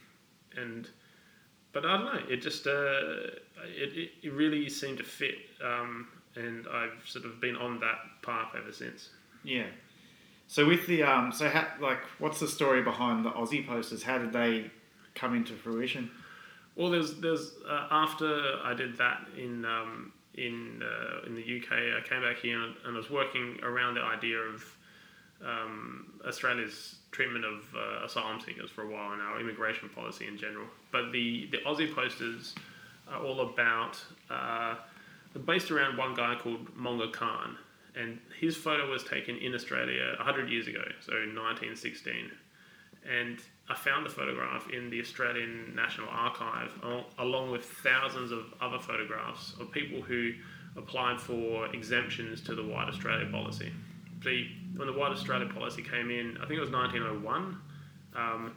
and 0.56 0.88
but 1.72 1.84
I 1.84 1.96
don't 1.96 2.06
know. 2.06 2.20
It 2.28 2.38
just 2.42 2.66
uh, 2.66 3.30
it, 3.64 4.10
it 4.22 4.32
really 4.32 4.68
seemed 4.68 4.98
to 4.98 5.04
fit, 5.04 5.36
um, 5.62 6.08
and 6.36 6.66
I've 6.68 7.02
sort 7.04 7.24
of 7.24 7.40
been 7.40 7.56
on 7.56 7.80
that 7.80 7.98
path 8.22 8.52
ever 8.56 8.72
since. 8.72 9.10
Yeah. 9.44 9.66
So 10.48 10.66
with 10.66 10.86
the 10.86 11.02
um, 11.02 11.32
so 11.32 11.48
how, 11.48 11.66
like, 11.80 12.00
what's 12.18 12.40
the 12.40 12.48
story 12.48 12.82
behind 12.82 13.24
the 13.24 13.30
Aussie 13.30 13.66
posters? 13.66 14.02
How 14.02 14.18
did 14.18 14.32
they 14.32 14.70
come 15.14 15.34
into 15.34 15.54
fruition? 15.54 16.10
Well, 16.76 16.90
there's 16.90 17.14
there's 17.16 17.52
uh, 17.68 17.88
after 17.90 18.60
I 18.62 18.74
did 18.74 18.96
that 18.98 19.26
in 19.36 19.64
um, 19.64 20.12
in 20.34 20.82
uh, 20.82 21.26
in 21.26 21.34
the 21.34 21.42
UK, 21.42 21.72
I 21.72 22.08
came 22.08 22.22
back 22.22 22.38
here 22.38 22.62
and, 22.62 22.74
and 22.84 22.94
I 22.94 22.98
was 22.98 23.10
working 23.10 23.58
around 23.62 23.94
the 23.94 24.02
idea 24.02 24.38
of 24.38 24.64
um, 25.44 26.12
Australia's 26.26 26.96
treatment 27.12 27.44
of 27.44 27.64
uh, 27.74 28.04
asylum 28.04 28.40
seekers 28.40 28.70
for 28.70 28.82
a 28.82 28.88
while 28.88 29.12
and 29.12 29.22
our 29.22 29.40
immigration 29.40 29.88
policy 29.88 30.26
in 30.26 30.36
general. 30.36 30.66
But 30.92 31.12
the, 31.12 31.48
the 31.50 31.58
Aussie 31.66 31.94
posters 31.94 32.54
are 33.08 33.22
all 33.22 33.40
about, 33.40 33.98
uh, 34.30 34.76
based 35.44 35.70
around 35.70 35.96
one 35.96 36.14
guy 36.14 36.36
called 36.40 36.74
Monga 36.74 37.10
Khan. 37.10 37.56
And 37.94 38.18
his 38.38 38.56
photo 38.56 38.90
was 38.90 39.02
taken 39.04 39.36
in 39.36 39.54
Australia 39.54 40.14
100 40.18 40.50
years 40.50 40.68
ago, 40.68 40.82
so 41.00 41.12
1916. 41.12 42.30
And 43.08 43.38
I 43.70 43.74
found 43.74 44.04
the 44.04 44.10
photograph 44.10 44.68
in 44.70 44.90
the 44.90 45.00
Australian 45.00 45.74
National 45.74 46.08
Archive, 46.10 46.72
along 47.18 47.52
with 47.52 47.64
thousands 47.64 48.32
of 48.32 48.52
other 48.60 48.78
photographs 48.78 49.54
of 49.58 49.70
people 49.70 50.02
who 50.02 50.32
applied 50.76 51.20
for 51.20 51.66
exemptions 51.74 52.42
to 52.42 52.54
the 52.54 52.62
White 52.62 52.88
Australia 52.88 53.30
policy 53.30 53.72
the 54.26 54.48
when 54.76 54.86
the 54.86 54.92
White 54.92 55.12
Australia 55.12 55.48
policy 55.48 55.82
came 55.82 56.10
in, 56.10 56.36
I 56.36 56.46
think 56.46 56.58
it 56.58 56.60
was 56.60 56.70
1901. 56.70 57.58
Um, 58.14 58.52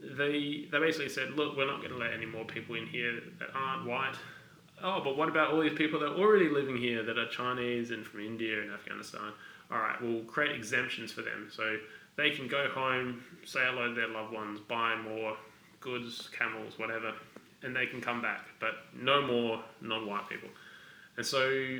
they 0.00 0.66
they 0.70 0.78
basically 0.78 1.08
said, 1.08 1.32
look, 1.32 1.56
we're 1.56 1.66
not 1.66 1.80
going 1.80 1.92
to 1.92 1.98
let 1.98 2.12
any 2.12 2.26
more 2.26 2.44
people 2.44 2.76
in 2.76 2.86
here 2.86 3.20
that 3.38 3.48
aren't 3.54 3.86
white. 3.86 4.14
Oh, 4.82 5.00
but 5.02 5.16
what 5.16 5.28
about 5.28 5.52
all 5.52 5.60
these 5.60 5.74
people 5.74 6.00
that 6.00 6.06
are 6.06 6.16
already 6.16 6.48
living 6.48 6.76
here 6.76 7.02
that 7.02 7.18
are 7.18 7.28
Chinese 7.28 7.90
and 7.90 8.06
from 8.06 8.20
India 8.20 8.62
and 8.62 8.72
Afghanistan? 8.72 9.32
All 9.70 9.78
right, 9.78 10.00
we'll 10.00 10.24
create 10.24 10.54
exemptions 10.56 11.12
for 11.12 11.22
them 11.22 11.48
so 11.50 11.76
they 12.16 12.30
can 12.30 12.48
go 12.48 12.68
home, 12.68 13.22
say 13.44 13.60
hello 13.62 13.88
to 13.88 13.94
their 13.94 14.08
loved 14.08 14.32
ones, 14.32 14.60
buy 14.60 14.96
more 14.96 15.36
goods, 15.80 16.28
camels, 16.36 16.78
whatever, 16.78 17.12
and 17.62 17.74
they 17.76 17.86
can 17.86 18.00
come 18.00 18.20
back. 18.20 18.46
But 18.58 18.72
no 18.94 19.22
more 19.22 19.62
non-white 19.80 20.28
people. 20.28 20.48
And 21.16 21.26
so 21.26 21.78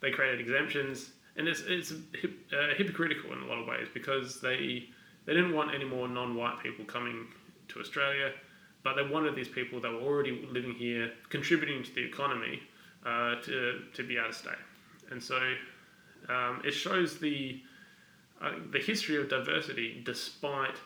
they 0.00 0.10
created 0.10 0.40
exemptions 0.40 1.12
and 1.36 1.48
it's 1.48 1.62
it's 1.66 1.92
uh, 1.92 2.74
hypocritical 2.76 3.32
in 3.32 3.42
a 3.42 3.46
lot 3.46 3.58
of 3.58 3.66
ways 3.66 3.88
because 3.92 4.40
they 4.40 4.88
they 5.24 5.34
didn't 5.34 5.54
want 5.54 5.74
any 5.74 5.84
more 5.84 6.08
non-white 6.08 6.62
people 6.62 6.84
coming 6.84 7.26
to 7.68 7.80
Australia, 7.80 8.32
but 8.84 8.96
they 8.96 9.02
wanted 9.02 9.34
these 9.34 9.48
people 9.48 9.80
that 9.80 9.92
were 9.92 10.00
already 10.00 10.46
living 10.50 10.74
here, 10.74 11.12
contributing 11.28 11.82
to 11.82 11.94
the 11.94 12.04
economy, 12.04 12.60
uh, 13.06 13.36
to 13.42 13.82
to 13.94 14.02
be 14.02 14.16
able 14.16 14.28
to 14.28 14.34
stay, 14.34 14.50
and 15.10 15.22
so 15.22 15.38
um, 16.28 16.62
it 16.64 16.72
shows 16.72 17.18
the 17.18 17.60
uh, 18.40 18.52
the 18.70 18.78
history 18.78 19.16
of 19.16 19.28
diversity 19.28 20.02
despite 20.04 20.76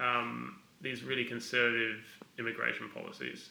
um, 0.00 0.56
these 0.80 1.02
really 1.02 1.24
conservative 1.24 2.00
immigration 2.38 2.88
policies, 2.90 3.50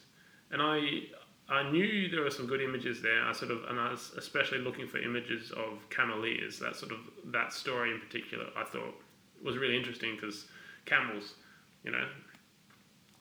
and 0.50 0.60
I 0.62 1.04
I 1.48 1.70
knew 1.70 2.08
there 2.08 2.22
were 2.22 2.30
some 2.30 2.46
good 2.46 2.62
images 2.62 3.02
there. 3.02 3.22
I 3.22 3.32
sort 3.32 3.50
of, 3.50 3.64
and 3.68 3.78
I 3.78 3.90
was 3.90 4.12
especially 4.16 4.58
looking 4.58 4.86
for 4.88 4.98
images 4.98 5.50
of 5.50 5.88
cameleers. 5.90 6.58
That 6.58 6.74
sort 6.74 6.92
of 6.92 6.98
that 7.26 7.52
story 7.52 7.92
in 7.92 8.00
particular, 8.00 8.46
I 8.56 8.64
thought 8.64 8.94
was 9.42 9.58
really 9.58 9.76
interesting 9.76 10.14
because 10.14 10.46
camels, 10.86 11.34
you 11.82 11.90
know, 11.90 12.06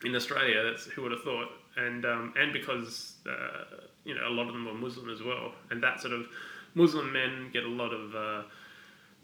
in 0.04 0.16
Australia, 0.16 0.64
that's 0.64 0.86
who 0.86 1.02
would 1.04 1.12
have 1.12 1.24
thought, 1.24 1.50
and 1.78 2.06
um, 2.06 2.34
and 2.38 2.54
because 2.54 3.16
uh, 3.28 3.86
you 4.04 4.16
know 4.16 4.28
a 4.28 4.32
lot 4.32 4.48
of 4.48 4.54
them 4.54 4.66
were 4.66 4.74
Muslim 4.74 5.10
as 5.10 5.22
well, 5.24 5.54
and 5.72 5.82
that 5.82 6.02
sort 6.02 6.14
of 6.14 6.28
Muslim 6.76 7.12
men 7.12 7.50
get 7.52 7.64
a 7.64 7.70
lot 7.70 7.94
of 7.94 8.16
uh, 8.16 8.44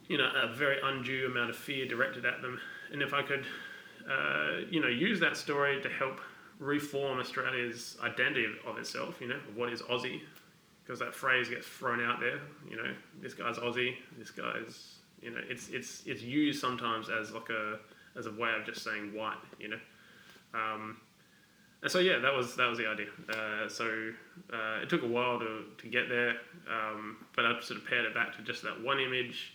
you 0.08 0.18
know 0.18 0.30
a 0.44 0.54
very 0.54 0.78
undue 0.84 1.28
amount 1.28 1.50
of 1.50 1.56
fear 1.56 1.86
directed 1.88 2.26
at 2.26 2.42
them, 2.42 2.60
and 2.92 3.02
if 3.02 3.14
I 3.14 3.22
could, 3.22 3.46
uh, 4.10 4.62
you 4.70 4.82
know, 4.82 4.88
use 4.88 5.20
that 5.20 5.38
story 5.38 5.82
to 5.82 5.90
help 5.90 6.20
reform 6.60 7.20
Australia's 7.20 7.98
identity 8.04 8.46
of 8.68 8.78
itself, 8.78 9.16
you 9.22 9.28
know, 9.28 9.40
what 9.56 9.72
is 9.72 9.82
Aussie, 9.84 10.22
because 10.84 11.00
that 11.00 11.16
phrase 11.16 11.50
gets 11.50 11.66
thrown 11.66 12.02
out 12.04 12.20
there, 12.20 12.40
you 12.70 12.76
know, 12.76 12.94
this 13.22 13.34
guy's 13.34 13.58
Aussie, 13.58 13.96
this 14.18 14.32
guy's, 14.32 14.96
you 15.22 15.32
know, 15.32 15.42
it's 15.50 15.70
it's 15.70 16.04
it's 16.06 16.22
used 16.22 16.60
sometimes 16.60 17.10
as 17.10 17.32
like 17.32 17.50
a 17.50 17.80
as 18.18 18.26
a 18.26 18.32
way 18.32 18.52
of 18.58 18.66
just 18.66 18.84
saying 18.84 19.14
white, 19.14 19.38
you 19.60 19.68
know. 19.68 19.80
Um, 20.54 20.98
so 21.88 22.00
yeah, 22.00 22.20
that 22.20 22.34
was 22.34 22.56
that 22.58 22.68
was 22.68 22.78
the 22.78 22.88
idea. 22.88 23.08
Uh, 23.30 23.70
so 23.70 24.12
uh, 24.52 24.82
it 24.82 24.90
took 24.90 25.04
a 25.04 25.08
while 25.08 25.40
to, 25.40 25.64
to 25.78 25.88
get 25.88 26.10
there, 26.10 26.36
um, 26.70 27.18
but 27.36 27.46
I 27.46 27.60
sort 27.62 27.80
of 27.80 27.88
pared 27.88 28.06
it 28.06 28.14
back 28.14 28.36
to 28.36 28.44
just 28.44 28.64
that 28.64 28.82
one 28.82 29.00
image, 29.00 29.54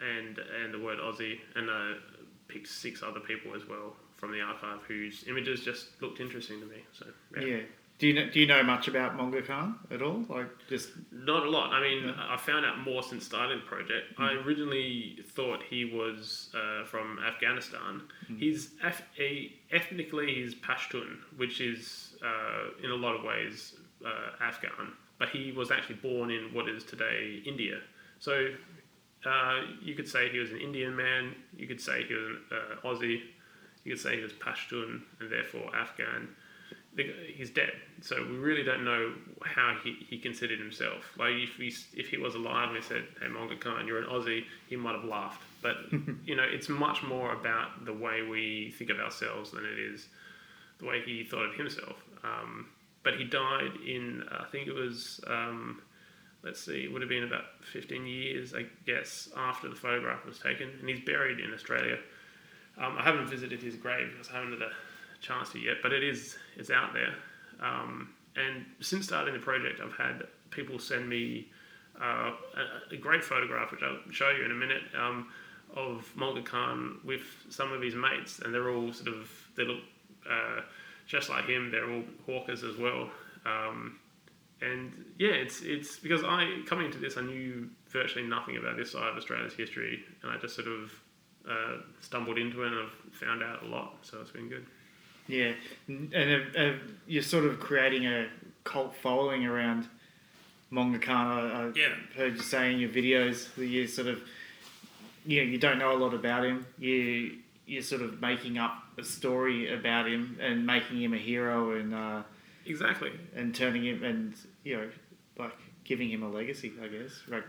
and 0.00 0.38
and 0.62 0.72
the 0.72 0.78
word 0.78 0.98
Aussie, 0.98 1.38
and 1.56 1.68
I 1.70 1.94
picked 2.48 2.68
six 2.68 3.02
other 3.02 3.20
people 3.20 3.54
as 3.54 3.66
well 3.68 3.96
from 4.14 4.32
the 4.32 4.40
archive 4.40 4.80
whose 4.86 5.24
images 5.28 5.60
just 5.60 6.00
looked 6.00 6.20
interesting 6.20 6.60
to 6.60 6.66
me. 6.66 6.84
So 6.92 7.06
yeah. 7.36 7.44
yeah. 7.44 7.62
Do 7.98 8.06
you 8.06 8.14
know, 8.14 8.28
do 8.30 8.40
you 8.40 8.46
know 8.46 8.62
much 8.62 8.88
about 8.88 9.16
Monga 9.16 9.40
Khan 9.40 9.76
at 9.90 10.02
all? 10.02 10.22
Like 10.28 10.48
just 10.68 10.90
not 11.10 11.46
a 11.46 11.50
lot. 11.50 11.72
I 11.72 11.80
mean, 11.80 12.08
yeah. 12.08 12.26
I 12.28 12.36
found 12.36 12.66
out 12.66 12.78
more 12.80 13.02
since 13.02 13.24
starting 13.24 13.58
the 13.58 13.64
project. 13.64 14.18
Mm. 14.18 14.24
I 14.24 14.32
originally 14.46 15.24
thought 15.30 15.62
he 15.62 15.86
was 15.86 16.54
uh, 16.54 16.84
from 16.84 17.18
Afghanistan. 17.26 18.02
Mm. 18.30 18.38
He's 18.38 18.72
Af- 18.84 19.02
ethnically 19.72 20.34
he's 20.34 20.54
Pashtun, 20.54 21.16
which 21.36 21.60
is 21.60 22.16
uh, 22.22 22.84
in 22.84 22.90
a 22.90 22.96
lot 22.96 23.16
of 23.16 23.24
ways 23.24 23.74
uh, 24.04 24.44
Afghan, 24.44 24.92
but 25.18 25.30
he 25.30 25.52
was 25.52 25.70
actually 25.70 25.96
born 25.96 26.30
in 26.30 26.52
what 26.52 26.68
is 26.68 26.84
today 26.84 27.42
India. 27.46 27.78
So 28.18 28.48
uh, 29.24 29.60
you 29.82 29.94
could 29.94 30.08
say 30.08 30.28
he 30.28 30.38
was 30.38 30.50
an 30.50 30.58
Indian 30.58 30.94
man. 30.94 31.34
You 31.56 31.66
could 31.66 31.80
say 31.80 32.04
he 32.04 32.14
was 32.14 32.24
an 32.26 32.38
uh, 32.52 32.88
Aussie 32.88 33.22
you 33.86 33.92
could 33.92 34.02
say 34.02 34.16
he 34.16 34.22
was 34.22 34.32
Pashtun 34.32 35.02
and 35.20 35.30
therefore 35.30 35.70
Afghan. 35.74 36.28
The, 36.96 37.12
he's 37.34 37.50
dead. 37.50 37.72
So 38.00 38.16
we 38.22 38.36
really 38.36 38.62
don't 38.62 38.84
know 38.84 39.12
how 39.44 39.76
he, 39.82 39.96
he 40.08 40.18
considered 40.18 40.58
himself. 40.58 41.04
Like 41.18 41.34
if 41.34 41.56
he 41.56 41.72
if 41.94 42.08
he 42.08 42.16
was 42.16 42.34
alive 42.34 42.68
and 42.68 42.76
he 42.76 42.82
said, 42.82 43.04
"Hey, 43.20 43.28
Monga 43.28 43.56
Khan, 43.56 43.86
you're 43.86 43.98
an 43.98 44.08
Aussie," 44.08 44.44
he 44.66 44.76
might 44.76 44.94
have 44.94 45.04
laughed. 45.04 45.42
But 45.62 45.76
you 46.24 46.34
know, 46.34 46.44
it's 46.44 46.68
much 46.68 47.02
more 47.02 47.32
about 47.32 47.84
the 47.84 47.92
way 47.92 48.22
we 48.22 48.74
think 48.78 48.90
of 48.90 48.98
ourselves 48.98 49.50
than 49.50 49.64
it 49.64 49.78
is 49.78 50.08
the 50.78 50.86
way 50.86 51.02
he 51.04 51.24
thought 51.24 51.46
of 51.46 51.54
himself. 51.54 52.02
Um, 52.24 52.66
but 53.02 53.14
he 53.16 53.24
died 53.24 53.72
in 53.86 54.24
I 54.30 54.44
think 54.44 54.66
it 54.66 54.74
was. 54.74 55.20
Um, 55.26 55.82
let's 56.42 56.64
see, 56.64 56.84
it 56.84 56.92
would 56.92 57.02
have 57.02 57.08
been 57.08 57.24
about 57.24 57.44
15 57.72 58.06
years, 58.06 58.54
I 58.54 58.66
guess, 58.86 59.28
after 59.36 59.68
the 59.68 59.74
photograph 59.74 60.24
was 60.24 60.38
taken, 60.38 60.70
and 60.78 60.88
he's 60.88 61.00
buried 61.00 61.40
in 61.40 61.52
Australia. 61.52 61.98
Um, 62.78 62.96
I 62.96 63.02
haven't 63.02 63.28
visited 63.28 63.60
his 63.60 63.74
grave 63.74 64.12
because 64.12 64.30
I 64.30 64.34
haven't 64.34 64.52
had 64.52 64.62
a 64.62 64.70
chance 65.20 65.50
to 65.50 65.58
yet, 65.58 65.76
but 65.82 65.92
it 65.92 66.02
is 66.02 66.36
it's 66.56 66.70
out 66.70 66.92
there. 66.92 67.14
Um, 67.60 68.10
and 68.36 68.66
since 68.80 69.06
starting 69.06 69.34
the 69.34 69.40
project, 69.40 69.80
I've 69.82 69.96
had 69.96 70.24
people 70.50 70.78
send 70.78 71.08
me 71.08 71.48
uh, 72.00 72.32
a, 72.90 72.94
a, 72.94 72.96
great 72.96 73.24
photograph, 73.24 73.72
which 73.72 73.82
I'll 73.82 73.98
show 74.12 74.30
you 74.30 74.44
in 74.44 74.50
a 74.50 74.54
minute, 74.54 74.82
um, 74.98 75.28
of 75.74 76.10
Monga 76.14 76.42
Khan 76.42 76.98
with 77.04 77.22
some 77.48 77.72
of 77.72 77.80
his 77.80 77.94
mates, 77.94 78.40
and 78.40 78.52
they're 78.52 78.70
all 78.70 78.92
sort 78.92 79.08
of 79.08 79.30
they 79.56 79.64
look 79.64 79.80
uh, 80.30 80.60
just 81.06 81.30
like 81.30 81.46
him. 81.46 81.70
They're 81.70 81.90
all 81.90 82.02
hawkers 82.26 82.64
as 82.64 82.76
well. 82.76 83.08
Um, 83.46 83.98
and 84.60 85.04
yeah, 85.18 85.30
it's 85.30 85.62
it's 85.62 85.98
because 85.98 86.22
I 86.24 86.62
coming 86.66 86.86
into 86.86 86.98
this, 86.98 87.16
I 87.16 87.22
knew 87.22 87.68
virtually 87.88 88.26
nothing 88.26 88.56
about 88.56 88.76
this 88.76 88.92
side 88.92 89.08
of 89.08 89.16
Australia's 89.16 89.54
history, 89.54 90.04
and 90.22 90.30
I 90.30 90.38
just 90.38 90.54
sort 90.54 90.68
of 90.68 90.92
uh, 91.48 91.78
stumbled 92.00 92.38
into 92.38 92.62
it 92.62 92.72
and 92.72 92.80
I've 92.80 93.14
found 93.14 93.42
out 93.42 93.62
a 93.62 93.66
lot. 93.66 93.98
So 94.02 94.20
it's 94.20 94.30
been 94.30 94.48
good. 94.48 94.66
Yeah, 95.28 95.52
and 95.88 96.14
uh, 96.14 96.58
uh, 96.58 96.72
you're 97.06 97.22
sort 97.22 97.44
of 97.44 97.58
creating 97.58 98.06
a 98.06 98.28
cult 98.64 98.94
following 98.96 99.44
around 99.44 99.88
Monga 100.70 100.98
Khan. 100.98 101.26
I, 101.26 101.62
I 101.62 101.72
yeah. 101.74 101.94
heard 102.16 102.36
you 102.36 102.42
say 102.42 102.72
in 102.72 102.78
your 102.78 102.90
videos 102.90 103.54
that 103.56 103.66
you 103.66 103.86
sort 103.86 104.08
of, 104.08 104.20
you 105.24 105.44
know, 105.44 105.50
you 105.50 105.58
don't 105.58 105.78
know 105.78 105.92
a 105.92 105.98
lot 105.98 106.14
about 106.14 106.44
him. 106.44 106.66
You 106.78 107.38
you're 107.66 107.82
sort 107.82 108.02
of 108.02 108.20
making 108.20 108.58
up 108.58 108.84
a 108.96 109.02
story 109.02 109.74
about 109.74 110.06
him 110.06 110.38
and 110.40 110.64
making 110.64 111.02
him 111.02 111.12
a 111.12 111.18
hero 111.18 111.72
and 111.72 111.92
uh, 111.92 112.22
exactly 112.64 113.10
and 113.34 113.52
turning 113.52 113.84
him 113.84 114.04
and 114.04 114.34
you 114.62 114.76
know 114.76 114.88
like 115.38 115.58
giving 115.84 116.08
him 116.08 116.22
a 116.22 116.28
legacy. 116.28 116.72
I 116.82 116.86
guess 116.86 117.22
right. 117.28 117.44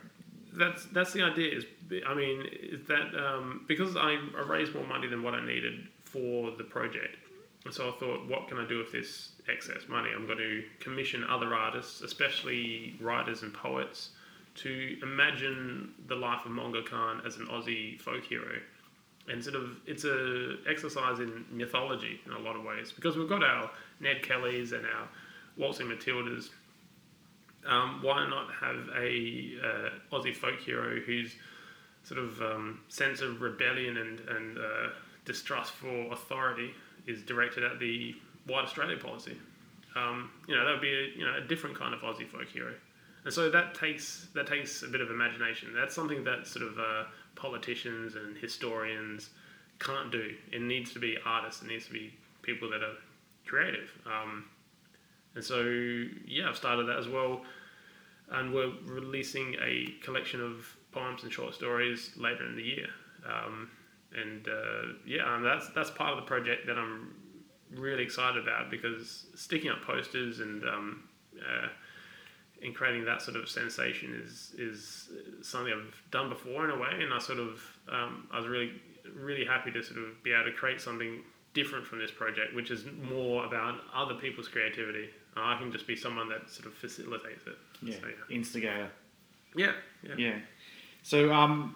That's 0.54 0.86
that's 0.86 1.14
the 1.14 1.22
idea. 1.22 1.58
Is 1.58 1.66
I 2.08 2.16
mean, 2.16 2.48
is 2.52 2.88
that 2.88 3.14
um, 3.16 3.66
because 3.68 3.96
I 3.96 4.18
raised 4.48 4.74
more 4.74 4.88
money 4.88 5.08
than 5.08 5.22
what 5.22 5.36
I 5.36 5.46
needed 5.46 5.88
for 6.04 6.52
the 6.52 6.64
project 6.64 7.18
and 7.66 7.74
so 7.74 7.90
I 7.90 7.92
thought, 8.00 8.28
what 8.28 8.48
can 8.48 8.58
I 8.60 8.68
do 8.68 8.78
with 8.78 8.92
this 8.92 9.32
excess 9.50 9.88
money? 9.90 10.10
I'm 10.16 10.26
going 10.26 10.38
to 10.38 10.64
commission 10.80 11.26
other 11.30 11.54
artists, 11.54 12.02
especially 12.02 12.96
writers 13.02 13.42
and 13.42 13.54
poets, 13.54 14.12
to 14.56 14.98
imagine 15.02 15.94
the 16.08 16.16
life 16.16 16.46
of 16.46 16.52
Monga 16.52 16.84
Khan 16.84 17.22
as 17.26 17.36
an 17.38 17.48
Aussie 17.48 18.00
folk 18.00 18.24
hero. 18.24 18.60
And 19.28 19.44
sort 19.44 19.56
of, 19.56 19.78
it's 19.86 20.06
a 20.06 20.56
exercise 20.70 21.20
in 21.20 21.46
mythology 21.52 22.22
in 22.26 22.32
a 22.32 22.40
lot 22.40 22.56
of 22.56 22.64
ways 22.64 22.94
because 22.94 23.18
we've 23.18 23.28
got 23.28 23.44
our 23.44 23.70
Ned 24.00 24.24
Kellys 24.24 24.72
and 24.72 24.86
our 24.86 25.10
Waltzing 25.58 25.88
Matildas. 25.88 26.50
Um, 27.68 28.00
why 28.02 28.26
not 28.30 28.48
have 28.62 28.88
a 28.96 29.58
uh, 29.62 30.16
Aussie 30.16 30.34
folk 30.34 30.60
hero 30.62 31.02
whose 31.02 31.36
sort 32.04 32.22
of 32.22 32.42
um, 32.42 32.80
sense 32.88 33.20
of 33.20 33.42
rebellion 33.42 33.98
and 33.98 34.22
and 34.22 34.58
uh, 34.58 34.90
distrust 35.26 35.74
for 35.74 36.14
authority 36.14 36.74
is 37.08 37.24
directed 37.24 37.64
at 37.64 37.80
the 37.80 38.16
white 38.46 38.66
Australia 38.66 38.98
policy. 38.98 39.38
Um, 39.96 40.30
you 40.48 40.56
know, 40.56 40.66
that 40.66 40.72
would 40.72 40.82
be 40.82 40.94
a, 40.94 41.18
you 41.18 41.26
know 41.26 41.36
a 41.38 41.42
different 41.42 41.78
kind 41.78 41.94
of 41.94 42.02
Aussie 42.02 42.28
folk 42.28 42.48
hero, 42.48 42.74
and 43.24 43.34
so 43.34 43.50
that 43.50 43.74
takes 43.74 44.28
that 44.36 44.46
takes 44.48 44.84
a 44.84 44.88
bit 44.88 45.02
of 45.02 45.10
imagination. 45.10 45.74
That's 45.74 45.96
something 45.96 46.24
that 46.26 46.46
sort 46.46 46.66
of 46.66 46.78
uh, 46.78 47.04
politicians 47.36 48.16
and 48.16 48.38
historians 48.38 49.32
can't 49.80 50.12
do. 50.12 50.36
It 50.52 50.62
needs 50.62 50.94
to 50.94 51.00
be 51.00 51.18
artists. 51.26 51.62
It 51.62 51.68
needs 51.68 51.88
to 51.88 51.94
be 51.94 52.14
people 52.42 52.70
that 52.70 52.84
are 52.84 52.96
creative. 53.46 53.90
Um, 54.06 54.46
and 55.36 55.44
so 55.44 55.62
yeah, 56.26 56.50
I've 56.50 56.58
started 56.58 56.88
that 56.88 56.98
as 56.98 57.08
well, 57.08 57.42
and 58.32 58.54
we're 58.54 58.74
releasing 58.86 59.56
a 59.64 59.94
collection 60.04 60.42
of 60.42 60.76
poems 60.92 61.24
and 61.24 61.32
short 61.32 61.54
stories 61.54 62.12
later 62.18 62.46
in 62.46 62.56
the 62.56 62.64
year. 62.64 62.88
Um, 63.26 63.70
and 64.16 64.48
uh, 64.48 64.94
yeah, 65.06 65.34
um, 65.34 65.44
that's 65.44 65.70
that's 65.70 65.90
part 65.90 66.12
of 66.12 66.18
the 66.18 66.28
project 66.28 66.68
that 66.68 66.78
I'm 66.78 67.14
really 67.72 68.04
excited 68.04 68.42
about 68.42 68.72
because 68.72 69.26
sticking 69.36 69.70
up 69.70 69.82
posters 69.82 70.40
and 70.40 70.64
um, 70.64 71.04
uh, 71.40 71.68
and 72.64 72.74
creating 72.74 73.06
that 73.06 73.22
sort 73.22 73.38
of 73.38 73.50
sensation 73.50 74.22
is 74.24 74.54
is 74.58 75.10
something 75.42 75.74
I've 75.74 76.02
done 76.12 76.30
before 76.30 76.66
in 76.66 76.72
a 76.72 76.78
way, 76.78 77.02
and 77.02 77.14
I 77.14 77.20
sort 77.20 77.40
of 77.40 77.62
um, 77.92 78.28
I 78.32 78.38
was 78.38 78.48
really 78.48 78.74
really 79.16 79.46
happy 79.46 79.72
to 79.72 79.84
sort 79.84 80.00
of 80.00 80.22
be 80.24 80.34
able 80.34 80.46
to 80.46 80.52
create 80.52 80.82
something 80.82 81.22
different 81.54 81.86
from 81.86 82.00
this 82.00 82.12
project, 82.12 82.54
which 82.54 82.72
is 82.72 82.86
more 83.10 83.46
about 83.46 83.80
other 83.94 84.14
people's 84.14 84.48
creativity. 84.48 85.10
I 85.36 85.58
can 85.58 85.72
just 85.72 85.88
be 85.88 85.96
someone 85.96 86.30
that 86.30 86.50
sort 86.50 86.66
of 86.66 86.74
facilitates 86.74 87.46
it. 87.46 87.58
Yeah, 87.82 87.96
so, 87.96 88.08
yeah. 88.08 88.36
instigator. 88.36 88.90
Yeah, 89.56 89.74
yeah. 90.04 90.16
Yeah. 90.18 90.36
So 91.04 91.32
um, 91.32 91.76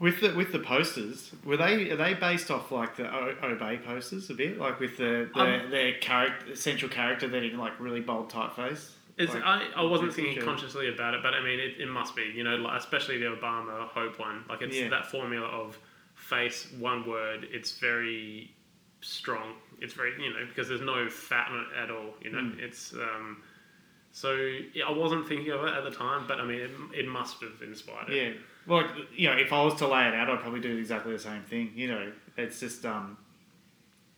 with 0.00 0.20
the 0.20 0.34
with 0.34 0.52
the 0.52 0.58
posters, 0.58 1.32
were 1.44 1.56
they 1.56 1.90
are 1.90 1.96
they 1.96 2.14
based 2.14 2.50
off 2.50 2.70
like 2.70 2.96
the 2.96 3.12
o- 3.12 3.34
obey 3.42 3.78
posters 3.78 4.30
a 4.30 4.34
bit, 4.34 4.58
like 4.58 4.80
with 4.80 4.96
the 4.96 5.28
the, 5.34 5.40
um, 5.40 5.70
their 5.70 5.94
character 5.94 6.54
central 6.54 6.90
character 6.90 7.28
that 7.28 7.42
in 7.42 7.58
like 7.58 7.78
really 7.80 8.00
bold 8.00 8.30
typeface? 8.30 8.92
Like, 9.18 9.42
I, 9.42 9.68
I 9.74 9.82
wasn't 9.82 10.14
thinking 10.14 10.40
consciously 10.44 10.88
about 10.88 11.14
it, 11.14 11.24
but 11.24 11.34
I 11.34 11.42
mean, 11.42 11.58
it, 11.58 11.80
it 11.80 11.88
must 11.88 12.14
be, 12.14 12.30
you 12.32 12.44
know, 12.44 12.54
like, 12.54 12.78
especially 12.78 13.18
the 13.18 13.26
Obama 13.26 13.88
Hope 13.88 14.16
one. 14.20 14.44
Like, 14.48 14.62
it's 14.62 14.76
yeah. 14.76 14.88
that 14.90 15.06
formula 15.06 15.44
of 15.44 15.76
face, 16.14 16.68
one 16.78 17.04
word. 17.04 17.48
It's 17.50 17.78
very 17.78 18.54
strong. 19.00 19.54
It's 19.80 19.92
very, 19.92 20.12
you 20.22 20.32
know, 20.32 20.46
because 20.48 20.68
there's 20.68 20.82
no 20.82 21.08
fat 21.08 21.48
on 21.50 21.58
it 21.58 21.66
at 21.82 21.90
all, 21.90 22.14
you 22.22 22.30
know. 22.30 22.38
Mm. 22.38 22.60
It's, 22.60 22.92
um, 22.92 23.42
so 24.12 24.34
yeah, 24.72 24.84
I 24.84 24.92
wasn't 24.92 25.26
thinking 25.26 25.50
of 25.50 25.64
it 25.64 25.74
at 25.74 25.82
the 25.82 25.90
time, 25.90 26.26
but 26.28 26.38
I 26.38 26.44
mean, 26.44 26.60
it, 26.60 26.70
it 26.94 27.08
must 27.08 27.40
have 27.42 27.60
inspired 27.60 28.10
it. 28.10 28.16
Yeah. 28.16 28.32
Well, 28.68 28.84
you 29.16 29.30
know, 29.30 29.36
if 29.36 29.52
I 29.52 29.64
was 29.64 29.74
to 29.76 29.88
lay 29.88 30.06
it 30.06 30.14
out, 30.14 30.28
I'd 30.28 30.40
probably 30.40 30.60
do 30.60 30.76
exactly 30.76 31.12
the 31.12 31.18
same 31.18 31.42
thing. 31.42 31.72
You 31.74 31.88
know, 31.88 32.12
it's 32.36 32.60
just 32.60 32.84
um, 32.84 33.16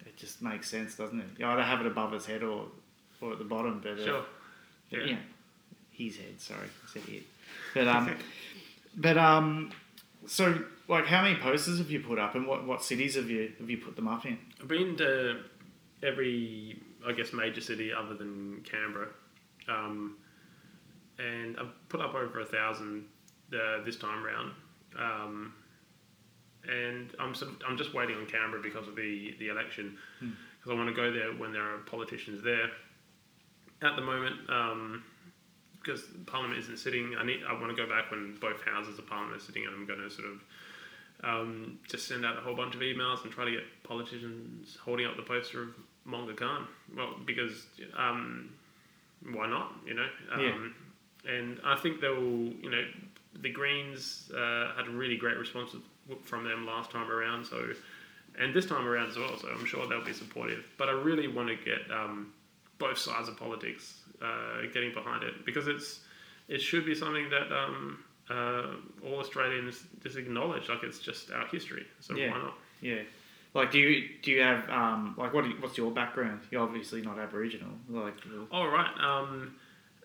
it 0.04 0.16
just 0.16 0.42
makes 0.42 0.68
sense, 0.68 0.96
doesn't 0.96 1.20
it? 1.20 1.26
You 1.38 1.46
either 1.46 1.62
have 1.62 1.80
it 1.80 1.86
above 1.86 2.12
his 2.12 2.26
head 2.26 2.42
or 2.42 2.66
or 3.20 3.32
at 3.32 3.38
the 3.38 3.44
bottom, 3.44 3.80
but 3.80 3.92
uh, 3.92 4.04
sure, 4.04 4.22
but, 4.90 5.06
yeah, 5.06 5.16
his 5.92 6.16
head. 6.16 6.40
Sorry, 6.40 6.66
I 6.66 6.92
said 6.92 7.02
it. 7.08 7.22
But 7.74 7.86
um, 7.86 8.16
but 8.96 9.16
um, 9.16 9.70
so 10.26 10.64
like, 10.88 11.06
how 11.06 11.22
many 11.22 11.36
posters 11.36 11.78
have 11.78 11.90
you 11.90 12.00
put 12.00 12.18
up, 12.18 12.34
and 12.34 12.44
what 12.44 12.66
what 12.66 12.82
cities 12.82 13.14
have 13.14 13.30
you 13.30 13.52
have 13.60 13.70
you 13.70 13.78
put 13.78 13.94
them 13.94 14.08
up 14.08 14.26
in? 14.26 14.36
I've 14.60 14.66
been 14.66 14.96
to 14.96 15.42
every, 16.02 16.76
I 17.06 17.12
guess, 17.12 17.32
major 17.32 17.60
city 17.60 17.92
other 17.92 18.14
than 18.14 18.64
Canberra, 18.68 19.08
um, 19.68 20.16
and 21.20 21.56
I've 21.56 21.88
put 21.88 22.00
up 22.00 22.14
over 22.14 22.40
a 22.40 22.44
thousand 22.44 23.04
uh, 23.54 23.84
this 23.84 23.96
time 23.96 24.22
round. 24.22 24.52
Um, 24.98 25.54
and 26.68 27.10
I'm 27.18 27.34
sort 27.34 27.52
of, 27.52 27.56
I'm 27.66 27.76
just 27.76 27.94
waiting 27.94 28.16
on 28.16 28.26
Canberra 28.26 28.62
because 28.62 28.86
of 28.86 28.96
the 28.96 29.34
the 29.38 29.48
election 29.48 29.96
because 30.20 30.36
hmm. 30.66 30.70
I 30.70 30.74
want 30.74 30.88
to 30.88 30.94
go 30.94 31.12
there 31.12 31.32
when 31.32 31.52
there 31.52 31.62
are 31.62 31.78
politicians 31.78 32.42
there. 32.42 32.70
At 33.82 33.96
the 33.96 34.02
moment, 34.02 34.36
um, 34.50 35.02
because 35.82 36.02
Parliament 36.26 36.60
isn't 36.60 36.78
sitting, 36.78 37.14
I 37.18 37.24
need 37.24 37.40
I 37.48 37.54
want 37.54 37.74
to 37.74 37.76
go 37.76 37.88
back 37.88 38.10
when 38.10 38.36
both 38.40 38.62
houses 38.62 38.98
of 38.98 39.06
Parliament 39.06 39.40
are 39.40 39.44
sitting, 39.44 39.64
and 39.64 39.74
I'm 39.74 39.86
going 39.86 40.00
to 40.00 40.10
sort 40.10 40.28
of 40.28 40.42
um, 41.24 41.78
just 41.88 42.06
send 42.06 42.24
out 42.24 42.36
a 42.36 42.40
whole 42.40 42.54
bunch 42.54 42.74
of 42.74 42.80
emails 42.80 43.22
and 43.22 43.32
try 43.32 43.44
to 43.44 43.50
get 43.50 43.62
politicians 43.82 44.76
holding 44.82 45.06
up 45.06 45.16
the 45.16 45.22
poster 45.22 45.62
of 45.62 45.68
Monga 46.04 46.34
Khan. 46.34 46.66
Well, 46.94 47.16
because 47.24 47.66
um, 47.96 48.50
why 49.32 49.48
not? 49.48 49.72
You 49.86 49.94
know. 49.94 50.06
Yeah. 50.38 50.48
Um, 50.48 50.74
and 51.28 51.60
I 51.64 51.76
think 51.76 52.00
they'll, 52.00 52.16
you 52.16 52.70
know, 52.70 52.82
the 53.40 53.50
Greens 53.50 54.30
uh, 54.34 54.72
had 54.76 54.86
a 54.86 54.90
really 54.90 55.16
great 55.16 55.38
response 55.38 55.74
from 56.22 56.44
them 56.44 56.66
last 56.66 56.90
time 56.90 57.10
around. 57.10 57.44
So, 57.44 57.72
and 58.38 58.54
this 58.54 58.66
time 58.66 58.86
around 58.86 59.10
as 59.10 59.16
well. 59.16 59.36
So 59.38 59.48
I'm 59.48 59.64
sure 59.64 59.86
they'll 59.88 60.04
be 60.04 60.12
supportive. 60.12 60.68
But 60.78 60.88
I 60.88 60.92
really 60.92 61.28
want 61.28 61.48
to 61.48 61.56
get 61.56 61.90
um, 61.90 62.32
both 62.78 62.98
sides 62.98 63.28
of 63.28 63.36
politics 63.36 64.00
uh, 64.22 64.66
getting 64.72 64.92
behind 64.92 65.22
it 65.22 65.44
because 65.44 65.68
it's 65.68 66.00
it 66.48 66.60
should 66.60 66.84
be 66.84 66.94
something 66.94 67.30
that 67.30 67.52
um, 67.52 68.04
uh, 68.28 69.06
all 69.06 69.20
Australians 69.20 69.82
just 70.02 70.16
acknowledge. 70.16 70.68
Like 70.68 70.82
it's 70.82 70.98
just 70.98 71.30
our 71.30 71.46
history. 71.46 71.86
So 72.00 72.14
yeah. 72.16 72.30
why 72.30 72.38
not? 72.38 72.54
Yeah. 72.80 73.02
Like, 73.54 73.72
do 73.72 73.78
you 73.78 74.08
do 74.22 74.30
you 74.30 74.42
have 74.42 74.68
um, 74.70 75.14
like 75.18 75.32
what? 75.32 75.44
You, 75.44 75.54
what's 75.60 75.76
your 75.76 75.90
background? 75.90 76.40
You're 76.50 76.62
obviously 76.62 77.02
not 77.02 77.18
Aboriginal. 77.18 77.70
Like, 77.88 78.14
oh 78.52 78.66
right. 78.66 78.90
Um, 79.00 79.56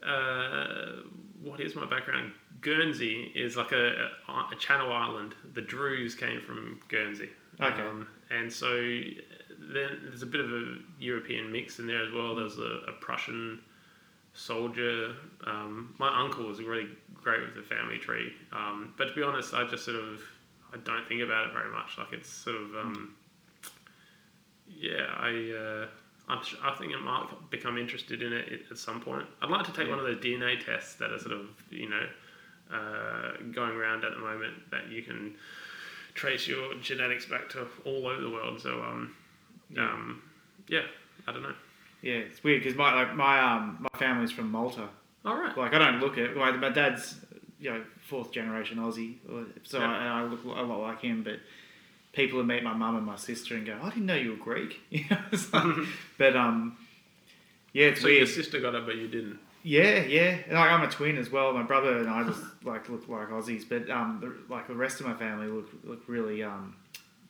uh, 0.05 1.03
what 1.43 1.59
is 1.59 1.75
my 1.75 1.85
background? 1.85 2.31
Guernsey 2.65 3.31
is 3.35 3.55
like 3.55 3.71
a, 3.73 4.09
a, 4.27 4.55
Channel 4.57 4.91
Island. 4.91 5.35
The 5.53 5.61
Drews 5.61 6.15
came 6.15 6.41
from 6.41 6.79
Guernsey. 6.87 7.29
Okay. 7.61 7.79
Um, 7.79 8.07
and 8.31 8.51
so 8.51 8.73
then 8.73 9.99
there's 10.03 10.23
a 10.23 10.25
bit 10.25 10.41
of 10.41 10.51
a 10.51 10.77
European 10.99 11.51
mix 11.51 11.77
in 11.77 11.85
there 11.85 12.03
as 12.03 12.11
well. 12.11 12.33
There's 12.33 12.57
a, 12.57 12.81
a 12.87 12.93
Prussian 12.99 13.61
soldier. 14.33 15.13
Um, 15.45 15.93
my 15.99 16.09
uncle 16.19 16.47
was 16.47 16.59
really 16.59 16.87
great 17.13 17.41
with 17.41 17.53
the 17.53 17.61
family 17.61 17.99
tree, 17.99 18.33
um, 18.51 18.95
but 18.97 19.09
to 19.09 19.13
be 19.13 19.21
honest, 19.21 19.53
I 19.53 19.67
just 19.67 19.85
sort 19.85 19.97
of 19.97 20.19
I 20.73 20.77
don't 20.77 21.07
think 21.07 21.21
about 21.21 21.47
it 21.47 21.53
very 21.53 21.71
much. 21.71 21.99
Like 21.99 22.13
it's 22.13 22.29
sort 22.29 22.55
of 22.55 22.75
um, 22.75 23.13
yeah, 24.67 25.05
I. 25.19 25.83
Uh, 25.85 25.87
I'm, 26.27 26.39
I 26.63 26.71
think 26.71 26.91
I 26.91 26.99
might 26.99 27.51
become 27.51 27.77
interested 27.77 28.23
in 28.23 28.33
it 28.33 28.63
at 28.71 28.79
some 28.79 28.99
point. 28.99 29.27
I'd 29.43 29.51
like 29.51 29.63
to 29.67 29.71
take 29.71 29.85
Yeah. 29.85 29.95
one 29.95 30.03
of 30.03 30.07
the 30.07 30.27
DNA 30.27 30.59
tests 30.65 30.95
that 30.95 31.11
are 31.11 31.19
sort 31.19 31.33
of, 31.33 31.49
you 31.69 31.87
know, 31.87 32.01
uh, 32.73 33.31
going 33.51 33.71
around 33.75 34.03
at 34.03 34.11
the 34.13 34.19
moment 34.19 34.69
that 34.71 34.89
you 34.89 35.01
can 35.03 35.35
trace 36.13 36.47
your 36.47 36.73
genetics 36.75 37.25
back 37.25 37.49
to 37.49 37.67
all 37.83 38.07
over 38.07 38.21
the 38.21 38.29
world. 38.29 38.61
So, 38.61 38.81
um, 38.81 39.15
Yeah. 39.69 39.83
um, 39.91 40.21
yeah, 40.67 40.83
I 41.27 41.31
don't 41.31 41.43
know. 41.43 41.55
Yeah, 42.01 42.15
it's 42.15 42.43
weird 42.43 42.61
because 42.63 42.77
my 42.77 42.93
like 42.93 43.15
my 43.15 43.39
um 43.39 43.77
my 43.81 43.99
family's 43.99 44.31
from 44.31 44.51
Malta. 44.51 44.87
All 45.25 45.35
right. 45.37 45.57
Like 45.57 45.73
I 45.73 45.79
don't 45.79 45.99
look 45.99 46.17
it. 46.17 46.35
My, 46.37 46.51
my 46.51 46.69
dad's 46.69 47.15
you 47.59 47.71
know 47.71 47.83
fourth 48.07 48.31
generation 48.31 48.77
Aussie, 48.77 49.15
so 49.63 49.79
Yeah. 49.79 49.89
I, 49.89 50.19
I 50.19 50.23
look 50.23 50.43
a 50.43 50.47
lot 50.47 50.79
like 50.81 51.01
him. 51.01 51.23
But 51.23 51.39
people 52.13 52.37
would 52.37 52.47
meet 52.47 52.63
my 52.63 52.73
mum 52.73 52.95
and 52.95 53.05
my 53.05 53.15
sister 53.15 53.55
and 53.55 53.65
go, 53.65 53.77
"I 53.81 53.89
didn't 53.89 54.05
know 54.05 54.15
you 54.15 54.31
were 54.31 54.37
Greek." 54.37 54.79
You 54.91 55.05
know, 55.09 55.17
like- 55.53 55.87
but 56.19 56.35
um, 56.35 56.77
yeah, 57.73 57.87
it's 57.87 58.01
So 58.01 58.07
your 58.07 58.27
sister 58.27 58.59
got 58.61 58.75
it, 58.75 58.85
but 58.85 58.95
you 58.97 59.07
didn't. 59.07 59.39
Yeah, 59.65 60.03
yeah. 60.03 60.37
And, 60.45 60.53
Like 60.53 60.69
I'm 60.69 60.83
a 60.83 60.91
twin 60.91 61.17
as 61.17 61.31
well. 61.31 61.51
My 61.51 61.63
brother 61.63 61.97
and 61.97 62.07
I 62.07 62.23
just 62.23 62.41
like 62.63 62.87
look 62.87 63.09
like 63.09 63.29
Aussies, 63.29 63.67
but 63.67 63.89
um, 63.89 64.19
the, 64.21 64.53
like 64.53 64.67
the 64.67 64.75
rest 64.75 64.99
of 64.99 65.07
my 65.07 65.15
family 65.15 65.47
look 65.47 65.67
look 65.83 66.03
really 66.07 66.43
um, 66.43 66.75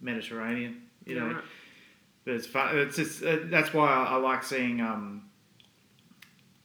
Mediterranean. 0.01 0.81
You 1.05 1.19
know, 1.19 1.29
Yeah, 1.29 1.41
but 2.25 2.33
it's 2.33 2.45
fun. 2.45 2.77
It's 2.77 2.97
just 2.97 3.23
uh, 3.23 3.37
that's 3.45 3.73
why 3.73 3.87
I, 3.87 4.03
I 4.03 4.15
like 4.17 4.43
seeing. 4.43 4.81
Um, 4.81 5.29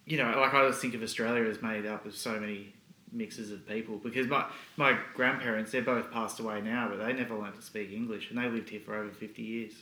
you 0.06 0.18
know, 0.18 0.40
like 0.40 0.52
I 0.52 0.66
just 0.66 0.82
think 0.82 0.94
of 0.94 1.04
Australia 1.04 1.48
as 1.48 1.62
made 1.62 1.86
up 1.86 2.04
of 2.04 2.16
so 2.16 2.40
many 2.40 2.74
mixes 3.12 3.52
of 3.52 3.66
people 3.68 3.98
because 3.98 4.26
my 4.26 4.44
my 4.76 4.98
grandparents 5.14 5.70
they're 5.70 5.82
both 5.82 6.10
passed 6.10 6.40
away 6.40 6.60
now, 6.60 6.88
but 6.88 6.98
they 6.98 7.12
never 7.12 7.36
learned 7.36 7.54
to 7.54 7.62
speak 7.62 7.92
English 7.92 8.30
and 8.30 8.38
they 8.40 8.48
lived 8.48 8.68
here 8.70 8.80
for 8.80 8.96
over 8.96 9.10
fifty 9.12 9.42
years. 9.42 9.74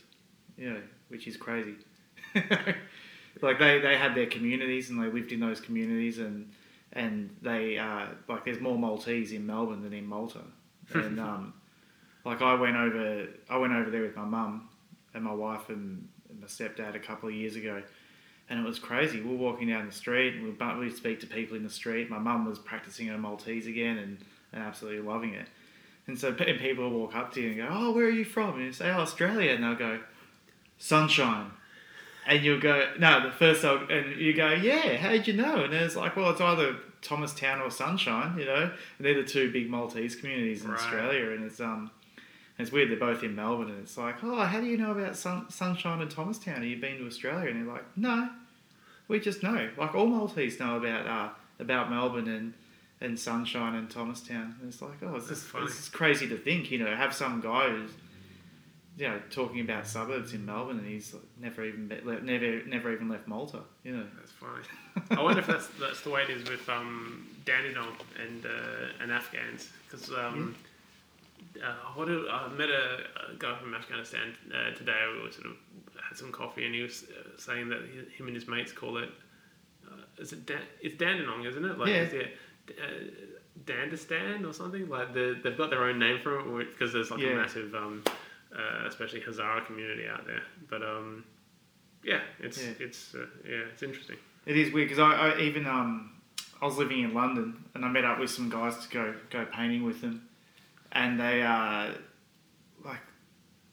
You 0.59 0.71
know, 0.71 0.83
which 1.09 1.27
is 1.27 1.39
crazy. 1.39 1.77
like 3.43 3.59
they, 3.59 3.79
they 3.81 3.97
had 3.97 4.15
their 4.15 4.27
communities 4.27 4.91
and 4.91 5.03
they 5.03 5.09
lived 5.11 5.33
in 5.33 5.41
those 5.41 5.61
communities 5.61 6.19
and 6.19 6.51
and 6.93 7.31
they 7.43 7.79
uh, 7.79 8.07
like 8.29 8.45
there's 8.45 8.61
more 8.61 8.79
Maltese 8.79 9.33
in 9.33 9.47
Melbourne 9.47 9.83
than 9.83 9.93
in 9.93 10.07
Malta. 10.07 10.41
And 10.95 11.21
um, 11.21 11.53
like 12.25 12.41
I 12.41 12.55
went 12.55 12.77
over 12.77 13.27
I 13.51 13.59
went 13.59 13.75
over 13.75 13.91
there 13.91 14.03
with 14.03 14.17
my 14.17 14.25
mum 14.25 14.69
and 15.15 15.23
my 15.23 15.35
wife 15.35 15.69
and 15.69 16.09
my 16.41 16.47
stepdad 16.47 16.95
a 16.95 16.99
couple 16.99 17.29
of 17.29 17.35
years 17.35 17.57
ago, 17.57 17.83
and 18.49 18.61
it 18.61 18.67
was 18.67 18.79
crazy. 18.79 19.21
We 19.21 19.31
were 19.31 19.37
walking 19.37 19.69
down 19.69 19.87
the 19.87 19.93
street 19.93 20.35
and 20.35 20.45
we'd, 20.45 20.59
bu- 20.59 20.79
we'd 20.79 20.97
speak 20.97 21.21
to 21.21 21.27
people 21.27 21.57
in 21.57 21.63
the 21.63 21.71
street. 21.71 22.09
My 22.09 22.19
mum 22.19 22.47
was 22.47 22.59
practicing 22.59 23.09
her 23.09 23.19
Maltese 23.19 23.67
again 23.67 23.99
and, 23.99 24.19
and 24.53 24.63
absolutely 24.63 25.01
loving 25.01 25.35
it. 25.35 25.47
And 26.07 26.19
so 26.19 26.33
pe- 26.41 26.59
people 26.59 26.89
will 26.89 27.01
walk 27.01 27.15
up 27.15 27.33
to 27.35 27.41
you 27.43 27.49
and 27.49 27.57
go, 27.59 27.69
"Oh, 27.71 27.93
where 27.93 28.07
are 28.07 28.11
you 28.11 28.25
from?" 28.25 28.55
And 28.55 28.65
you 28.65 28.73
say, 28.73 28.89
"Oh, 28.91 29.01
Australia," 29.01 29.53
and 29.53 29.63
they'll 29.63 29.75
go, 29.75 30.01
"Sunshine." 30.79 31.51
And 32.29 32.45
you'll 32.45 32.61
go, 32.61 32.93
no, 32.99 33.25
the 33.25 33.33
first 33.33 33.63
dog, 33.63 33.91
and 33.91 34.15
you 34.21 34.35
go, 34.35 34.51
yeah, 34.51 34.97
how'd 34.97 35.27
you 35.27 35.33
know? 35.33 35.65
And 35.65 35.73
it's 35.73 35.97
like, 35.97 36.15
well, 36.15 36.29
it's 36.29 36.43
either 36.43 36.77
Thomastown 37.01 37.63
or 37.63 37.71
Sunshine, 37.71 38.39
you 38.39 38.45
know? 38.45 38.65
And 38.99 39.07
they're 39.07 39.15
the 39.15 39.25
two 39.25 39.51
big 39.51 39.71
Maltese 39.71 40.15
communities 40.15 40.63
in 40.63 40.71
Right. 40.71 40.79
Australia. 40.79 41.31
And 41.31 41.45
it's, 41.45 41.59
um, 41.59 41.91
it's 42.59 42.71
weird, 42.71 42.91
they're 42.91 42.99
both 42.99 43.23
in 43.23 43.35
Melbourne. 43.35 43.71
And 43.71 43.81
it's 43.81 43.97
like, 43.97 44.23
oh, 44.23 44.45
how 44.45 44.61
do 44.61 44.67
you 44.67 44.77
know 44.77 44.91
about 44.91 45.17
Sun, 45.17 45.49
Sunshine 45.49 46.03
and 46.03 46.11
Thomastown? 46.11 46.57
Have 46.57 46.65
you 46.65 46.77
been 46.77 46.99
to 46.99 47.07
Australia? 47.07 47.49
And 47.51 47.67
they're 47.67 47.73
like, 47.73 47.87
no, 47.97 48.29
we 49.09 49.21
just 49.21 49.43
know. 49.43 49.71
Like, 49.79 49.95
all 49.95 50.07
Maltese 50.07 50.61
know 50.61 50.77
about, 50.77 51.07
uh, 51.07 51.31
about 51.59 51.89
Melbourne 51.89 52.29
and, 52.29 52.53
and 53.01 53.19
Sunshine 53.19 53.75
and 53.75 53.89
Thomastown. 53.89 54.57
And 54.61 54.69
it's 54.69 54.83
like, 54.83 54.99
oh, 55.03 55.17
it's 55.17 55.29
just, 55.29 55.47
it's 55.55 55.77
just 55.77 55.93
crazy 55.95 56.29
to 56.29 56.37
think, 56.37 56.71
you 56.71 56.79
know, 56.79 56.95
have 56.95 57.15
some 57.15 57.41
guy 57.41 57.71
who's, 57.71 57.93
you 58.99 59.07
know, 59.09 59.21
talking 59.31 59.61
about 59.61 59.87
suburbs 59.87 60.33
in 60.35 60.45
Melbourne, 60.45 60.79
and 60.79 60.87
he's 60.87 61.15
never 61.41 61.65
even 61.65 61.89
le- 62.05 62.21
never 62.21 62.63
never 62.67 62.93
even 62.93 63.09
left 63.09 63.29
Malta. 63.29 63.61
You 63.85 63.97
know. 63.97 64.07
That's 64.17 64.33
funny. 64.33 64.65
I 65.13 65.23
wonder 65.23 65.41
if 65.41 65.47
that's 65.47 65.69
that's 65.81 66.01
the 66.03 66.11
way 66.11 66.23
it 66.23 66.31
is 66.31 66.49
with 66.51 66.69
um, 66.69 67.27
Dandenong 67.45 67.95
and 68.21 68.45
uh, 68.45 69.03
and 69.03 69.13
Afghans 69.13 69.71
because 69.89 70.11
um, 70.11 70.55
uh, 71.65 71.73
what 71.95 72.09
did, 72.09 72.29
I 72.29 72.49
met 72.49 72.69
a, 72.71 72.99
a 73.33 73.37
guy 73.39 73.57
from 73.59 73.75
Afghanistan 73.75 74.35
uh, 74.53 74.75
today. 74.77 74.99
We 75.17 75.23
were 75.23 75.31
sort 75.33 75.47
of 75.47 75.53
had 76.09 76.17
some 76.17 76.33
coffee 76.33 76.67
and 76.67 76.75
he 76.75 76.83
was 76.83 77.05
uh, 77.05 77.39
saying 77.39 77.69
that 77.69 77.81
he, 77.83 78.17
him 78.17 78.27
and 78.27 78.35
his 78.35 78.49
mates 78.49 78.73
call 78.73 78.97
it. 78.99 79.11
Uh, 79.87 80.03
is 80.19 80.33
it 80.33 80.45
Dan, 80.47 80.61
it's 80.81 80.97
Dandenong, 80.97 81.45
isn't 81.47 81.65
it? 81.65 81.79
Like, 81.79 81.89
Yeah. 81.89 82.03
is 82.03 82.13
it, 82.13 82.37
uh, 82.71 83.05
Dandistan 83.65 84.49
or 84.49 84.53
something 84.53 84.89
like 84.89 85.13
the, 85.15 85.39
they've 85.43 85.57
got 85.57 85.71
their 85.71 85.85
own 85.85 85.99
name 85.99 86.21
for 86.23 86.61
it 86.61 86.71
because 86.73 86.93
there's 86.93 87.11
like 87.11 87.21
Yeah. 87.21 87.31
a 87.31 87.37
massive, 87.37 87.75
um, 87.75 88.03
uh, 88.57 88.87
especially 88.87 89.21
Hazara 89.21 89.65
community 89.67 90.07
out 90.09 90.27
there. 90.27 90.43
But 90.69 90.83
um, 90.83 91.25
yeah, 92.05 92.21
it's 92.41 92.63
Yeah. 92.63 92.73
it's 92.81 93.15
uh, 93.15 93.27
yeah, 93.49 93.63
it's 93.73 93.83
interesting. 93.83 94.17
It 94.47 94.57
is 94.57 94.73
weird 94.73 94.89
because 94.89 94.99
I, 95.03 95.31
I 95.31 95.41
even 95.41 95.67
um 95.67 96.13
I 96.61 96.65
was 96.65 96.77
living 96.77 97.01
in 97.01 97.15
London 97.15 97.65
and 97.75 97.85
I 97.85 97.89
met 97.89 98.05
up 98.05 98.19
with 98.19 98.31
some 98.31 98.49
guys 98.49 98.77
to 98.79 98.89
go 98.89 99.15
go 99.31 99.45
painting 99.47 99.85
with 99.85 100.01
them, 100.01 100.29
and 100.93 101.19
they 101.21 101.43
uh 101.43 101.93
like 102.85 103.01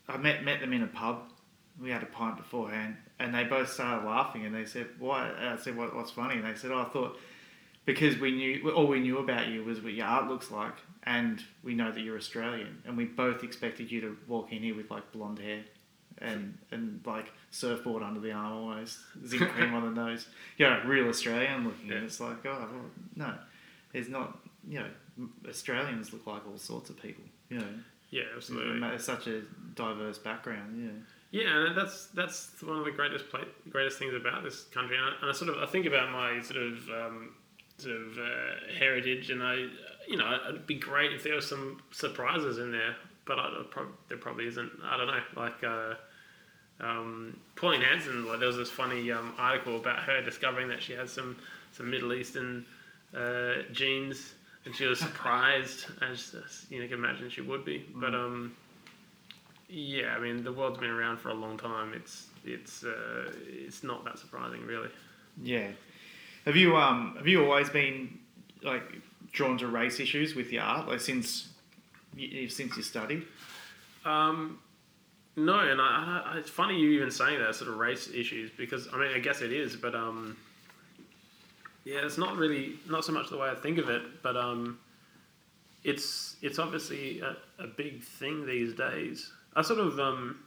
I 0.07 0.17
met 0.17 0.43
met 0.43 0.59
them 0.59 0.73
in 0.73 0.83
a 0.83 0.87
pub. 0.87 1.31
We 1.81 1.89
had 1.89 2.03
a 2.03 2.07
pint 2.07 2.37
beforehand, 2.37 2.95
and 3.19 3.33
they 3.35 3.43
both 3.43 3.69
started 3.69 4.05
laughing. 4.07 4.45
And 4.45 4.55
they 4.55 4.65
said, 4.65 4.87
"Why?" 4.99 5.27
And 5.27 5.49
I 5.49 5.57
said, 5.57 5.75
what, 5.75 5.93
"What's 5.95 6.11
funny?" 6.11 6.35
And 6.35 6.45
they 6.45 6.55
said, 6.55 6.71
"Oh, 6.71 6.79
I 6.79 6.85
thought 6.85 7.17
because 7.85 8.17
we 8.17 8.31
knew 8.31 8.71
all 8.71 8.87
we 8.87 8.99
knew 8.99 9.17
about 9.19 9.47
you 9.47 9.63
was 9.63 9.81
what 9.81 9.93
your 9.93 10.05
art 10.07 10.27
looks 10.27 10.51
like, 10.51 10.73
and 11.05 11.43
we 11.63 11.73
know 11.73 11.91
that 11.91 12.01
you're 12.01 12.17
Australian, 12.17 12.81
and 12.85 12.97
we 12.97 13.05
both 13.05 13.43
expected 13.43 13.91
you 13.91 14.01
to 14.01 14.17
walk 14.27 14.51
in 14.51 14.63
here 14.63 14.75
with 14.75 14.91
like 14.91 15.11
blonde 15.11 15.39
hair." 15.39 15.63
And, 16.19 16.57
and 16.71 17.01
like 17.05 17.33
surfboard 17.51 18.01
under 18.01 18.21
the 18.21 18.31
arm 18.31 18.53
almost, 18.53 18.99
zinc 19.27 19.49
cream 19.51 19.73
on 19.73 19.83
the 19.83 20.01
nose. 20.01 20.27
You 20.57 20.65
know, 20.65 20.81
real 20.85 21.09
Australian 21.09 21.65
looking. 21.65 21.89
Yeah. 21.89 21.95
And 21.95 22.05
it's 22.05 22.21
like, 22.21 22.37
oh, 22.45 22.69
well, 22.71 22.85
no, 23.17 23.33
it's 23.93 24.07
not, 24.07 24.39
you 24.65 24.79
know, 24.79 25.27
Australians 25.49 26.13
look 26.13 26.25
like 26.25 26.47
all 26.47 26.57
sorts 26.57 26.89
of 26.89 27.01
people, 27.01 27.25
you 27.49 27.59
know. 27.59 27.67
Yeah, 28.11 28.23
absolutely. 28.33 28.87
It's 28.89 29.03
such 29.03 29.27
a 29.27 29.41
diverse 29.75 30.17
background, 30.17 30.81
yeah. 30.81 31.41
Yeah, 31.41 31.67
and 31.67 31.77
that's 31.77 32.07
that's 32.07 32.51
one 32.61 32.79
of 32.79 32.85
the 32.85 32.91
greatest 32.91 33.29
pla 33.29 33.41
greatest 33.69 33.99
things 33.99 34.13
about 34.13 34.43
this 34.43 34.63
country. 34.65 34.95
And 34.95 35.05
I, 35.05 35.09
and 35.21 35.29
I 35.29 35.33
sort 35.33 35.49
of 35.49 35.61
I 35.61 35.65
think 35.65 35.85
about 35.85 36.11
my 36.11 36.41
sort 36.41 36.61
of 36.61 36.89
um, 36.89 37.35
sort 37.77 37.95
of 37.97 38.17
uh, 38.17 38.73
heritage, 38.79 39.31
and 39.31 39.43
I 39.43 39.65
you 40.07 40.17
know 40.17 40.39
it'd 40.49 40.67
be 40.67 40.75
great 40.75 41.11
if 41.13 41.23
there 41.23 41.35
were 41.35 41.41
some 41.41 41.81
surprises 41.91 42.57
in 42.57 42.71
there, 42.71 42.95
but 43.25 43.39
I, 43.39 43.49
prob- 43.69 43.95
there 44.09 44.17
probably 44.17 44.47
isn't. 44.47 44.71
I 44.83 44.97
don't 44.97 45.07
know, 45.07 45.21
like. 45.35 45.63
Uh, 45.63 45.95
um, 46.79 47.39
Pauline 47.55 47.81
Hanson, 47.81 48.25
like 48.27 48.39
there 48.39 48.47
was 48.47 48.57
this 48.57 48.69
funny 48.69 49.11
um, 49.11 49.33
article 49.37 49.77
about 49.77 49.99
her 49.99 50.21
discovering 50.21 50.67
that 50.69 50.81
she 50.81 50.93
has 50.93 51.11
some, 51.11 51.37
some 51.71 51.89
Middle 51.89 52.13
Eastern 52.13 52.65
uh, 53.15 53.61
genes, 53.71 54.33
and 54.65 54.75
she 54.75 54.85
was 54.85 54.99
surprised, 54.99 55.85
as 56.01 56.35
you 56.69 56.81
know, 56.81 56.87
can 56.87 56.97
imagine 56.97 57.29
she 57.29 57.41
would 57.41 57.63
be. 57.63 57.85
But 57.95 58.13
um, 58.13 58.55
yeah, 59.69 60.15
I 60.15 60.19
mean, 60.19 60.43
the 60.43 60.51
world's 60.51 60.79
been 60.79 60.89
around 60.89 61.17
for 61.17 61.29
a 61.29 61.33
long 61.33 61.57
time. 61.57 61.93
It's 61.93 62.27
it's 62.43 62.83
uh, 62.83 63.31
it's 63.47 63.83
not 63.83 64.03
that 64.05 64.19
surprising, 64.19 64.65
really. 64.65 64.89
Yeah. 65.41 65.69
Have 66.45 66.55
you 66.55 66.75
um 66.77 67.15
have 67.17 67.27
you 67.27 67.43
always 67.43 67.69
been 67.69 68.19
like 68.61 68.83
drawn 69.35 69.57
to 69.59 69.67
race 69.67 69.99
issues 69.99 70.33
with 70.33 70.51
your 70.51 70.63
art, 70.63 70.87
like 70.87 71.01
since 71.01 71.49
you, 72.15 72.49
since 72.49 72.75
you 72.75 72.83
studied? 72.83 73.23
Um, 74.05 74.59
no, 75.35 75.59
and 75.59 75.81
I, 75.81 76.21
I, 76.25 76.37
it's 76.37 76.49
funny 76.49 76.79
you 76.79 76.91
even 76.91 77.11
saying 77.11 77.39
that 77.39 77.53
sort 77.55 77.69
of 77.69 77.77
race 77.77 78.09
issues 78.13 78.51
because 78.57 78.87
I 78.93 78.97
mean 78.97 79.11
I 79.13 79.19
guess 79.19 79.41
it 79.41 79.51
is, 79.51 79.75
but 79.75 79.93
um, 79.93 80.37
yeah, 81.83 81.99
it's 82.03 82.17
not 82.17 82.37
really 82.37 82.75
not 82.89 83.03
so 83.03 83.11
much 83.11 83.29
the 83.29 83.37
way 83.37 83.49
I 83.49 83.55
think 83.55 83.77
of 83.77 83.89
it, 83.89 84.23
but 84.23 84.37
um, 84.37 84.79
it's 85.83 86.37
it's 86.41 86.57
obviously 86.57 87.19
a, 87.19 87.35
a 87.59 87.67
big 87.67 88.01
thing 88.01 88.45
these 88.45 88.73
days. 88.73 89.31
I 89.55 89.61
sort 89.61 89.79
of 89.79 89.99
um, 89.99 90.39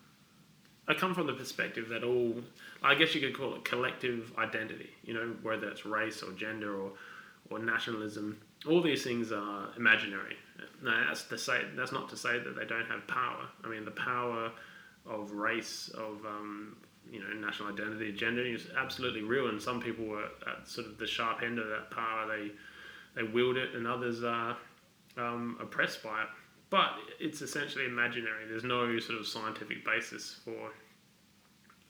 I 0.89 0.95
come 0.95 1.15
from 1.15 1.27
the 1.27 1.35
perspective 1.35 1.91
that 1.91 2.03
all 2.03 2.35
I 2.83 2.95
guess 2.95 3.15
you 3.15 3.21
could 3.21 3.37
call 3.37 3.55
it 3.55 3.65
collective 3.65 4.33
identity. 4.39 4.91
You 5.05 5.15
know, 5.15 5.35
whether 5.43 5.69
it's 5.69 5.85
race 5.85 6.23
or 6.23 6.33
gender 6.33 6.75
or 6.75 6.93
or 7.51 7.59
nationalism, 7.59 8.41
all 8.67 8.83
these 8.83 9.05
things 9.05 9.33
are 9.33 9.69
imaginary. 9.77 10.37
Now, 10.83 11.05
that's 11.09 11.25
to 11.25 11.39
say 11.39 11.63
that's 11.77 11.93
not 11.93 12.09
to 12.11 12.17
say 12.17 12.39
that 12.39 12.57
they 12.57 12.65
don't 12.65 12.87
have 12.87 13.07
power. 13.07 13.47
I 13.65 13.69
mean, 13.69 13.85
the 13.85 13.93
power 13.93 14.51
of 15.07 15.33
race, 15.33 15.89
of 15.95 16.25
um, 16.27 16.77
you 17.11 17.21
know, 17.21 17.33
national 17.35 17.73
identity, 17.73 18.13
gender 18.13 18.45
is 18.45 18.67
absolutely 18.77 19.23
real, 19.23 19.49
and 19.49 19.61
some 19.61 19.81
people 19.81 20.07
were 20.07 20.29
at 20.47 20.67
sort 20.67 20.87
of 20.87 20.99
the 20.99 21.07
sharp 21.07 21.43
end 21.43 21.59
of 21.59 21.69
that 21.69 21.91
power. 21.91 22.27
They 22.27 22.51
they 23.15 23.23
wield 23.23 23.57
it, 23.57 23.75
and 23.75 23.87
others 23.87 24.25
are 24.25 24.57
um, 25.17 25.57
oppressed 25.61 26.03
by 26.03 26.23
it. 26.23 26.29
But 26.71 26.91
it's 27.19 27.41
essentially 27.41 27.87
imaginary. 27.87 28.47
There's 28.47 28.65
no 28.65 28.99
sort 28.99 29.19
of 29.19 29.27
scientific 29.27 29.85
basis 29.85 30.41
for 30.45 30.71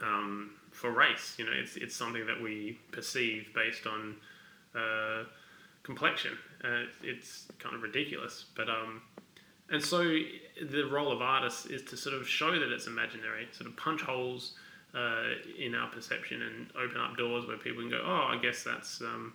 um, 0.01 0.53
for 0.71 0.91
race. 0.91 1.35
You 1.39 1.47
know, 1.47 1.53
it's 1.55 1.77
it's 1.77 1.97
something 1.97 2.27
that 2.27 2.41
we 2.41 2.79
perceive 2.93 3.49
based 3.55 3.87
on 3.87 4.17
uh, 4.75 5.25
complexion. 5.83 6.39
Uh, 6.65 6.85
it's 7.03 7.47
kind 7.59 7.75
of 7.75 7.83
ridiculous, 7.83 8.47
but 8.57 8.69
um, 8.69 9.03
and 9.71 9.83
so 9.83 9.99
the 10.03 10.83
role 10.91 11.13
of 11.13 11.23
artists 11.23 11.67
is 11.67 11.83
to 11.83 11.97
sort 11.97 12.15
of 12.15 12.29
show 12.29 12.53
that 12.59 12.73
it's 12.73 12.87
imaginary, 12.87 13.49
sort 13.53 13.69
of 13.71 13.77
punch 13.77 14.01
holes 14.01 14.55
uh, 14.95 15.25
in 15.59 15.75
our 15.75 15.89
perception 15.89 16.43
and 16.43 16.67
open 16.77 17.01
up 17.01 17.17
doors 17.17 17.47
where 17.47 17.57
people 17.59 17.83
can 17.83 17.91
go, 17.91 18.03
oh, 18.05 18.29
I 18.31 18.39
guess 18.41 18.63
that's 18.63 19.01
um, 19.03 19.35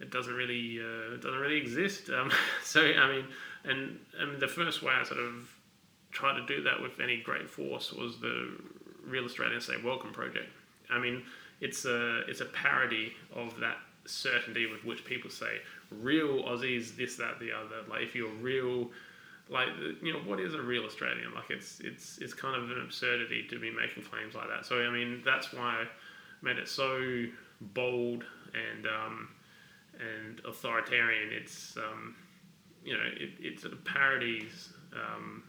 it 0.00 0.10
doesn't 0.10 0.34
really 0.34 0.80
uh, 0.80 1.14
it 1.14 1.22
doesn't 1.22 1.40
really 1.40 1.58
exist. 1.58 2.10
Um, 2.18 2.30
so 2.62 2.80
I 2.80 3.12
mean, 3.12 3.24
and 3.64 3.98
and 4.18 4.40
the 4.40 4.48
first 4.48 4.82
way 4.82 4.92
I 4.92 5.04
sort 5.04 5.20
of 5.20 5.52
tried 6.10 6.38
to 6.38 6.46
do 6.46 6.62
that 6.62 6.80
with 6.80 7.00
any 7.00 7.20
great 7.20 7.50
force 7.50 7.92
was 7.92 8.18
the 8.20 8.52
Real 9.04 9.24
Australians 9.24 9.66
Say 9.66 9.74
Welcome 9.84 10.12
project. 10.12 10.48
I 10.90 10.98
mean, 10.98 11.22
it's 11.60 11.84
a 11.84 12.20
it's 12.28 12.40
a 12.40 12.46
parody 12.46 13.12
of 13.34 13.58
that 13.60 13.78
certainty 14.06 14.66
with 14.66 14.84
which 14.84 15.04
people 15.04 15.30
say 15.30 15.58
real 15.90 16.42
Aussies, 16.44 16.96
this, 16.96 17.16
that, 17.16 17.38
the 17.40 17.52
other. 17.52 17.88
Like 17.88 18.02
if 18.02 18.14
you're 18.14 18.32
real, 18.34 18.90
like 19.48 19.68
you 20.02 20.12
know, 20.12 20.20
what 20.20 20.40
is 20.40 20.54
a 20.54 20.62
real 20.62 20.84
Australian? 20.84 21.34
Like 21.34 21.50
it's 21.50 21.80
it's 21.80 22.18
it's 22.18 22.34
kind 22.34 22.56
of 22.56 22.70
an 22.70 22.82
absurdity 22.82 23.46
to 23.48 23.58
be 23.58 23.70
making 23.70 24.04
claims 24.04 24.34
like 24.34 24.48
that. 24.48 24.66
So 24.66 24.80
I 24.80 24.90
mean, 24.90 25.22
that's 25.24 25.52
why 25.52 25.82
I 25.82 25.86
made 26.42 26.58
it 26.58 26.68
so 26.68 27.24
bold 27.60 28.24
and 28.54 28.86
um, 28.86 29.28
and 29.98 30.40
authoritarian. 30.44 31.32
It's 31.32 31.76
um, 31.76 32.14
you 32.84 32.94
know, 32.94 33.04
it, 33.04 33.30
it 33.40 33.60
sort 33.60 33.72
of 33.72 33.84
parodies 33.84 34.72
um, 34.92 35.42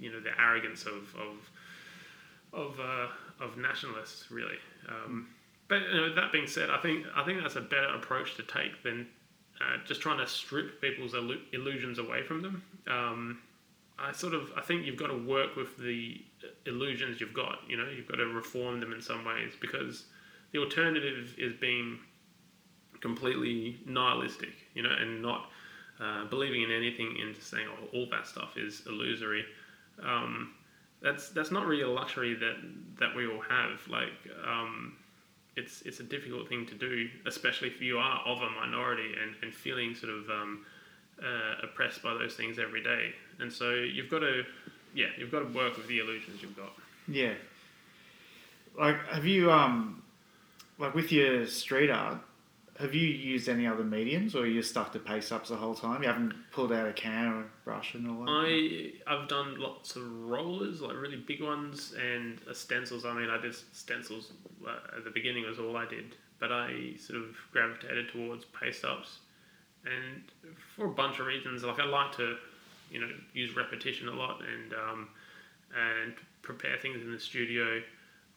you 0.00 0.12
know 0.12 0.20
the 0.20 0.38
arrogance 0.40 0.84
of 0.84 1.14
of 1.16 1.50
of, 2.50 2.80
uh, 2.80 3.08
of 3.44 3.58
nationalists 3.58 4.30
really. 4.30 4.56
Um, 4.88 5.28
but 5.68 5.82
you 5.82 5.96
know, 5.96 6.14
that 6.14 6.32
being 6.32 6.46
said, 6.46 6.70
I 6.70 6.78
think 6.78 7.06
I 7.14 7.24
think 7.24 7.42
that's 7.42 7.56
a 7.56 7.60
better 7.60 7.94
approach 7.94 8.36
to 8.36 8.42
take 8.42 8.82
than 8.82 9.06
uh, 9.60 9.78
just 9.86 10.00
trying 10.00 10.18
to 10.18 10.26
strip 10.26 10.80
people's 10.80 11.12
illu- 11.12 11.40
illusions 11.52 11.98
away 11.98 12.22
from 12.22 12.42
them. 12.42 12.62
Um, 12.88 13.38
I 13.98 14.12
sort 14.12 14.34
of 14.34 14.52
I 14.56 14.60
think 14.60 14.86
you've 14.86 14.96
got 14.96 15.08
to 15.08 15.26
work 15.26 15.56
with 15.56 15.76
the 15.78 16.20
illusions 16.66 17.20
you've 17.20 17.34
got. 17.34 17.58
You 17.68 17.76
know, 17.76 17.88
you've 17.88 18.06
got 18.06 18.16
to 18.16 18.26
reform 18.26 18.80
them 18.80 18.92
in 18.92 19.00
some 19.00 19.24
ways 19.24 19.52
because 19.60 20.04
the 20.52 20.60
alternative 20.60 21.34
is 21.36 21.52
being 21.54 21.98
completely 23.00 23.80
nihilistic. 23.86 24.54
You 24.74 24.84
know, 24.84 24.92
and 24.92 25.20
not 25.20 25.50
uh, 26.00 26.26
believing 26.26 26.62
in 26.62 26.70
anything 26.70 27.16
and 27.20 27.34
just 27.34 27.50
saying 27.50 27.66
oh, 27.68 27.88
all 27.92 28.06
that 28.10 28.26
stuff 28.26 28.56
is 28.56 28.82
illusory. 28.86 29.44
Um, 30.02 30.54
that's 31.02 31.30
that's 31.30 31.50
not 31.50 31.66
really 31.66 31.82
a 31.82 31.88
luxury 31.88 32.34
that 32.34 32.56
that 33.00 33.16
we 33.16 33.26
all 33.26 33.40
have. 33.40 33.80
Like 33.88 34.12
um, 34.46 34.96
it's 35.58 35.82
it's 35.82 36.00
a 36.00 36.04
difficult 36.14 36.48
thing 36.48 36.66
to 36.66 36.74
do, 36.74 37.08
especially 37.26 37.68
if 37.68 37.80
you 37.80 37.98
are 37.98 38.20
of 38.24 38.38
a 38.40 38.50
minority 38.50 39.10
and, 39.22 39.34
and 39.42 39.52
feeling 39.52 39.94
sort 39.94 40.12
of 40.12 40.30
um, 40.30 40.64
uh, 41.22 41.66
oppressed 41.66 42.02
by 42.02 42.14
those 42.14 42.34
things 42.34 42.58
every 42.58 42.82
day. 42.82 43.12
And 43.40 43.52
so 43.52 43.74
you've 43.74 44.10
got 44.10 44.20
to, 44.20 44.44
yeah, 44.94 45.08
you've 45.18 45.30
got 45.30 45.40
to 45.40 45.52
work 45.60 45.76
with 45.76 45.88
the 45.88 45.98
illusions 45.98 46.42
you've 46.42 46.56
got. 46.56 46.72
Yeah. 47.06 47.34
Like, 48.78 48.98
have 49.08 49.26
you 49.26 49.50
um, 49.50 50.02
like 50.78 50.94
with 50.94 51.10
your 51.10 51.46
street 51.46 51.90
art? 51.90 52.18
Have 52.78 52.94
you 52.94 53.08
used 53.08 53.48
any 53.48 53.66
other 53.66 53.82
mediums, 53.82 54.36
or 54.36 54.44
are 54.44 54.46
you 54.46 54.62
stuck 54.62 54.92
to 54.92 55.00
paste 55.00 55.32
ups 55.32 55.48
the 55.48 55.56
whole 55.56 55.74
time? 55.74 56.02
You 56.02 56.08
haven't 56.08 56.32
pulled 56.52 56.72
out 56.72 56.86
a 56.86 56.92
can 56.92 57.26
or 57.26 57.40
a 57.40 57.44
brush 57.64 57.94
and 57.94 58.08
all 58.08 58.24
that. 58.24 58.30
I 58.30 59.12
I've 59.12 59.26
done 59.26 59.58
lots 59.58 59.96
of 59.96 60.04
rollers, 60.28 60.80
like 60.80 60.96
really 60.96 61.16
big 61.16 61.42
ones, 61.42 61.92
and 62.00 62.40
stencils. 62.52 63.04
I 63.04 63.14
mean, 63.14 63.30
I 63.30 63.40
did 63.40 63.56
stencils 63.72 64.32
uh, 64.64 64.96
at 64.96 65.04
the 65.04 65.10
beginning 65.10 65.44
was 65.44 65.58
all 65.58 65.76
I 65.76 65.86
did, 65.86 66.14
but 66.38 66.52
I 66.52 66.94
sort 66.98 67.18
of 67.20 67.36
gravitated 67.50 68.10
towards 68.10 68.44
paste 68.44 68.84
ups, 68.84 69.18
and 69.84 70.22
for 70.76 70.86
a 70.86 70.94
bunch 70.94 71.18
of 71.18 71.26
reasons. 71.26 71.64
Like 71.64 71.80
I 71.80 71.84
like 71.84 72.16
to, 72.18 72.36
you 72.92 73.00
know, 73.00 73.10
use 73.32 73.56
repetition 73.56 74.06
a 74.06 74.12
lot 74.14 74.40
and 74.40 74.72
um, 74.72 75.08
and 75.76 76.14
prepare 76.42 76.78
things 76.78 77.02
in 77.02 77.10
the 77.10 77.18
studio 77.18 77.82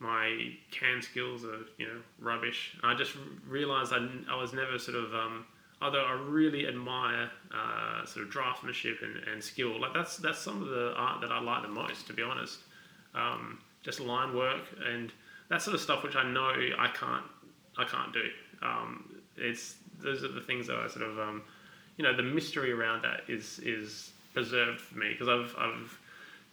my 0.01 0.51
can 0.71 1.01
skills 1.01 1.45
are 1.45 1.59
you 1.77 1.87
know 1.87 2.01
rubbish. 2.19 2.75
I 2.83 2.95
just 2.95 3.13
realised 3.47 3.93
I, 3.93 4.07
I 4.29 4.35
was 4.35 4.51
never 4.51 4.79
sort 4.79 4.97
of 4.97 5.13
um, 5.13 5.45
although 5.81 6.03
I 6.03 6.13
really 6.13 6.67
admire 6.67 7.29
uh, 7.53 8.05
sort 8.05 8.25
of 8.25 8.33
draftsmanship 8.33 9.03
and, 9.03 9.15
and 9.31 9.43
skill. 9.43 9.79
Like 9.79 9.93
that's 9.93 10.17
that's 10.17 10.39
some 10.39 10.61
of 10.61 10.69
the 10.69 10.93
art 10.97 11.21
that 11.21 11.31
I 11.31 11.39
like 11.39 11.61
the 11.61 11.69
most, 11.69 12.07
to 12.07 12.13
be 12.13 12.23
honest. 12.23 12.59
Um, 13.13 13.59
just 13.83 13.99
line 13.99 14.35
work 14.35 14.63
and 14.85 15.11
that 15.49 15.61
sort 15.61 15.75
of 15.75 15.81
stuff, 15.81 16.03
which 16.03 16.15
I 16.15 16.23
know 16.23 16.51
I 16.77 16.87
can't 16.87 17.25
I 17.77 17.83
can't 17.83 18.11
do. 18.11 18.23
Um, 18.63 19.15
it's 19.37 19.75
those 20.01 20.23
are 20.23 20.31
the 20.31 20.41
things 20.41 20.67
that 20.67 20.77
I 20.77 20.87
sort 20.87 21.05
of 21.05 21.19
um, 21.19 21.43
you 21.97 22.03
know 22.03 22.15
the 22.15 22.23
mystery 22.23 22.71
around 22.71 23.03
that 23.03 23.21
is 23.27 23.59
is 23.59 24.11
preserved 24.33 24.81
for 24.81 24.97
me 24.97 25.09
because 25.11 25.27
I've 25.27 25.55
I've 25.59 25.99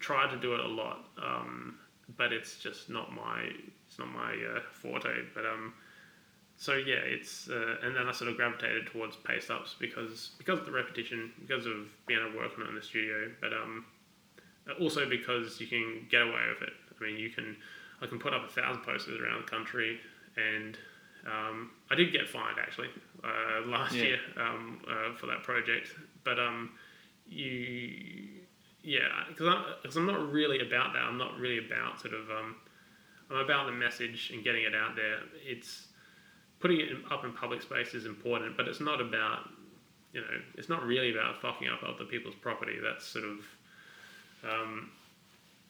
tried 0.01 0.31
to 0.31 0.37
do 0.37 0.55
it 0.55 0.61
a 0.61 0.69
lot. 0.69 1.05
Um, 1.23 1.79
but 2.17 2.33
it's 2.33 2.59
just 2.59 2.89
not 2.89 3.13
my 3.13 3.49
it's 3.87 3.99
not 3.99 4.09
my 4.09 4.33
uh, 4.33 4.61
forte. 4.73 5.11
But 5.35 5.45
um, 5.45 5.75
so 6.57 6.75
yeah, 6.75 6.97
it's 6.97 7.49
uh, 7.49 7.77
and 7.83 7.95
then 7.95 8.07
I 8.07 8.13
sort 8.13 8.31
of 8.31 8.37
gravitated 8.37 8.89
towards 8.89 9.17
paste 9.17 9.51
ups 9.51 9.77
because 9.79 10.33
because 10.39 10.59
of 10.61 10.67
the 10.67 10.73
repetition, 10.73 11.33
because 11.41 11.67
of 11.67 11.87
being 12.07 12.21
able 12.21 12.33
to 12.33 12.39
work 12.39 12.53
on 12.57 12.65
it 12.65 12.69
in 12.69 12.75
the 12.75 12.83
studio, 12.83 13.31
but 13.41 13.53
um, 13.53 13.85
also 14.81 15.09
because 15.09 15.61
you 15.61 15.67
can 15.67 16.07
get 16.11 16.23
away 16.23 16.43
with 16.49 16.69
it. 16.69 16.75
I 16.99 17.05
mean, 17.05 17.17
you 17.17 17.31
can 17.31 17.57
I 18.03 18.07
can 18.07 18.19
put 18.19 18.35
up 18.35 18.45
a 18.45 18.53
thousand 18.53 18.83
posters 18.83 19.21
around 19.21 19.43
the 19.43 19.51
country, 19.51 20.01
and 20.37 20.79
um, 21.27 21.71
I 21.91 21.95
did 21.95 22.13
get 22.13 22.29
fined 22.29 22.59
actually 22.61 22.89
uh, 23.25 23.67
last 23.67 23.95
yeah. 23.95 24.03
year 24.03 24.19
um, 24.37 24.81
uh, 24.89 25.15
for 25.17 25.27
that 25.27 25.43
project, 25.43 25.95
but 26.25 26.39
um, 26.39 26.71
you 27.27 28.38
yeah, 28.83 29.25
because 29.29 29.49
I'm, 29.49 29.65
cause 29.85 29.97
I'm 29.97 30.07
not 30.07 30.31
really 30.31 30.61
about 30.61 30.93
that. 30.93 31.03
I'm 31.03 31.19
not 31.19 31.39
really 31.39 31.59
about 31.59 32.01
sort 32.01 32.15
of, 32.15 32.31
um, 32.31 32.57
I'm 33.31 33.39
about 33.39 33.67
the 33.67 33.73
message 33.73 34.31
and 34.33 34.43
getting 34.43 34.65
it 34.65 34.75
out 34.75 34.97
there. 34.97 35.19
It's 35.45 35.87
putting 36.61 36.81
it 36.81 36.89
up 37.11 37.25
in 37.25 37.33
public 37.33 37.63
space 37.63 37.95
is 37.95 38.07
important, 38.07 38.57
but 38.57 38.69
it's 38.69 38.81
not 38.81 39.01
about, 39.01 39.49
you 40.13 40.21
know, 40.21 40.27
it's 40.57 40.69
not 40.69 40.85
really 40.85 41.13
about 41.13 41.41
fucking 41.41 41.69
up 41.69 41.83
other 41.83 42.05
people's 42.05 42.35
property. 42.35 42.77
That's 42.83 43.07
sort 43.07 43.25
of, 43.25 43.39
um, 44.45 44.91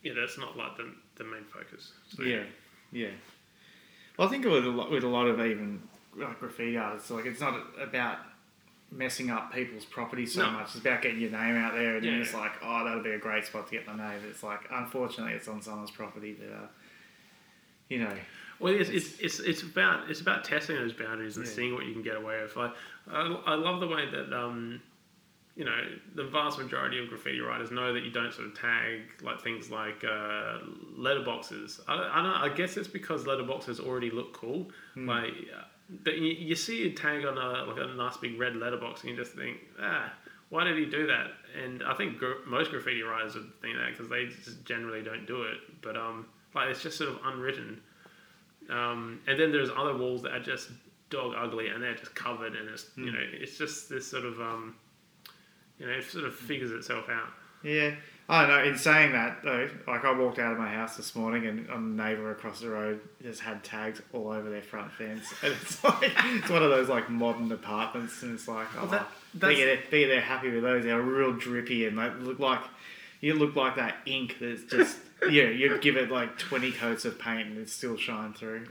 yeah, 0.02 0.12
that's 0.18 0.38
not 0.38 0.56
like 0.56 0.76
the, 0.76 0.92
the 1.16 1.24
main 1.24 1.44
focus. 1.44 1.92
So, 2.16 2.22
yeah, 2.22 2.44
yeah. 2.92 3.08
Well, 4.16 4.28
I 4.28 4.30
think 4.30 4.44
with 4.44 4.64
a 4.64 4.70
lot, 4.70 4.90
with 4.90 5.04
a 5.04 5.08
lot 5.08 5.26
of 5.26 5.40
even 5.40 5.82
like 6.16 6.40
graffiti 6.40 6.76
artists, 6.76 7.10
like 7.10 7.26
it's 7.26 7.40
not 7.40 7.60
about 7.80 8.18
messing 8.90 9.30
up 9.30 9.52
people's 9.52 9.84
property 9.84 10.26
so 10.26 10.42
no. 10.42 10.52
much. 10.52 10.66
It's 10.68 10.76
about 10.76 11.02
getting 11.02 11.20
your 11.20 11.30
name 11.30 11.56
out 11.56 11.74
there, 11.74 11.96
and 11.96 12.04
yeah. 12.04 12.12
then 12.12 12.20
it's 12.22 12.34
like, 12.34 12.52
oh, 12.62 12.84
that'll 12.84 13.02
be 13.02 13.10
a 13.10 13.18
great 13.18 13.44
spot 13.44 13.66
to 13.68 13.72
get 13.72 13.86
my 13.86 13.96
name. 13.96 14.20
It's 14.28 14.42
like, 14.42 14.60
unfortunately, 14.70 15.34
it's 15.34 15.48
on 15.48 15.62
someone's 15.62 15.90
property 15.90 16.34
that, 16.34 16.52
uh, 16.52 16.66
you 17.88 17.98
know. 17.98 18.14
Well, 18.60 18.74
it's, 18.74 18.90
it's, 18.90 19.18
it's, 19.20 19.40
it's 19.40 19.62
about 19.62 20.10
it's 20.10 20.20
about 20.20 20.42
testing 20.44 20.76
those 20.76 20.92
boundaries 20.92 21.36
and 21.36 21.46
yeah. 21.46 21.52
seeing 21.52 21.74
what 21.74 21.86
you 21.86 21.92
can 21.92 22.02
get 22.02 22.16
away 22.16 22.40
with. 22.42 22.56
I, 22.56 22.72
I, 23.08 23.42
I 23.46 23.54
love 23.54 23.78
the 23.80 23.86
way 23.86 24.10
that 24.10 24.32
um, 24.32 24.80
you 25.54 25.64
know 25.64 25.80
the 26.16 26.24
vast 26.24 26.58
majority 26.58 26.98
of 26.98 27.08
graffiti 27.08 27.38
writers 27.38 27.70
know 27.70 27.92
that 27.92 28.02
you 28.02 28.10
don't 28.10 28.34
sort 28.34 28.48
of 28.48 28.58
tag 28.58 29.02
like 29.22 29.40
things 29.42 29.70
like 29.70 30.02
uh, 30.02 30.58
letterboxes. 30.98 31.78
I, 31.86 31.94
I. 31.94 32.46
I 32.46 32.48
guess 32.48 32.76
it's 32.76 32.88
because 32.88 33.24
letterboxes 33.24 33.78
already 33.78 34.10
look 34.10 34.32
cool. 34.32 34.70
Mm. 34.96 35.06
Like 35.06 35.34
but 35.88 36.16
you, 36.18 36.32
you 36.32 36.54
see 36.54 36.86
a 36.86 36.92
tag 36.92 37.24
on 37.24 37.38
a 37.38 37.64
like 37.64 37.78
a 37.78 37.94
nice 37.94 38.16
big 38.16 38.38
red 38.38 38.56
letterbox, 38.56 39.02
and 39.02 39.10
you 39.10 39.16
just 39.16 39.32
think, 39.32 39.58
ah, 39.80 40.12
why 40.50 40.64
did 40.64 40.76
he 40.76 40.86
do 40.86 41.06
that? 41.06 41.28
And 41.62 41.82
I 41.82 41.94
think 41.94 42.18
gr- 42.18 42.44
most 42.46 42.70
graffiti 42.70 43.02
writers 43.02 43.34
would 43.34 43.50
think 43.60 43.76
that 43.76 43.90
because 43.90 44.08
they 44.08 44.26
just 44.26 44.64
generally 44.64 45.02
don't 45.02 45.26
do 45.26 45.42
it. 45.42 45.58
But 45.82 45.96
um, 45.96 46.26
like 46.54 46.68
it's 46.68 46.82
just 46.82 46.98
sort 46.98 47.10
of 47.10 47.18
unwritten. 47.24 47.80
Um, 48.70 49.20
and 49.26 49.40
then 49.40 49.50
there's 49.50 49.70
other 49.76 49.96
walls 49.96 50.22
that 50.22 50.32
are 50.32 50.42
just 50.42 50.70
dog 51.10 51.34
ugly, 51.36 51.68
and 51.68 51.82
they're 51.82 51.94
just 51.94 52.14
covered, 52.14 52.54
and 52.54 52.68
it's 52.68 52.84
mm. 52.96 53.06
you 53.06 53.12
know 53.12 53.20
it's 53.32 53.56
just 53.56 53.88
this 53.88 54.06
sort 54.06 54.24
of 54.24 54.40
um, 54.40 54.76
you 55.78 55.86
know 55.86 55.92
it 55.92 56.04
sort 56.04 56.24
of 56.24 56.34
figures 56.34 56.70
itself 56.70 57.08
out. 57.08 57.28
Yeah, 57.62 57.94
I 58.30 58.42
don't 58.42 58.50
know. 58.50 58.64
In 58.64 58.76
saying 58.76 59.12
that, 59.12 59.42
though, 59.42 59.70
like 59.86 60.04
I 60.04 60.12
walked 60.12 60.38
out 60.38 60.52
of 60.52 60.58
my 60.58 60.68
house 60.68 60.96
this 60.98 61.16
morning, 61.16 61.46
and 61.46 61.66
a 61.70 61.80
neighbour 61.80 62.30
across 62.30 62.60
the 62.60 62.68
road 62.68 63.00
just 63.22 63.40
had 63.40 63.64
tags 63.64 64.02
all 64.12 64.30
over 64.30 64.50
their 64.50 64.62
front 64.62 64.92
fence, 64.92 65.32
and 65.42 65.54
it's 65.54 65.82
like 65.84 66.12
it's 66.14 66.50
one 66.50 66.62
of 66.62 66.70
those 66.70 66.90
like 66.90 67.08
modern 67.08 67.50
apartments, 67.50 68.22
and 68.22 68.34
it's 68.34 68.46
like, 68.46 68.66
oh, 68.76 68.82
well, 68.82 68.86
that, 68.88 69.08
that's... 69.34 69.54
be 69.54 69.64
there, 69.64 69.78
be 69.90 70.04
there 70.04 70.20
happy 70.20 70.50
with 70.50 70.62
those. 70.62 70.84
They're 70.84 71.00
real 71.00 71.32
drippy, 71.32 71.86
and 71.86 71.98
they 71.98 72.10
look 72.20 72.38
like 72.38 72.60
you 73.22 73.34
look 73.34 73.56
like 73.56 73.76
that 73.76 73.96
ink 74.04 74.36
that's 74.40 74.64
just 74.64 74.98
yeah. 75.30 75.44
You'd 75.44 75.80
give 75.80 75.96
it 75.96 76.10
like 76.10 76.38
twenty 76.38 76.70
coats 76.70 77.06
of 77.06 77.18
paint, 77.18 77.48
and 77.48 77.58
it 77.58 77.70
still 77.70 77.96
shine 77.96 78.34
through. 78.34 78.66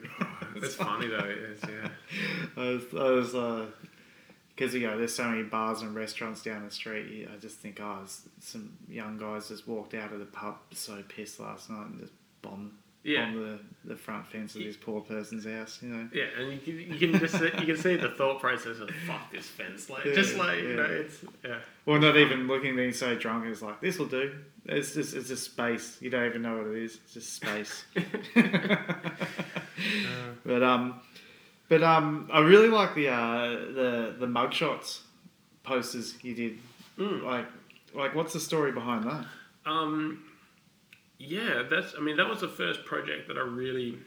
It's 0.56 0.76
funny 0.76 1.08
though. 1.08 1.18
It 1.18 1.38
is, 1.38 1.62
yeah. 1.64 1.90
I 2.58 2.70
was, 2.70 2.84
I 2.94 3.10
was 3.10 3.36
uh, 3.36 3.66
because 4.58 4.74
you 4.74 4.88
know 4.88 4.98
there's 4.98 5.14
so 5.14 5.26
many 5.26 5.44
bars 5.44 5.84
and 5.84 5.96
restaurants 5.96 6.42
down 6.42 6.66
the 6.66 6.72
street. 6.72 7.30
I 7.32 7.38
just 7.38 7.58
think, 7.58 7.80
oh, 7.80 8.00
some 8.40 8.76
young 8.90 9.18
guys 9.18 9.50
just 9.50 9.68
walked 9.68 9.94
out 9.94 10.12
of 10.12 10.20
the 10.20 10.26
pub 10.26 10.58
so 10.72 11.04
pissed 11.08 11.40
last 11.40 11.70
night 11.70 11.86
and 11.86 12.00
just 12.00 12.14
bombed. 12.42 12.72
Yeah. 13.04 13.26
on 13.28 13.36
the, 13.36 13.60
the 13.86 13.96
front 13.96 14.28
fence 14.28 14.56
of 14.56 14.64
this 14.64 14.76
poor 14.76 15.00
person's 15.00 15.46
house. 15.46 15.80
You 15.82 15.90
know. 15.90 16.10
Yeah, 16.12 16.26
and 16.38 16.52
you 16.52 16.58
can, 16.58 16.78
you 16.94 16.98
can 17.00 17.20
just 17.20 17.40
see, 17.40 17.46
you 17.58 17.66
can 17.66 17.78
see 17.78 17.96
the 17.96 18.10
thought 18.10 18.42
process 18.42 18.80
of 18.80 18.90
fuck 19.06 19.32
this 19.32 19.46
fence, 19.46 19.90
like 19.90 20.04
just 20.04 20.36
Yeah, 20.36 20.44
like 20.44 20.60
you 20.60 20.76
know, 20.76 20.84
it's 20.84 21.24
yeah, 21.46 21.60
Well, 21.86 22.02
not 22.02 22.18
even 22.18 22.48
looking, 22.48 22.76
being 22.76 22.92
so 22.92 23.16
drunk, 23.16 23.46
it's 23.46 23.62
like 23.62 23.80
this 23.80 23.98
will 23.98 24.08
do. 24.08 24.34
It's 24.66 24.94
just 24.94 25.14
it's 25.14 25.30
just 25.30 25.46
space. 25.46 25.98
You 26.02 26.10
don't 26.10 26.26
even 26.26 26.42
know 26.42 26.58
what 26.58 26.68
it 26.68 26.84
is. 26.84 27.00
It's 27.06 27.14
just 27.14 27.34
space. 27.34 27.86
but 30.46 30.64
um, 30.64 31.00
but 31.70 31.84
um, 31.84 32.30
I 32.32 32.40
really 32.40 32.70
like 32.70 32.96
the 32.96 33.10
uh 33.10 33.50
the 33.50 34.16
the 34.20 34.28
mugshots 34.28 35.02
posters 35.64 36.16
you 36.22 36.34
did. 36.34 36.60
Mm. 36.98 37.24
Like 37.24 37.48
like 37.94 38.16
what's 38.16 38.34
the 38.34 38.40
story 38.40 38.72
behind 38.72 39.06
that? 39.06 39.26
Um, 39.66 40.24
yeah, 41.20 41.64
that's. 41.70 41.94
I 41.98 42.02
mean, 42.02 42.18
that 42.18 42.28
was 42.28 42.42
the 42.42 42.48
first 42.48 42.86
project 42.86 43.28
that 43.28 43.38
I 43.38 43.42
really 43.42 43.98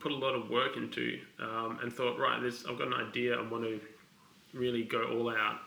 put 0.00 0.12
a 0.12 0.16
lot 0.16 0.34
of 0.34 0.50
work 0.50 0.76
into, 0.76 1.20
um, 1.38 1.78
and 1.82 1.92
thought, 1.92 2.18
right, 2.18 2.40
this. 2.40 2.64
I've 2.66 2.78
got 2.78 2.88
an 2.88 2.94
idea. 2.94 3.36
I 3.36 3.48
want 3.48 3.64
to 3.64 3.80
really 4.54 4.84
go 4.84 5.04
all 5.04 5.30
out. 5.30 5.58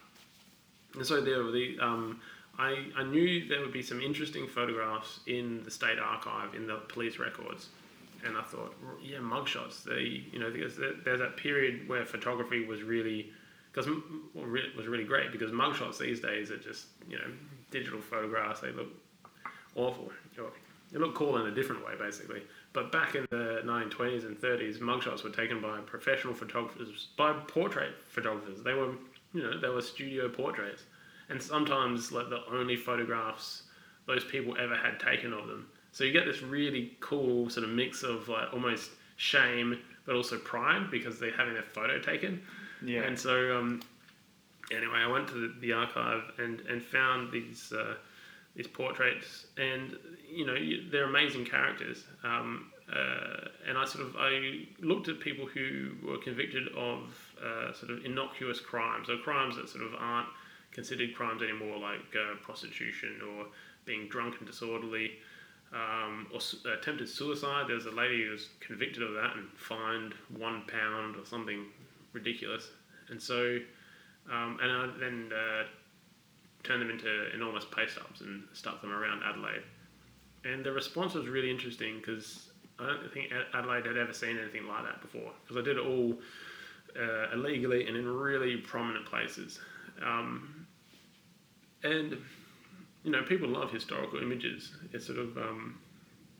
And 0.95 1.05
so 1.05 1.21
there 1.21 1.43
were 1.43 1.51
the. 1.51 1.77
Um, 1.79 2.21
I, 2.57 2.85
I 2.95 3.03
knew 3.03 3.49
there 3.49 3.59
would 3.59 3.73
be 3.73 3.81
some 3.81 3.99
interesting 3.99 4.47
photographs 4.47 5.19
in 5.27 5.61
the 5.65 5.71
state 5.71 5.99
archive 5.99 6.55
in 6.55 6.67
the 6.67 6.77
police 6.87 7.19
records, 7.19 7.67
and 8.25 8.37
I 8.37 8.41
thought, 8.41 8.73
r- 8.85 8.95
yeah, 9.01 9.17
mugshots. 9.19 9.83
They, 9.83 10.23
you 10.31 10.39
know, 10.39 10.51
because 10.51 10.75
there- 10.77 10.93
there's 11.03 11.19
that 11.19 11.37
period 11.37 11.87
where 11.87 12.05
photography 12.05 12.65
was 12.65 12.81
really, 12.83 13.31
because 13.71 13.89
well, 14.33 14.47
was 14.75 14.87
really 14.87 15.03
great 15.03 15.31
because 15.31 15.51
mugshots 15.51 15.97
these 15.97 16.19
days 16.19 16.51
are 16.51 16.57
just, 16.57 16.87
you 17.09 17.17
know, 17.17 17.31
digital 17.71 18.01
photographs. 18.01 18.61
They 18.61 18.71
look 18.71 18.87
awful. 19.75 20.11
They 20.91 20.99
look 20.99 21.15
cool 21.15 21.37
in 21.37 21.47
a 21.47 21.51
different 21.51 21.85
way, 21.85 21.93
basically. 21.97 22.41
But 22.73 22.91
back 22.91 23.15
in 23.15 23.25
the 23.31 23.61
1920s 23.65 24.25
and 24.25 24.37
30s, 24.39 24.79
mugshots 24.79 25.23
were 25.23 25.29
taken 25.29 25.61
by 25.61 25.79
professional 25.79 26.33
photographers, 26.33 27.07
by 27.17 27.33
portrait 27.33 27.93
photographers. 28.07 28.61
They 28.63 28.73
were, 28.73 28.91
you 29.33 29.43
know, 29.43 29.59
they 29.59 29.69
were 29.69 29.81
studio 29.81 30.29
portraits, 30.29 30.83
and 31.29 31.41
sometimes 31.41 32.11
like 32.11 32.29
the 32.29 32.45
only 32.51 32.75
photographs 32.75 33.63
those 34.05 34.23
people 34.23 34.55
ever 34.59 34.75
had 34.75 34.99
taken 34.99 35.33
of 35.33 35.47
them. 35.47 35.67
So 35.95 36.03
you 36.03 36.11
get 36.11 36.25
this 36.25 36.41
really 36.41 36.91
cool 36.99 37.49
sort 37.49 37.63
of 37.63 37.69
mix 37.69 38.03
of 38.03 38.27
like 38.27 38.51
almost 38.51 38.91
shame, 39.15 39.79
but 40.05 40.13
also 40.13 40.37
pride 40.37 40.91
because 40.91 41.21
they're 41.21 41.31
having 41.31 41.53
their 41.53 41.63
photo 41.63 41.99
taken. 41.99 42.41
Yeah. 42.83 43.03
And 43.03 43.17
so, 43.17 43.57
um, 43.57 43.81
anyway, 44.73 44.97
I 44.97 45.07
went 45.07 45.29
to 45.29 45.35
the, 45.35 45.53
the 45.61 45.71
archive 45.71 46.23
and, 46.37 46.59
and 46.69 46.83
found 46.83 47.31
these 47.31 47.71
uh, 47.71 47.93
these 48.57 48.67
portraits, 48.67 49.47
and 49.55 49.95
you 50.29 50.45
know 50.45 50.55
you, 50.55 50.89
they're 50.91 51.05
amazing 51.05 51.45
characters. 51.45 52.03
Um, 52.25 52.73
uh, 52.93 53.47
and 53.65 53.77
I 53.77 53.85
sort 53.85 54.05
of 54.05 54.17
I 54.17 54.65
looked 54.81 55.07
at 55.07 55.21
people 55.21 55.45
who 55.45 55.91
were 56.05 56.17
convicted 56.17 56.67
of 56.75 57.15
uh, 57.41 57.71
sort 57.71 57.91
of 57.91 58.03
innocuous 58.03 58.59
crimes, 58.59 59.09
or 59.09 59.15
crimes 59.19 59.55
that 59.55 59.69
sort 59.69 59.85
of 59.85 59.93
aren't 59.97 60.27
considered 60.73 61.15
crimes 61.15 61.41
anymore, 61.41 61.77
like 61.79 62.01
uh, 62.19 62.35
prostitution 62.41 63.21
or 63.21 63.45
being 63.85 64.09
drunk 64.09 64.35
and 64.39 64.45
disorderly. 64.45 65.19
Um, 65.75 66.27
or 66.33 66.39
su- 66.39 66.57
attempted 66.71 67.09
suicide. 67.09 67.65
There's 67.67 67.85
a 67.85 67.91
lady 67.91 68.23
who 68.23 68.31
was 68.31 68.47
convicted 68.61 69.03
of 69.03 69.13
that 69.15 69.35
and 69.35 69.49
fined 69.57 70.13
one 70.29 70.63
pound 70.67 71.17
or 71.17 71.25
something 71.25 71.65
ridiculous. 72.13 72.69
And 73.09 73.21
so, 73.21 73.59
um, 74.31 74.57
and 74.61 74.71
I 74.71 74.89
then 74.97 75.31
uh, 75.33 75.63
turned 76.63 76.81
them 76.81 76.89
into 76.89 77.33
enormous 77.33 77.65
paste 77.65 77.97
ups 77.97 78.21
and 78.21 78.43
stuck 78.53 78.79
them 78.79 78.93
around 78.93 79.21
Adelaide. 79.23 79.63
And 80.45 80.65
the 80.65 80.71
response 80.71 81.13
was 81.13 81.27
really 81.27 81.51
interesting 81.51 81.97
because 81.97 82.51
I 82.79 82.87
don't 82.87 83.13
think 83.13 83.33
Adelaide 83.53 83.85
had 83.85 83.97
ever 83.97 84.13
seen 84.13 84.37
anything 84.37 84.67
like 84.67 84.85
that 84.85 85.01
before. 85.01 85.31
Because 85.43 85.61
I 85.61 85.65
did 85.65 85.77
it 85.77 85.85
all 85.85 86.17
uh, 86.97 87.33
illegally 87.33 87.85
and 87.87 87.97
in 87.97 88.07
really 88.07 88.57
prominent 88.57 89.05
places. 89.05 89.59
Um, 90.01 90.67
and 91.83 92.17
you 93.05 93.11
know, 93.11 93.21
people 93.21 93.47
love 93.47 93.71
historical 93.71 94.19
images. 94.19 94.71
It's 94.91 95.05
sort 95.05 95.19
of, 95.19 95.37
um, 95.37 95.77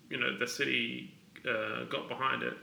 you 0.09 0.18
know, 0.18 0.36
the 0.38 0.47
city 0.47 1.13
uh, 1.47 1.84
got 1.84 2.09
behind 2.09 2.41
it, 2.41 2.57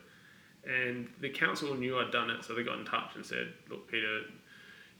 and 0.67 1.09
the 1.21 1.31
council 1.31 1.75
knew 1.75 1.97
I'd 1.97 2.11
done 2.11 2.29
it, 2.29 2.45
so 2.45 2.53
they 2.53 2.65
got 2.65 2.79
in 2.81 2.85
touch 2.85 3.15
and 3.15 3.25
said, 3.25 3.53
"Look, 3.71 3.89
Peter, 3.89 4.23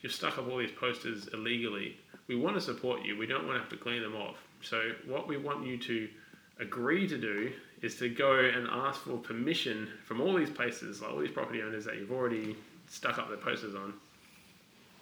you've 0.01 0.13
stuck 0.13 0.39
up 0.39 0.49
all 0.49 0.59
these 0.59 0.71
posters 0.71 1.29
illegally. 1.33 1.99
We 2.29 2.37
want 2.37 2.55
to 2.55 2.61
support 2.61 3.03
you. 3.03 3.19
We 3.19 3.27
don't 3.27 3.45
want 3.45 3.57
to 3.57 3.61
have 3.61 3.71
to 3.71 3.77
clean 3.77 4.03
them 4.03 4.15
off. 4.15 4.37
So 4.63 4.93
what 5.05 5.27
we 5.27 5.37
want 5.37 5.67
you 5.67 5.79
to 5.79 6.09
agree 6.61 7.09
to 7.09 7.19
do 7.19 7.53
is 7.83 7.97
to 7.97 8.09
go 8.09 8.39
and 8.39 8.69
ask 8.71 9.01
for 9.01 9.17
permission 9.17 9.89
from 10.05 10.21
all 10.21 10.35
these 10.37 10.51
places, 10.51 11.03
like 11.03 11.11
all 11.11 11.19
these 11.19 11.33
property 11.33 11.61
owners 11.61 11.85
that 11.87 11.97
you've 11.97 12.13
already 12.13 12.57
stuck 12.87 13.19
up 13.19 13.29
their 13.29 13.37
posters 13.37 13.75
on." 13.75 13.95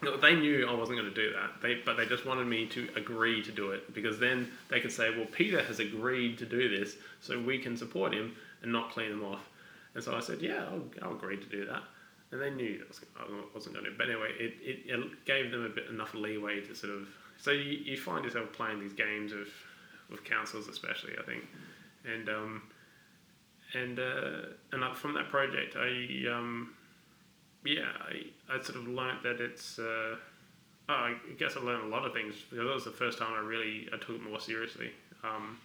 No, 0.02 0.16
they 0.16 0.34
knew 0.34 0.66
I 0.66 0.72
wasn't 0.72 0.98
going 0.98 1.12
to 1.12 1.14
do 1.14 1.32
that, 1.34 1.60
they, 1.60 1.74
but 1.84 1.96
they 1.96 2.06
just 2.06 2.24
wanted 2.24 2.46
me 2.46 2.66
to 2.66 2.88
agree 2.96 3.42
to 3.42 3.52
do 3.52 3.72
it 3.72 3.92
because 3.92 4.18
then 4.18 4.50
they 4.70 4.80
could 4.80 4.92
say, 4.92 5.10
well, 5.14 5.26
Peter 5.26 5.62
has 5.62 5.78
agreed 5.78 6.38
to 6.38 6.46
do 6.46 6.78
this, 6.78 6.96
so 7.20 7.38
we 7.38 7.58
can 7.58 7.76
support 7.76 8.14
him 8.14 8.34
and 8.62 8.72
not 8.72 8.90
clean 8.90 9.10
them 9.10 9.24
off. 9.24 9.48
And 9.94 10.02
so 10.02 10.14
I 10.16 10.20
said, 10.20 10.40
yeah, 10.40 10.64
I'll, 10.70 10.84
I'll 11.02 11.16
agree 11.16 11.36
to 11.36 11.46
do 11.46 11.66
that. 11.66 11.82
And 12.32 12.40
they 12.40 12.50
knew 12.50 12.82
I 13.18 13.24
wasn't 13.52 13.74
going 13.74 13.86
to. 13.86 13.92
But 13.96 14.08
anyway, 14.08 14.30
it, 14.38 14.54
it, 14.62 14.78
it 14.86 15.24
gave 15.24 15.50
them 15.50 15.64
a 15.64 15.68
bit 15.68 15.88
enough 15.88 16.14
leeway 16.14 16.60
to 16.60 16.74
sort 16.74 16.92
of. 16.92 17.08
So 17.38 17.50
you, 17.50 17.78
you 17.84 17.96
find 17.96 18.24
yourself 18.24 18.52
playing 18.52 18.80
these 18.80 18.92
games 18.92 19.32
of, 19.32 19.48
with 20.08 20.22
councils, 20.24 20.68
especially, 20.68 21.14
I 21.18 21.24
think. 21.24 21.44
And 22.04 22.28
um, 22.28 22.62
and 23.74 23.98
uh, 23.98 24.52
and 24.72 24.96
from 24.96 25.14
that 25.14 25.28
project, 25.28 25.76
I 25.76 26.06
um, 26.32 26.72
yeah, 27.64 27.88
I, 28.08 28.54
I 28.54 28.62
sort 28.62 28.76
of 28.76 28.88
learnt 28.88 29.22
that 29.22 29.40
it's. 29.40 29.78
Uh, 29.78 30.16
oh, 30.88 30.94
I 30.94 31.14
guess 31.38 31.56
I 31.56 31.60
learned 31.60 31.84
a 31.84 31.88
lot 31.88 32.06
of 32.06 32.12
things 32.12 32.34
because 32.50 32.66
that 32.66 32.74
was 32.74 32.84
the 32.84 32.90
first 32.90 33.18
time 33.18 33.32
I 33.34 33.40
really 33.40 33.88
I 33.92 33.96
took 33.96 34.16
it 34.16 34.22
more 34.22 34.40
seriously. 34.40 34.90
Um, 35.22 35.58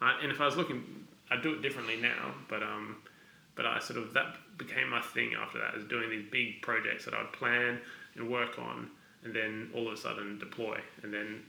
I, 0.00 0.18
and 0.22 0.30
if 0.32 0.40
I 0.40 0.46
was 0.46 0.56
looking, 0.56 1.06
I'd 1.30 1.42
do 1.42 1.54
it 1.54 1.62
differently 1.62 1.96
now. 1.96 2.34
But 2.48 2.62
um, 2.62 2.96
but 3.54 3.66
I 3.66 3.78
sort 3.80 3.98
of 3.98 4.14
that 4.14 4.36
became 4.56 4.90
my 4.90 5.00
thing 5.00 5.32
after 5.34 5.58
that 5.58 5.74
is 5.74 5.84
doing 5.84 6.10
these 6.10 6.24
big 6.30 6.62
projects 6.62 7.04
that 7.04 7.14
I'd 7.14 7.32
plan 7.32 7.78
and 8.14 8.30
work 8.30 8.58
on, 8.58 8.90
and 9.24 9.34
then 9.34 9.70
all 9.74 9.88
of 9.88 9.94
a 9.94 9.96
sudden 9.96 10.38
deploy, 10.38 10.78
and 11.02 11.12
then 11.12 11.42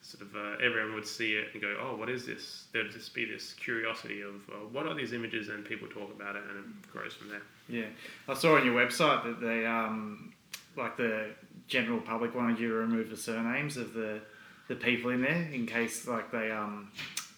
sort 0.00 0.22
of 0.22 0.36
uh, 0.36 0.64
everyone 0.64 0.94
would 0.94 1.06
see 1.06 1.34
it 1.34 1.48
and 1.52 1.60
go, 1.60 1.76
oh, 1.80 1.96
what 1.96 2.08
is 2.08 2.24
this? 2.24 2.66
There'd 2.72 2.90
just 2.90 3.14
be 3.14 3.24
this 3.24 3.52
curiosity 3.54 4.22
of 4.22 4.34
uh, 4.48 4.66
what 4.70 4.86
are 4.86 4.94
these 4.94 5.12
images, 5.12 5.48
and 5.48 5.64
people 5.64 5.88
talk 5.88 6.10
about 6.14 6.36
it, 6.36 6.42
and 6.48 6.58
it 6.58 6.92
grows 6.92 7.14
from 7.14 7.28
there. 7.28 7.42
Yeah, 7.68 7.86
I 8.28 8.34
saw 8.34 8.56
on 8.56 8.64
your 8.64 8.74
website 8.74 9.24
that 9.24 9.40
they 9.40 9.66
um, 9.66 10.32
like 10.76 10.96
the 10.96 11.30
general 11.66 12.00
public 12.00 12.34
wanted 12.34 12.58
you 12.58 12.68
to 12.68 12.74
remove 12.74 13.10
the 13.10 13.16
surnames 13.16 13.76
of 13.76 13.92
the 13.92 14.20
the 14.68 14.74
people 14.74 15.10
in 15.10 15.22
there 15.22 15.48
in 15.52 15.66
case 15.66 16.06
like 16.06 16.30
they 16.30 16.50
um 16.50 16.90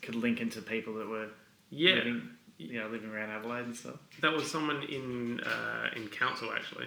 could 0.03 0.15
link 0.15 0.41
into 0.41 0.61
people 0.63 0.95
that 0.95 1.09
were 1.09 1.29
Yeah, 1.71 1.95
living 1.97 2.31
you 2.59 2.79
know 2.81 2.89
living 2.89 3.11
around 3.11 3.31
Adelaide 3.31 3.65
and 3.67 3.77
stuff. 3.77 3.97
That 4.21 4.33
was 4.33 4.51
someone 4.51 4.83
in 4.85 5.41
uh, 5.41 5.91
in 5.97 6.09
council 6.09 6.51
actually. 6.55 6.87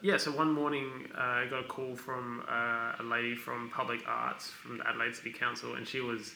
Yeah, 0.00 0.16
so 0.16 0.30
one 0.30 0.52
morning 0.52 0.88
uh, 1.16 1.20
I 1.20 1.46
got 1.50 1.64
a 1.64 1.68
call 1.68 1.94
from 1.94 2.42
uh, 2.48 2.92
a 3.00 3.02
lady 3.02 3.34
from 3.34 3.68
Public 3.70 4.00
Arts 4.06 4.48
from 4.48 4.78
the 4.78 4.88
Adelaide 4.88 5.14
City 5.14 5.32
Council, 5.32 5.74
and 5.74 5.86
she 5.86 6.00
was, 6.00 6.34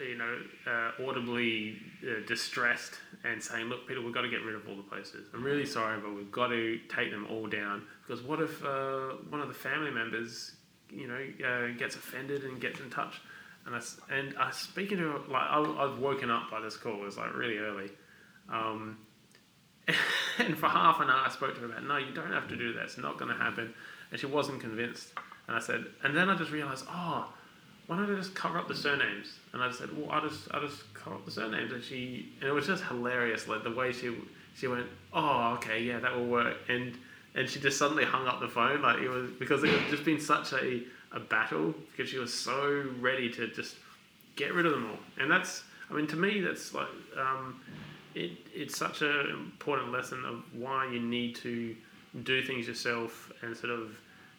you 0.00 0.16
know, 0.16 0.38
uh, 0.66 1.08
audibly 1.08 1.78
uh, 2.02 2.26
distressed 2.26 2.94
and 3.24 3.42
saying, 3.42 3.66
"Look, 3.66 3.86
Peter, 3.86 4.00
we've 4.00 4.14
got 4.14 4.22
to 4.22 4.28
get 4.28 4.42
rid 4.42 4.54
of 4.54 4.68
all 4.68 4.76
the 4.76 4.82
posters. 4.82 5.26
I'm 5.34 5.42
really 5.42 5.66
sorry, 5.66 6.00
but 6.00 6.14
we've 6.14 6.32
got 6.32 6.48
to 6.48 6.78
take 6.94 7.10
them 7.10 7.26
all 7.30 7.46
down 7.46 7.82
because 8.06 8.22
what 8.22 8.40
if 8.40 8.64
uh, 8.64 9.14
one 9.30 9.40
of 9.40 9.48
the 9.48 9.54
family 9.54 9.90
members, 9.90 10.52
you 10.90 11.06
know, 11.06 11.26
uh, 11.46 11.76
gets 11.78 11.96
offended 11.96 12.44
and 12.44 12.60
gets 12.60 12.80
in 12.80 12.90
touch?" 12.90 13.20
And 13.66 13.74
I 13.74 13.80
and 14.10 14.34
I 14.38 14.50
speaking 14.52 14.98
to 14.98 15.12
her, 15.12 15.18
like 15.28 15.50
I, 15.50 15.58
I 15.58 15.84
was 15.84 15.98
woken 15.98 16.30
up 16.30 16.50
by 16.50 16.60
this 16.60 16.76
call. 16.76 16.94
It 16.94 17.04
was 17.04 17.16
like 17.16 17.34
really 17.34 17.58
early. 17.58 17.90
Um, 18.48 18.98
and 20.38 20.56
for 20.58 20.68
half 20.68 21.00
an 21.00 21.08
hour, 21.08 21.26
I 21.26 21.30
spoke 21.30 21.54
to 21.54 21.60
her 21.60 21.66
about, 21.66 21.84
no, 21.84 21.96
you 21.96 22.12
don't 22.12 22.32
have 22.32 22.48
to 22.48 22.56
do 22.56 22.72
that. 22.74 22.84
It's 22.84 22.98
not 22.98 23.18
going 23.18 23.30
to 23.30 23.36
happen. 23.36 23.72
And 24.10 24.20
she 24.20 24.26
wasn't 24.26 24.60
convinced. 24.60 25.12
And 25.46 25.56
I 25.56 25.60
said, 25.60 25.84
and 26.02 26.16
then 26.16 26.28
I 26.28 26.36
just 26.36 26.50
realized, 26.50 26.84
oh, 26.90 27.32
why 27.86 27.96
don't 27.96 28.12
I 28.12 28.16
just 28.16 28.34
cover 28.34 28.58
up 28.58 28.68
the 28.68 28.74
surnames? 28.74 29.38
And 29.52 29.62
I 29.62 29.70
said, 29.70 29.96
well, 29.96 30.10
I'll 30.10 30.28
just, 30.28 30.48
I'll 30.52 30.60
just 30.60 30.92
cover 30.94 31.16
up 31.16 31.24
the 31.24 31.30
surnames. 31.30 31.72
And 31.72 31.82
she, 31.82 32.32
and 32.40 32.48
it 32.48 32.52
was 32.52 32.66
just 32.66 32.82
hilarious, 32.84 33.46
like 33.46 33.62
the 33.62 33.70
way 33.70 33.92
she, 33.92 34.16
she 34.56 34.66
went, 34.66 34.86
oh, 35.12 35.54
okay, 35.54 35.82
yeah, 35.82 36.00
that 36.00 36.14
will 36.14 36.26
work. 36.26 36.56
And, 36.68 36.96
and 37.34 37.48
she 37.48 37.60
just 37.60 37.78
suddenly 37.78 38.04
hung 38.04 38.26
up 38.26 38.40
the 38.40 38.48
phone, 38.48 38.82
like 38.82 38.98
it 38.98 39.08
was 39.08 39.30
because 39.38 39.62
it 39.62 39.70
had 39.70 39.90
just 39.90 40.04
been 40.04 40.20
such 40.20 40.52
a, 40.52 40.82
a 41.12 41.20
battle 41.20 41.74
because 41.90 42.10
she 42.10 42.18
was 42.18 42.34
so 42.34 42.84
ready 43.00 43.30
to 43.30 43.48
just 43.48 43.76
get 44.34 44.52
rid 44.52 44.66
of 44.66 44.72
them 44.72 44.90
all. 44.90 44.98
And 45.18 45.30
that's, 45.30 45.62
I 45.90 45.94
mean, 45.94 46.06
to 46.08 46.16
me, 46.16 46.40
that's 46.40 46.74
like, 46.74 46.88
um, 47.16 47.60
it, 48.14 48.32
it's 48.54 48.76
such 48.76 49.02
an 49.02 49.30
important 49.30 49.92
lesson 49.92 50.24
of 50.24 50.42
why 50.54 50.90
you 50.90 50.98
need 50.98 51.36
to 51.36 51.76
do 52.24 52.42
things 52.42 52.66
yourself 52.66 53.30
and 53.42 53.56
sort 53.56 53.72
of 53.72 53.96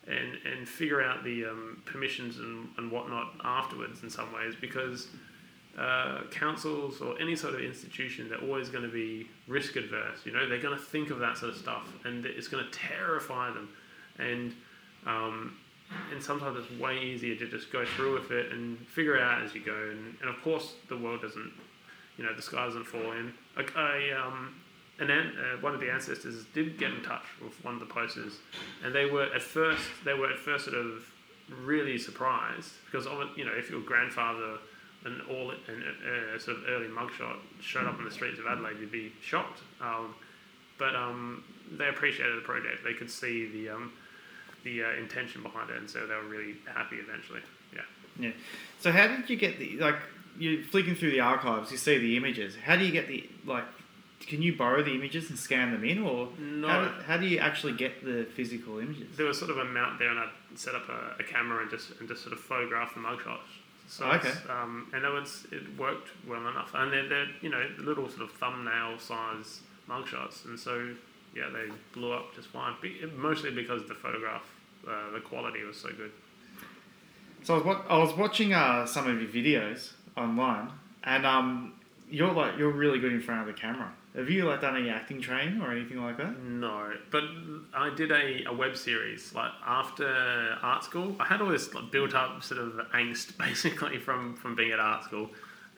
and 0.07 0.37
and 0.45 0.67
figure 0.67 1.01
out 1.01 1.23
the 1.23 1.45
um, 1.45 1.81
permissions 1.85 2.37
and, 2.37 2.69
and 2.77 2.91
whatnot 2.91 3.33
afterwards 3.43 4.03
in 4.03 4.09
some 4.09 4.31
ways 4.33 4.53
because 4.59 5.07
uh, 5.77 6.21
councils 6.31 7.01
or 7.01 7.19
any 7.21 7.35
sort 7.35 7.53
of 7.53 7.61
institution, 7.61 8.29
they're 8.29 8.41
always 8.41 8.69
going 8.69 8.83
to 8.83 8.89
be 8.89 9.29
risk 9.47 9.75
adverse. 9.75 10.19
You 10.25 10.31
know, 10.31 10.49
they're 10.49 10.61
going 10.61 10.77
to 10.77 10.83
think 10.83 11.11
of 11.11 11.19
that 11.19 11.37
sort 11.37 11.51
of 11.51 11.57
stuff, 11.57 11.87
and 12.03 12.25
it's 12.25 12.47
going 12.47 12.65
to 12.65 12.71
terrify 12.71 13.51
them. 13.51 13.69
And 14.17 14.53
um, 15.05 15.57
and 16.11 16.21
sometimes 16.21 16.57
it's 16.57 16.79
way 16.79 16.99
easier 16.99 17.35
to 17.35 17.47
just 17.47 17.71
go 17.71 17.85
through 17.85 18.15
with 18.15 18.31
it 18.31 18.51
and 18.51 18.77
figure 18.87 19.15
it 19.15 19.21
out 19.21 19.41
as 19.43 19.53
you 19.53 19.61
go. 19.61 19.89
And, 19.91 20.17
and 20.21 20.29
of 20.29 20.41
course, 20.41 20.73
the 20.89 20.97
world 20.97 21.21
doesn't, 21.21 21.51
you 22.17 22.25
know, 22.25 22.33
the 22.33 22.41
sky 22.41 22.65
doesn't 22.65 22.85
fall 22.85 23.11
in. 23.13 23.33
I, 23.55 24.09
um, 24.11 24.55
an 24.99 25.09
an, 25.09 25.33
uh, 25.37 25.61
one 25.61 25.73
of 25.73 25.79
the 25.79 25.91
ancestors 25.91 26.45
did 26.53 26.77
get 26.77 26.91
in 26.91 27.01
touch 27.03 27.25
with 27.43 27.63
one 27.63 27.75
of 27.75 27.79
the 27.79 27.85
posters, 27.85 28.33
and 28.83 28.93
they 28.93 29.05
were 29.05 29.23
at 29.33 29.41
first 29.41 29.83
they 30.05 30.13
were 30.13 30.29
at 30.31 30.39
first 30.39 30.65
sort 30.65 30.77
of 30.77 31.05
really 31.61 31.97
surprised 31.97 32.71
because 32.85 33.07
you 33.35 33.45
know 33.45 33.53
if 33.53 33.69
your 33.69 33.81
grandfather 33.81 34.57
and 35.05 35.21
all 35.29 35.51
an 35.51 35.83
uh, 36.35 36.39
sort 36.39 36.57
of 36.57 36.63
early 36.67 36.87
mugshot 36.87 37.37
showed 37.61 37.85
up 37.85 37.97
on 37.97 38.05
the 38.05 38.11
streets 38.11 38.39
of 38.39 38.45
Adelaide, 38.47 38.77
you'd 38.79 38.91
be 38.91 39.11
shocked. 39.21 39.61
Um, 39.81 40.15
but 40.77 40.95
um, 40.95 41.43
they 41.71 41.87
appreciated 41.87 42.37
the 42.37 42.41
project. 42.41 42.83
They 42.83 42.93
could 42.93 43.09
see 43.09 43.47
the 43.47 43.69
um, 43.69 43.93
the 44.63 44.83
uh, 44.83 44.91
intention 44.99 45.43
behind 45.43 45.69
it, 45.69 45.77
and 45.77 45.89
so 45.89 46.05
they 46.05 46.15
were 46.15 46.23
really 46.23 46.55
happy 46.65 46.97
eventually. 46.97 47.41
Yeah. 47.73 47.81
Yeah. 48.19 48.31
So 48.79 48.91
how 48.91 49.07
did 49.07 49.29
you 49.29 49.35
get 49.35 49.59
the 49.59 49.77
like? 49.77 49.95
You're 50.39 50.63
flicking 50.63 50.93
through 50.93 51.11
the 51.11 51.21
archives. 51.21 51.71
You 51.71 51.77
see 51.77 51.97
the 51.97 52.15
images. 52.15 52.55
How 52.63 52.75
do 52.75 52.85
you 52.85 52.91
get 52.91 53.07
the 53.07 53.27
like? 53.45 53.65
Can 54.19 54.41
you 54.41 54.55
borrow 54.57 54.83
the 54.83 54.93
images 54.95 55.29
and 55.29 55.37
scan 55.37 55.71
them 55.71 55.83
in, 55.85 55.99
or 55.99 56.29
No. 56.39 56.67
how, 56.67 56.91
how 57.05 57.17
do 57.17 57.27
you 57.27 57.37
actually 57.39 57.73
get 57.73 58.03
the 58.03 58.25
physical 58.35 58.79
images? 58.79 59.15
There 59.15 59.25
was 59.27 59.37
sort 59.37 59.51
of 59.51 59.57
a 59.59 59.65
mount 59.65 59.99
there, 59.99 60.09
and 60.09 60.19
I 60.19 60.27
set 60.55 60.73
up 60.75 60.89
a, 60.89 61.15
a 61.19 61.23
camera 61.23 61.61
and 61.61 61.69
just 61.69 61.91
and 61.99 62.09
just 62.09 62.21
sort 62.23 62.33
of 62.33 62.39
photograph 62.39 62.93
the 62.95 62.99
mugshots. 62.99 63.37
So 63.87 64.05
Oh, 64.05 64.11
okay. 64.15 64.31
um, 64.49 64.87
and 64.93 65.05
it 65.05 65.09
was 65.11 65.45
it 65.51 65.63
worked 65.77 66.09
well 66.27 66.45
enough, 66.47 66.71
and 66.73 66.91
they're, 66.91 67.07
they're 67.07 67.27
you 67.41 67.49
know 67.49 67.63
little 67.79 68.09
sort 68.09 68.23
of 68.23 68.31
thumbnail 68.31 68.97
size 68.99 69.61
mugshots, 69.87 70.43
and 70.45 70.59
so 70.59 70.93
yeah, 71.35 71.49
they 71.53 71.71
blew 71.93 72.11
up 72.11 72.35
just 72.35 72.47
fine. 72.49 72.73
Mostly 73.15 73.51
because 73.51 73.87
the 73.87 73.93
photograph, 73.93 74.43
uh, 74.87 75.11
the 75.13 75.19
quality 75.21 75.63
was 75.63 75.77
so 75.77 75.89
good. 75.89 76.11
So 77.43 77.53
I 77.53 77.57
was, 77.57 77.65
wa- 77.65 77.83
I 77.87 77.97
was 77.99 78.13
watching 78.17 78.53
uh, 78.53 78.85
some 78.87 79.07
of 79.07 79.21
your 79.21 79.29
videos 79.31 79.93
online, 80.17 80.69
and 81.03 81.25
um, 81.25 81.73
you're 82.09 82.33
like 82.33 82.57
you're 82.57 82.71
really 82.71 82.99
good 82.99 83.13
in 83.13 83.21
front 83.21 83.41
of 83.41 83.47
the 83.47 83.53
camera. 83.53 83.91
Have 84.17 84.31
you 84.31 84.45
like 84.45 84.61
done 84.61 84.75
any 84.75 84.89
acting 84.89 85.21
training 85.21 85.61
or 85.61 85.71
anything 85.71 86.01
like 86.01 86.17
that? 86.17 86.41
No, 86.41 86.91
but 87.11 87.23
I 87.75 87.93
did 87.93 88.11
a, 88.11 88.45
a 88.45 88.53
web 88.53 88.75
series 88.75 89.31
like 89.35 89.51
after 89.63 90.57
art 90.63 90.83
school. 90.83 91.15
I 91.19 91.25
had 91.25 91.39
all 91.39 91.49
this 91.49 91.71
like, 91.75 91.91
built 91.91 92.15
up 92.15 92.43
sort 92.43 92.59
of 92.59 92.73
angst 92.95 93.37
basically 93.37 93.99
from 93.99 94.35
from 94.35 94.55
being 94.55 94.71
at 94.71 94.79
art 94.79 95.03
school, 95.03 95.29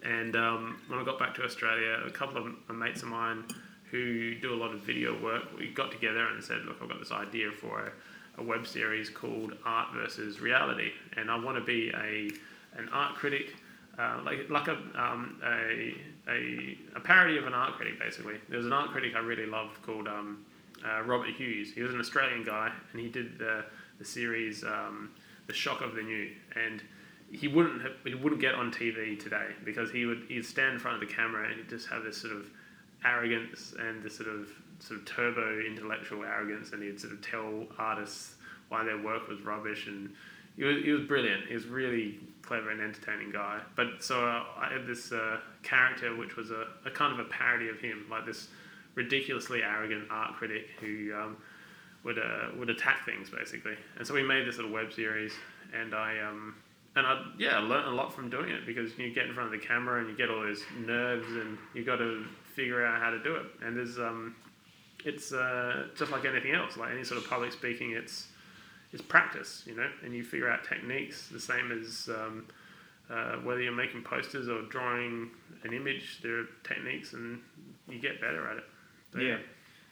and 0.03 0.37
um, 0.37 0.79
when 0.87 0.99
I 0.99 1.03
got 1.03 1.19
back 1.19 1.35
to 1.35 1.43
Australia, 1.43 2.01
a 2.07 2.11
couple 2.11 2.37
of 2.37 2.75
mates 2.75 3.01
of 3.01 3.09
mine 3.09 3.43
who 3.91 4.35
do 4.35 4.53
a 4.53 4.55
lot 4.55 4.73
of 4.73 4.79
video 4.81 5.21
work, 5.21 5.43
we 5.57 5.67
got 5.71 5.91
together 5.91 6.27
and 6.27 6.41
said, 6.41 6.63
look, 6.63 6.77
I've 6.81 6.87
got 6.87 6.99
this 6.99 7.11
idea 7.11 7.51
for 7.51 7.91
a, 8.37 8.41
a 8.41 8.43
web 8.43 8.67
series 8.67 9.09
called 9.09 9.57
Art 9.65 9.89
versus 9.93 10.39
Reality, 10.39 10.91
and 11.17 11.29
I 11.29 11.37
want 11.37 11.57
to 11.57 11.63
be 11.63 11.89
a 11.89 12.29
an 12.79 12.87
art 12.93 13.15
critic 13.15 13.55
uh, 13.99 14.21
like 14.23 14.49
like 14.49 14.67
a, 14.69 14.77
um, 14.95 15.41
a, 15.43 15.93
a 16.29 16.77
a 16.95 16.99
parody 16.99 17.37
of 17.37 17.45
an 17.45 17.53
art 17.53 17.73
critic 17.73 17.99
basically. 17.99 18.35
There 18.47 18.57
was 18.57 18.65
an 18.65 18.73
art 18.73 18.91
critic 18.91 19.13
I 19.15 19.19
really 19.19 19.45
loved 19.45 19.81
called 19.81 20.07
um, 20.07 20.45
uh, 20.85 21.01
Robert 21.03 21.31
Hughes. 21.31 21.73
He 21.73 21.81
was 21.81 21.93
an 21.93 21.99
Australian 21.99 22.43
guy, 22.43 22.71
and 22.91 23.01
he 23.01 23.09
did 23.09 23.37
the 23.37 23.65
the 23.97 24.05
series 24.05 24.63
um, 24.63 25.11
The 25.47 25.53
Shock 25.53 25.81
of 25.81 25.95
the 25.95 26.01
New, 26.01 26.29
and 26.55 26.81
he 27.31 27.47
wouldn't 27.47 27.81
have, 27.81 27.91
he 28.03 28.15
wouldn't 28.15 28.41
get 28.41 28.55
on 28.55 28.71
TV 28.71 29.19
today 29.19 29.47
because 29.63 29.91
he 29.91 30.05
would 30.05 30.23
he'd 30.27 30.45
stand 30.45 30.73
in 30.73 30.79
front 30.79 31.01
of 31.01 31.07
the 31.07 31.13
camera 31.13 31.47
and 31.47 31.57
he'd 31.57 31.69
just 31.69 31.87
have 31.87 32.03
this 32.03 32.17
sort 32.17 32.33
of 32.33 32.49
arrogance 33.05 33.73
and 33.79 34.03
this 34.03 34.15
sort 34.15 34.29
of 34.29 34.49
sort 34.79 34.99
of 34.99 35.05
turbo 35.05 35.59
intellectual 35.59 36.23
arrogance, 36.23 36.71
and 36.71 36.83
he'd 36.83 36.99
sort 36.99 37.13
of 37.13 37.21
tell 37.21 37.65
artists 37.77 38.35
why 38.69 38.83
their 38.83 39.01
work 39.01 39.27
was 39.27 39.41
rubbish 39.41 39.87
and 39.87 40.11
he 40.55 40.63
was, 40.63 40.83
he 40.83 40.91
was 40.91 41.03
brilliant. 41.03 41.45
He 41.47 41.53
was 41.53 41.65
really 41.67 42.19
clever 42.41 42.69
and 42.69 42.81
entertaining 42.81 43.31
guy. 43.31 43.61
But 43.75 44.03
so 44.03 44.25
uh, 44.25 44.43
I 44.57 44.69
had 44.71 44.85
this 44.85 45.11
uh, 45.11 45.37
character 45.63 46.15
which 46.15 46.35
was 46.35 46.51
a, 46.51 46.67
a 46.85 46.91
kind 46.91 47.17
of 47.17 47.25
a 47.25 47.29
parody 47.29 47.69
of 47.69 47.79
him, 47.79 48.05
like 48.09 48.25
this 48.25 48.47
ridiculously 48.95 49.63
arrogant 49.63 50.07
art 50.09 50.33
critic 50.33 50.67
who 50.79 51.13
um, 51.13 51.37
would 52.03 52.17
uh, 52.17 52.49
would 52.57 52.69
attack 52.69 53.05
things 53.05 53.29
basically. 53.29 53.75
And 53.97 54.07
so 54.07 54.13
we 54.13 54.23
made 54.23 54.47
this 54.47 54.57
little 54.57 54.71
web 54.71 54.93
series, 54.93 55.33
and 55.73 55.93
I 55.93 56.19
um, 56.21 56.55
and 56.95 57.05
I 57.05 57.23
yeah 57.37 57.59
learned 57.59 57.87
a 57.87 57.91
lot 57.91 58.13
from 58.13 58.29
doing 58.29 58.49
it 58.49 58.65
because 58.65 58.97
you 58.97 59.13
get 59.13 59.25
in 59.25 59.33
front 59.33 59.53
of 59.53 59.59
the 59.59 59.65
camera 59.65 59.99
and 59.99 60.09
you 60.09 60.15
get 60.15 60.29
all 60.29 60.41
those 60.41 60.61
nerves 60.77 61.27
and 61.27 61.57
you 61.73 61.83
got 61.83 61.97
to 61.97 62.25
figure 62.55 62.85
out 62.85 63.01
how 63.01 63.09
to 63.09 63.21
do 63.21 63.35
it. 63.35 63.45
And 63.61 63.77
there's 63.77 63.99
um, 63.99 64.35
it's 65.05 65.31
uh, 65.31 65.87
just 65.95 66.11
like 66.11 66.25
anything 66.25 66.53
else, 66.53 66.77
like 66.77 66.91
any 66.91 67.03
sort 67.03 67.21
of 67.21 67.29
public 67.29 67.51
speaking, 67.51 67.91
it's 67.91 68.27
it's 68.91 69.01
practice, 69.01 69.63
you 69.65 69.75
know, 69.75 69.87
and 70.03 70.13
you 70.13 70.23
figure 70.23 70.49
out 70.49 70.63
techniques 70.63 71.27
the 71.27 71.39
same 71.39 71.71
as 71.71 72.09
um, 72.09 72.47
uh, 73.09 73.37
whether 73.37 73.61
you're 73.61 73.71
making 73.71 74.03
posters 74.03 74.47
or 74.49 74.61
drawing 74.63 75.29
an 75.63 75.73
image. 75.73 76.19
There 76.21 76.39
are 76.41 76.45
techniques, 76.63 77.13
and 77.13 77.39
you 77.87 77.99
get 77.99 78.21
better 78.21 78.47
at 78.47 78.57
it. 78.57 78.63
So, 79.13 79.19
Yeah, 79.19 79.37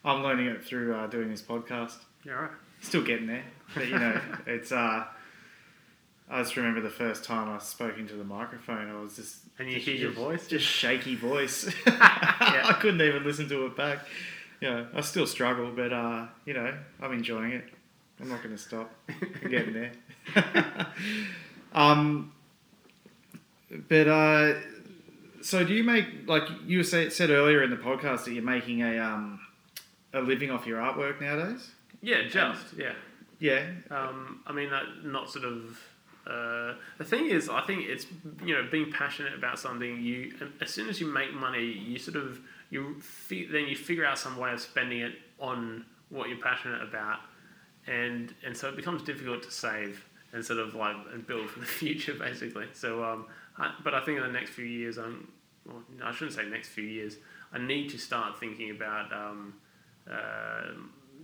I'm 0.05 0.21
learning 0.23 0.47
it 0.47 0.63
through 0.63 0.95
uh, 0.95 1.07
doing 1.07 1.29
this 1.29 1.41
podcast. 1.41 1.95
yeah, 2.23 2.33
right. 2.33 2.51
Still 2.81 3.03
getting 3.03 3.25
there, 3.27 3.43
but 3.73 3.87
you 3.87 3.97
know, 3.97 4.21
it's. 4.45 4.71
Uh, 4.71 5.05
I 6.29 6.41
just 6.41 6.57
remember 6.57 6.81
the 6.81 6.89
first 6.89 7.23
time 7.23 7.47
I 7.49 7.57
spoke 7.59 7.97
into 7.97 8.15
the 8.15 8.23
microphone. 8.25 8.91
I 8.91 8.99
was 9.01 9.15
just 9.15 9.37
And 9.59 9.67
you 9.69 9.75
just- 9.75 9.85
hear 9.87 9.95
your 9.95 10.09
just- 10.11 10.21
voice? 10.21 10.47
just 10.47 10.65
shaky 10.65 11.15
voice. 11.15 11.73
I 11.87 12.75
couldn't 12.81 13.01
even 13.01 13.23
listen 13.23 13.47
to 13.49 13.65
it 13.65 13.77
back. 13.77 13.99
You 14.61 14.69
know, 14.69 14.87
I 14.93 15.01
still 15.01 15.25
struggle, 15.25 15.71
but 15.75 15.93
uh, 15.93 16.27
you 16.45 16.53
know, 16.53 16.73
I'm 17.01 17.13
enjoying 17.13 17.53
it. 17.53 17.63
I'm 18.19 18.27
not 18.29 18.43
going 18.43 18.55
to 18.55 18.61
stop. 18.61 18.91
I'm 19.43 19.49
getting 19.49 19.73
there. 19.73 19.91
um, 21.73 22.31
but 23.69 24.07
uh, 24.07 24.53
so 25.41 25.63
do 25.63 25.73
you 25.73 25.83
make 25.83 26.05
like 26.27 26.43
you 26.65 26.83
said, 26.83 27.11
said 27.13 27.29
earlier 27.29 27.63
in 27.63 27.69
the 27.69 27.77
podcast 27.77 28.25
that 28.25 28.33
you're 28.33 28.43
making 28.43 28.81
a 28.81 28.97
um, 28.99 29.39
a 30.13 30.21
living 30.21 30.51
off 30.51 30.65
your 30.65 30.79
artwork 30.79 31.21
nowadays? 31.21 31.71
Yeah, 32.01 32.27
just 32.27 32.73
yeah. 32.77 32.93
Yeah. 33.39 33.65
Um, 33.91 34.41
I 34.47 34.53
mean, 34.53 34.69
that 34.69 34.83
not 35.03 35.29
sort 35.29 35.45
of. 35.45 35.79
Uh, 36.25 36.75
the 36.97 37.05
thing 37.05 37.29
is, 37.29 37.47
I 37.47 37.61
think 37.61 37.87
it's 37.87 38.05
you 38.43 38.53
know 38.53 38.67
being 38.69 38.91
passionate 38.91 39.33
about 39.33 39.59
something. 39.59 40.01
You 40.01 40.33
as 40.61 40.71
soon 40.71 40.89
as 40.89 40.99
you 40.99 41.07
make 41.07 41.33
money, 41.33 41.63
you 41.63 41.97
sort 41.99 42.17
of 42.17 42.39
you 42.69 42.99
fi- 43.01 43.47
then 43.49 43.67
you 43.67 43.75
figure 43.75 44.05
out 44.05 44.17
some 44.19 44.37
way 44.37 44.51
of 44.51 44.59
spending 44.59 44.99
it 44.99 45.13
on 45.39 45.85
what 46.09 46.29
you're 46.29 46.39
passionate 46.39 46.81
about, 46.81 47.19
and 47.85 48.33
and 48.45 48.55
so 48.55 48.67
it 48.69 48.75
becomes 48.75 49.03
difficult 49.03 49.43
to 49.43 49.51
save 49.51 50.03
and 50.33 50.43
sort 50.43 50.59
of 50.59 50.75
like 50.75 50.95
and 51.13 51.25
build 51.25 51.49
for 51.49 51.59
the 51.59 51.65
future 51.81 52.13
basically. 52.13 52.65
So, 52.73 53.03
um, 53.03 53.25
I, 53.59 53.73
but 53.83 53.93
I 53.93 54.01
think 54.01 54.17
in 54.17 54.23
the 54.23 54.31
next 54.31 54.51
few 54.51 54.65
years, 54.65 54.97
I'm 54.97 55.31
well, 55.65 55.81
no, 55.97 56.05
I 56.05 56.11
shouldn't 56.11 56.35
say 56.35 56.45
next 56.45 56.69
few 56.69 56.83
years. 56.85 57.17
I 57.53 57.57
need 57.59 57.89
to 57.91 57.97
start 57.97 58.39
thinking 58.39 58.71
about 58.71 59.11
um, 59.13 59.53
uh, 60.09 60.71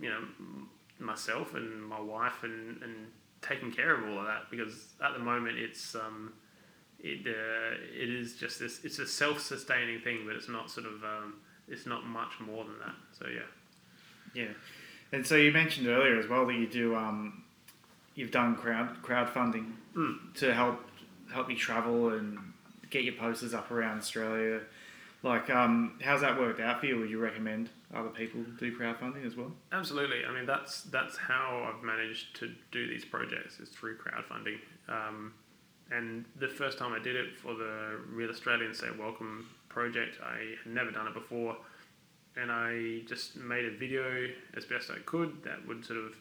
you 0.00 0.08
know 0.10 0.20
myself 0.98 1.54
and 1.54 1.82
my 1.84 2.00
wife 2.00 2.42
and, 2.42 2.82
and 2.82 2.94
taking 3.42 3.70
care 3.72 3.94
of 3.94 4.08
all 4.08 4.20
of 4.20 4.26
that 4.26 4.50
because 4.50 4.94
at 5.04 5.12
the 5.12 5.18
moment 5.18 5.58
it's 5.58 5.94
um, 5.94 6.32
it 7.00 7.26
uh, 7.26 7.74
it 7.94 8.08
is 8.08 8.36
just 8.36 8.58
this 8.58 8.84
it's 8.84 8.98
a 8.98 9.06
self-sustaining 9.06 10.00
thing 10.00 10.20
but 10.26 10.34
it's 10.36 10.48
not 10.48 10.70
sort 10.70 10.86
of 10.86 11.02
um, 11.04 11.34
it's 11.68 11.84
not 11.86 12.06
much 12.06 12.32
more 12.40 12.64
than 12.64 12.78
that 12.78 12.94
so 13.12 13.26
yeah 13.28 13.42
Yeah, 14.34 14.52
and 15.12 15.26
so 15.26 15.36
you 15.36 15.52
mentioned 15.52 15.86
earlier 15.88 16.18
as 16.18 16.26
well 16.28 16.46
that 16.46 16.54
you 16.54 16.66
do 16.66 16.94
um, 16.96 17.42
you've 18.14 18.30
done 18.30 18.56
crowd 18.56 19.02
crowdfunding 19.02 19.72
Mm. 19.96 20.34
to 20.34 20.52
help 20.52 20.80
help 21.34 21.50
you 21.50 21.56
travel 21.56 22.10
and 22.10 22.38
get 22.90 23.04
your 23.04 23.14
posters 23.14 23.52
up 23.52 23.70
around 23.70 23.98
Australia. 23.98 24.60
Like, 25.22 25.50
um, 25.50 25.98
how's 26.02 26.20
that 26.20 26.38
worked 26.38 26.60
out 26.60 26.80
for 26.80 26.86
you? 26.86 26.98
Would 27.00 27.10
you 27.10 27.18
recommend 27.18 27.70
other 27.94 28.10
people 28.10 28.42
do 28.58 28.76
crowdfunding 28.76 29.26
as 29.26 29.36
well? 29.36 29.52
Absolutely. 29.72 30.24
I 30.24 30.32
mean, 30.32 30.46
that's 30.46 30.82
that's 30.82 31.16
how 31.16 31.68
I've 31.68 31.82
managed 31.82 32.36
to 32.40 32.52
do 32.70 32.86
these 32.86 33.04
projects 33.04 33.58
is 33.58 33.68
through 33.70 33.96
crowdfunding. 33.96 34.58
Um, 34.88 35.32
and 35.90 36.24
the 36.38 36.48
first 36.48 36.78
time 36.78 36.92
I 36.92 36.98
did 36.98 37.16
it 37.16 37.36
for 37.36 37.54
the 37.54 37.98
Real 38.10 38.30
Australians 38.30 38.78
Say 38.78 38.86
Welcome 38.98 39.48
project, 39.68 40.18
I 40.22 40.56
had 40.62 40.72
never 40.72 40.90
done 40.90 41.06
it 41.06 41.14
before, 41.14 41.56
and 42.36 42.50
I 42.52 43.00
just 43.06 43.36
made 43.36 43.64
a 43.64 43.70
video 43.70 44.28
as 44.56 44.64
best 44.64 44.90
I 44.90 44.98
could 45.04 45.42
that 45.42 45.66
would 45.66 45.84
sort 45.84 45.98
of 45.98 46.16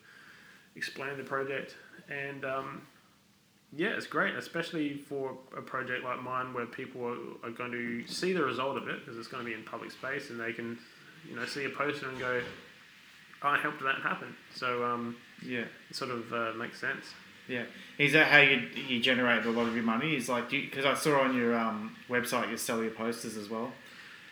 explain 0.76 1.18
the 1.18 1.24
project. 1.24 1.76
And 2.10 2.46
um, 2.46 2.82
yeah, 3.76 3.90
it's 3.90 4.08
great, 4.08 4.36
especially 4.36 4.98
for 4.98 5.36
a 5.58 5.62
project 5.62 6.04
like 6.04 6.22
mine 6.22 6.54
where 6.54 6.66
people 6.66 7.06
are, 7.06 7.48
are 7.48 7.52
going 7.52 7.72
to 7.72 8.06
see 8.08 8.34
the 8.34 8.44
result 8.44 8.78
of 8.78 8.88
it 8.88 9.00
because 9.00 9.18
it's 9.18 9.28
going 9.28 9.44
to 9.44 9.50
be 9.50 9.56
in 9.56 9.64
public 9.64 9.92
space 9.92 10.30
and 10.30 10.40
they 10.40 10.54
can, 10.54 10.78
you 11.30 11.36
know, 11.36 11.46
see 11.46 11.66
a 11.66 11.70
poster 11.70 12.08
and 12.10 12.20
go, 12.20 12.42
"I 13.42 13.58
helped 13.58 13.82
that 13.84 13.96
happen." 14.02 14.36
So 14.54 14.84
um, 14.86 15.16
Yeah. 15.42 15.66
it 15.90 15.96
sort 15.96 16.12
of 16.12 16.32
uh, 16.34 16.54
makes 16.58 16.80
sense. 16.80 17.06
Yeah. 17.48 17.64
Is 17.98 18.14
that 18.14 18.28
how 18.28 18.38
you 18.40 18.68
you 18.88 19.00
generate 19.02 19.46
a 19.46 19.52
lot 19.52 19.68
of 19.68 19.76
your 19.76 19.84
money? 19.84 20.16
Is 20.16 20.30
like 20.30 20.50
because 20.50 20.86
I 20.86 20.94
saw 20.94 21.22
on 21.22 21.36
your 21.36 21.58
um, 21.58 21.96
website 22.10 22.50
you 22.50 22.58
sell 22.58 22.82
your 22.82 22.92
posters 22.92 23.36
as 23.36 23.50
well, 23.50 23.74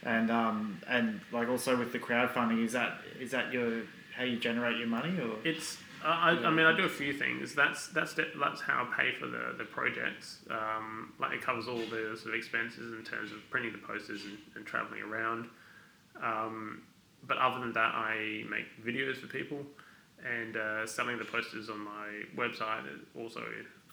and 0.04 0.32
um, 0.32 0.80
and 0.88 1.20
like 1.34 1.50
also 1.50 1.76
with 1.78 1.92
the 1.92 2.00
crowdfunding, 2.00 2.64
is 2.64 2.72
that 2.74 3.02
is 3.20 3.32
that 3.32 3.52
your 3.52 3.82
how 4.16 4.24
you 4.24 4.38
generate 4.38 4.78
your 4.78 4.88
money 4.88 5.20
or? 5.20 5.36
It's 5.44 5.78
I, 6.04 6.32
I 6.46 6.50
mean 6.50 6.66
I 6.66 6.76
do 6.76 6.84
a 6.86 6.90
few 6.90 7.14
things. 7.14 7.54
That's 7.54 7.88
that's 7.88 8.14
the- 8.14 8.32
that's 8.40 8.62
how 8.62 8.84
I 8.90 8.96
pay 9.02 9.12
for 9.20 9.28
the 9.28 9.54
the 9.58 9.66
projects. 9.66 10.40
Um, 10.50 11.14
like 11.20 11.34
it 11.34 11.42
covers 11.42 11.68
all 11.68 11.78
the 11.78 12.16
sort 12.18 12.30
of 12.30 12.36
expenses 12.36 12.94
in 12.94 13.04
terms 13.04 13.32
of 13.32 13.38
printing 13.50 13.72
the 13.72 13.78
posters 13.80 14.24
and, 14.26 14.38
and 14.56 14.66
traveling 14.66 15.02
around. 15.02 15.48
Um, 16.22 16.82
but 17.28 17.38
other 17.38 17.60
than 17.60 17.74
that, 17.74 17.94
I 17.94 18.44
make 18.50 18.66
videos 18.84 19.18
for 19.18 19.28
people, 19.28 19.60
and 20.28 20.58
uh, 20.58 20.88
selling 20.88 21.18
the 21.20 21.26
posters 21.26 21.70
on 21.70 21.80
my 21.80 22.24
website 22.36 22.86
is 22.94 23.02
also 23.16 23.44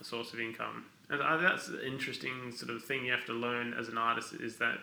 a 0.00 0.04
source 0.04 0.32
of 0.32 0.40
income. 0.40 0.86
And 1.10 1.22
I, 1.22 1.36
that's 1.36 1.68
an 1.68 1.80
interesting 1.86 2.52
sort 2.52 2.70
of 2.70 2.84
thing 2.84 3.04
you 3.04 3.12
have 3.12 3.24
to 3.26 3.32
learn 3.32 3.74
as 3.74 3.88
an 3.88 3.96
artist 3.96 4.34
is 4.34 4.56
that 4.58 4.78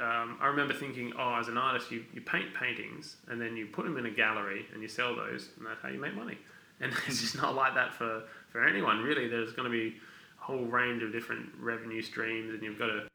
um, 0.00 0.36
I 0.40 0.46
remember 0.48 0.74
thinking, 0.74 1.12
oh, 1.16 1.36
as 1.38 1.46
an 1.48 1.56
artist, 1.56 1.92
you, 1.92 2.04
you 2.12 2.20
paint 2.20 2.52
paintings 2.54 3.16
and 3.28 3.40
then 3.40 3.56
you 3.56 3.66
put 3.66 3.84
them 3.84 3.96
in 3.96 4.06
a 4.06 4.10
gallery 4.10 4.66
and 4.72 4.82
you 4.82 4.88
sell 4.88 5.14
those, 5.14 5.50
and 5.56 5.66
that's 5.66 5.80
how 5.80 5.88
you 5.88 6.00
make 6.00 6.14
money. 6.14 6.38
And 6.80 6.92
it's 7.06 7.20
just 7.20 7.36
not 7.36 7.54
like 7.54 7.74
that 7.74 7.92
for, 7.92 8.22
for 8.50 8.66
anyone, 8.66 9.02
really. 9.02 9.28
There's 9.28 9.52
going 9.52 9.70
to 9.70 9.76
be 9.76 9.96
a 10.40 10.44
whole 10.44 10.64
range 10.64 11.02
of 11.02 11.12
different 11.12 11.50
revenue 11.58 12.02
streams, 12.02 12.54
and 12.54 12.62
you've 12.62 12.78
got 12.78 12.86
to 12.86 13.08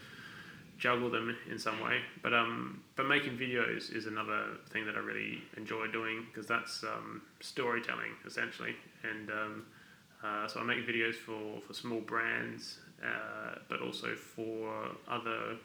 juggle 0.77 1.09
them 1.09 1.35
in 1.49 1.57
some 1.57 1.79
way. 1.81 1.99
But 2.21 2.33
um, 2.33 2.83
but 2.95 3.07
making 3.07 3.37
videos 3.37 3.95
is 3.95 4.07
another 4.07 4.57
thing 4.69 4.85
that 4.85 4.95
I 4.95 4.99
really 4.99 5.41
enjoy 5.57 5.87
doing 5.87 6.25
because 6.31 6.47
that's 6.47 6.83
um, 6.83 7.21
storytelling 7.39 8.11
essentially. 8.25 8.75
And 9.03 9.29
um, 9.29 9.65
uh, 10.23 10.47
so 10.47 10.59
I 10.59 10.63
make 10.63 10.87
videos 10.87 11.15
for 11.15 11.61
for 11.61 11.73
small 11.73 12.01
brands, 12.01 12.79
uh, 13.03 13.55
but 13.69 13.81
also 13.81 14.15
for 14.15 14.89
other 15.07 15.55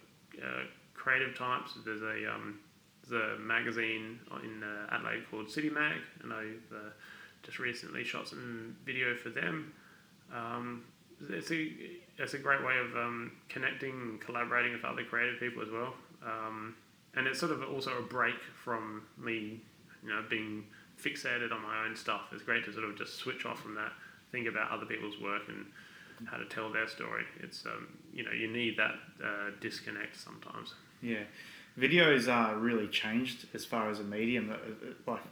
uh, 0.42 0.62
creative 0.94 1.36
types. 1.36 1.76
There's 1.84 2.02
a 2.02 2.32
um, 2.32 2.60
there's 3.08 3.22
a 3.22 3.38
magazine 3.40 4.20
in 4.42 4.62
uh, 4.62 4.94
Adelaide 4.94 5.24
called 5.30 5.50
City 5.50 5.70
Mag, 5.70 5.96
and 6.22 6.32
I've 6.32 6.72
uh, 6.72 6.90
just 7.42 7.58
recently 7.58 8.04
shot 8.04 8.28
some 8.28 8.76
video 8.84 9.14
for 9.16 9.30
them. 9.30 9.72
Um, 10.34 10.84
it's 11.28 11.50
a 11.50 11.70
it's 12.18 12.34
a 12.34 12.38
great 12.38 12.64
way 12.64 12.74
of 12.78 12.96
um, 12.96 13.32
connecting 13.48 13.92
and 13.92 14.20
collaborating 14.20 14.72
with 14.72 14.84
other 14.84 15.04
creative 15.04 15.38
people 15.40 15.62
as 15.62 15.70
well. 15.70 15.94
Um, 16.24 16.74
and 17.14 17.26
it's 17.26 17.40
sort 17.40 17.52
of 17.52 17.62
also 17.62 17.98
a 17.98 18.02
break 18.02 18.36
from 18.62 19.02
me, 19.18 19.60
you 20.02 20.08
know, 20.08 20.22
being 20.28 20.64
fixated 21.02 21.50
on 21.52 21.62
my 21.62 21.84
own 21.84 21.96
stuff. 21.96 22.22
It's 22.32 22.42
great 22.42 22.64
to 22.66 22.72
sort 22.72 22.84
of 22.84 22.96
just 22.96 23.16
switch 23.16 23.44
off 23.46 23.60
from 23.60 23.74
that, 23.74 23.92
think 24.30 24.46
about 24.46 24.70
other 24.70 24.86
people's 24.86 25.18
work 25.20 25.42
and 25.48 25.66
how 26.26 26.36
to 26.36 26.44
tell 26.44 26.70
their 26.70 26.86
story. 26.86 27.24
It's 27.40 27.64
um, 27.66 27.88
you 28.12 28.22
know 28.24 28.32
you 28.32 28.48
need 28.48 28.76
that 28.76 28.94
uh, 29.24 29.50
disconnect 29.60 30.16
sometimes. 30.16 30.74
Yeah, 31.02 31.22
videos 31.78 32.32
are 32.32 32.56
really 32.56 32.86
changed 32.88 33.46
as 33.54 33.64
far 33.64 33.90
as 33.90 34.00
a 34.00 34.04
medium. 34.04 34.50
uh, 34.50 34.54
uh, 34.54 35.12
Like 35.12 35.22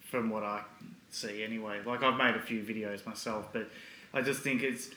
from 0.00 0.30
what 0.30 0.44
I 0.44 0.62
see, 1.16 1.42
anyway. 1.42 1.80
Like 1.84 2.02
I've 2.02 2.16
made 2.18 2.34
a 2.36 2.40
few 2.40 2.62
videos 2.62 3.04
myself, 3.06 3.52
but 3.52 3.68
I 4.14 4.22
just 4.22 4.40
think 4.42 4.62
it's. 4.62 4.90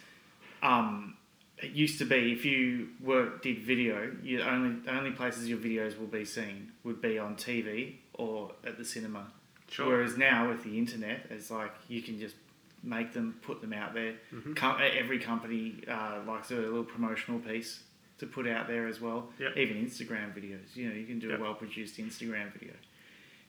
Um, 0.61 1.15
it 1.61 1.71
used 1.71 1.99
to 1.99 2.05
be 2.05 2.31
if 2.31 2.45
you 2.45 2.89
were 3.01 3.37
did 3.41 3.59
video, 3.59 4.11
you 4.23 4.41
only 4.41 4.79
the 4.81 4.95
only 4.97 5.11
places 5.11 5.49
your 5.49 5.57
videos 5.57 5.97
will 5.99 6.07
be 6.07 6.23
seen 6.25 6.71
would 6.83 7.01
be 7.01 7.19
on 7.19 7.35
TV 7.35 7.95
or 8.13 8.51
at 8.65 8.77
the 8.77 8.85
cinema. 8.85 9.27
Sure. 9.69 9.87
Whereas 9.87 10.17
now 10.17 10.49
with 10.49 10.63
the 10.63 10.77
internet, 10.77 11.25
it's 11.29 11.51
like 11.51 11.73
you 11.89 12.01
can 12.01 12.17
just 12.19 12.35
make 12.81 13.11
them, 13.13 13.37
put 13.41 13.59
them 13.61 13.73
out 13.73 13.93
there. 13.93 14.13
Mhm. 14.33 14.55
Com- 14.55 14.79
every 14.81 15.19
company 15.19 15.83
uh, 15.87 16.21
likes 16.25 16.49
a 16.51 16.55
little 16.55 16.83
promotional 16.85 17.39
piece 17.41 17.83
to 18.19 18.25
put 18.25 18.47
out 18.47 18.67
there 18.67 18.87
as 18.87 18.99
well. 19.01 19.29
Yep. 19.37 19.57
Even 19.57 19.85
Instagram 19.85 20.33
videos, 20.33 20.75
you 20.75 20.87
know, 20.87 20.95
you 20.95 21.05
can 21.05 21.19
do 21.19 21.27
Yep. 21.27 21.39
a 21.39 21.41
well 21.41 21.53
produced 21.55 21.97
Instagram 21.97 22.51
video. 22.53 22.73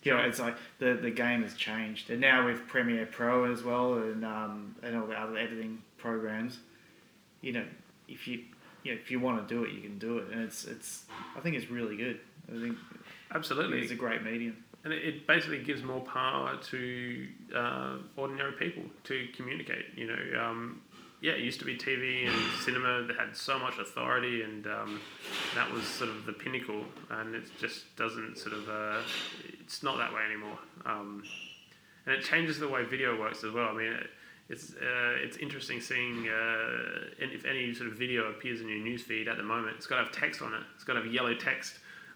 You 0.02 0.12
know, 0.14 0.20
it's 0.20 0.38
like 0.40 0.56
the 0.78 0.94
the 1.00 1.10
game 1.10 1.42
has 1.42 1.54
changed, 1.54 2.10
and 2.10 2.20
now 2.20 2.46
with 2.46 2.66
Premiere 2.66 3.06
Pro 3.06 3.50
as 3.52 3.62
well, 3.62 3.94
and 3.94 4.24
um, 4.24 4.74
and 4.82 4.96
all 4.96 5.06
the 5.06 5.14
other 5.14 5.36
editing 5.36 5.82
programs, 5.98 6.58
you 7.42 7.52
know, 7.52 7.64
if 8.08 8.26
you 8.26 8.44
you 8.82 8.92
know, 8.94 8.98
if 9.00 9.10
you 9.10 9.20
want 9.20 9.46
to 9.46 9.54
do 9.54 9.64
it, 9.64 9.72
you 9.72 9.80
can 9.82 9.98
do 9.98 10.18
it, 10.18 10.30
and 10.32 10.40
it's 10.42 10.64
it's 10.64 11.04
I 11.36 11.40
think 11.40 11.56
it's 11.56 11.70
really 11.70 11.96
good. 11.96 12.20
I 12.48 12.60
think 12.60 12.76
Absolutely. 13.34 13.80
it's 13.80 13.92
a 13.92 13.96
great 13.96 14.22
medium. 14.22 14.56
and 14.84 14.92
it, 14.92 15.04
it 15.04 15.26
basically 15.26 15.62
gives 15.62 15.82
more 15.82 16.00
power 16.00 16.56
to 16.70 17.26
uh, 17.54 17.96
ordinary 18.16 18.52
people 18.52 18.82
to 19.04 19.28
communicate. 19.36 19.84
You 19.96 20.06
know, 20.08 20.42
um, 20.42 20.80
yeah, 21.20 21.32
it 21.32 21.40
used 21.40 21.58
to 21.60 21.66
be 21.66 21.76
TV 21.76 22.26
and 22.26 22.36
cinema 22.64 23.02
that 23.06 23.16
had 23.16 23.36
so 23.36 23.58
much 23.58 23.78
authority, 23.78 24.42
and 24.42 24.66
um, 24.66 25.00
that 25.54 25.70
was 25.70 25.84
sort 25.84 26.08
of 26.10 26.24
the 26.24 26.32
pinnacle. 26.32 26.84
And 27.10 27.34
it 27.34 27.44
just 27.60 27.94
doesn't 27.96 28.38
sort 28.38 28.54
of, 28.54 28.68
uh, 28.68 29.02
it's 29.70 29.84
not 29.84 29.98
that 29.98 30.12
way 30.12 30.22
anymore. 30.26 30.58
Um, 30.84 31.22
and 32.04 32.16
it 32.16 32.24
changes 32.24 32.58
the 32.58 32.66
way 32.66 32.82
video 32.84 33.18
works 33.18 33.44
as 33.44 33.52
well. 33.52 33.68
I 33.68 33.72
mean, 33.72 33.92
it, 33.92 34.10
it's 34.48 34.72
uh, 34.74 35.14
it's 35.24 35.36
interesting 35.36 35.80
seeing 35.80 36.28
uh, 36.28 37.22
and 37.22 37.30
if 37.30 37.44
any 37.44 37.72
sort 37.72 37.88
of 37.88 37.96
video 37.96 38.30
appears 38.30 38.60
in 38.60 38.68
your 38.68 38.78
newsfeed 38.78 39.28
at 39.28 39.36
the 39.36 39.44
moment. 39.44 39.76
It's 39.76 39.86
got 39.86 39.98
to 39.98 40.04
have 40.04 40.12
text 40.12 40.42
on 40.42 40.52
it. 40.54 40.62
It's 40.74 40.82
got 40.82 40.94
to 40.94 41.02
have 41.02 41.12
yellow 41.12 41.34
text, 41.34 41.74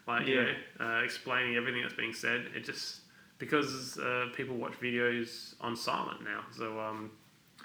like 0.09 0.27
you 0.27 0.35
Yeah. 0.35 0.53
know, 0.81 0.99
uh, 0.99 1.05
explaining 1.05 1.55
everything 1.55 1.83
that's 1.83 1.95
being 1.95 2.13
said. 2.13 2.47
It 2.57 2.65
just 2.65 3.03
because 3.39 3.99
uh, 3.99 4.27
people 4.35 4.57
watch 4.57 4.73
videos 4.81 5.55
on 5.61 5.77
silent 5.77 6.25
now. 6.25 6.41
So 6.57 6.81
um, 6.81 7.13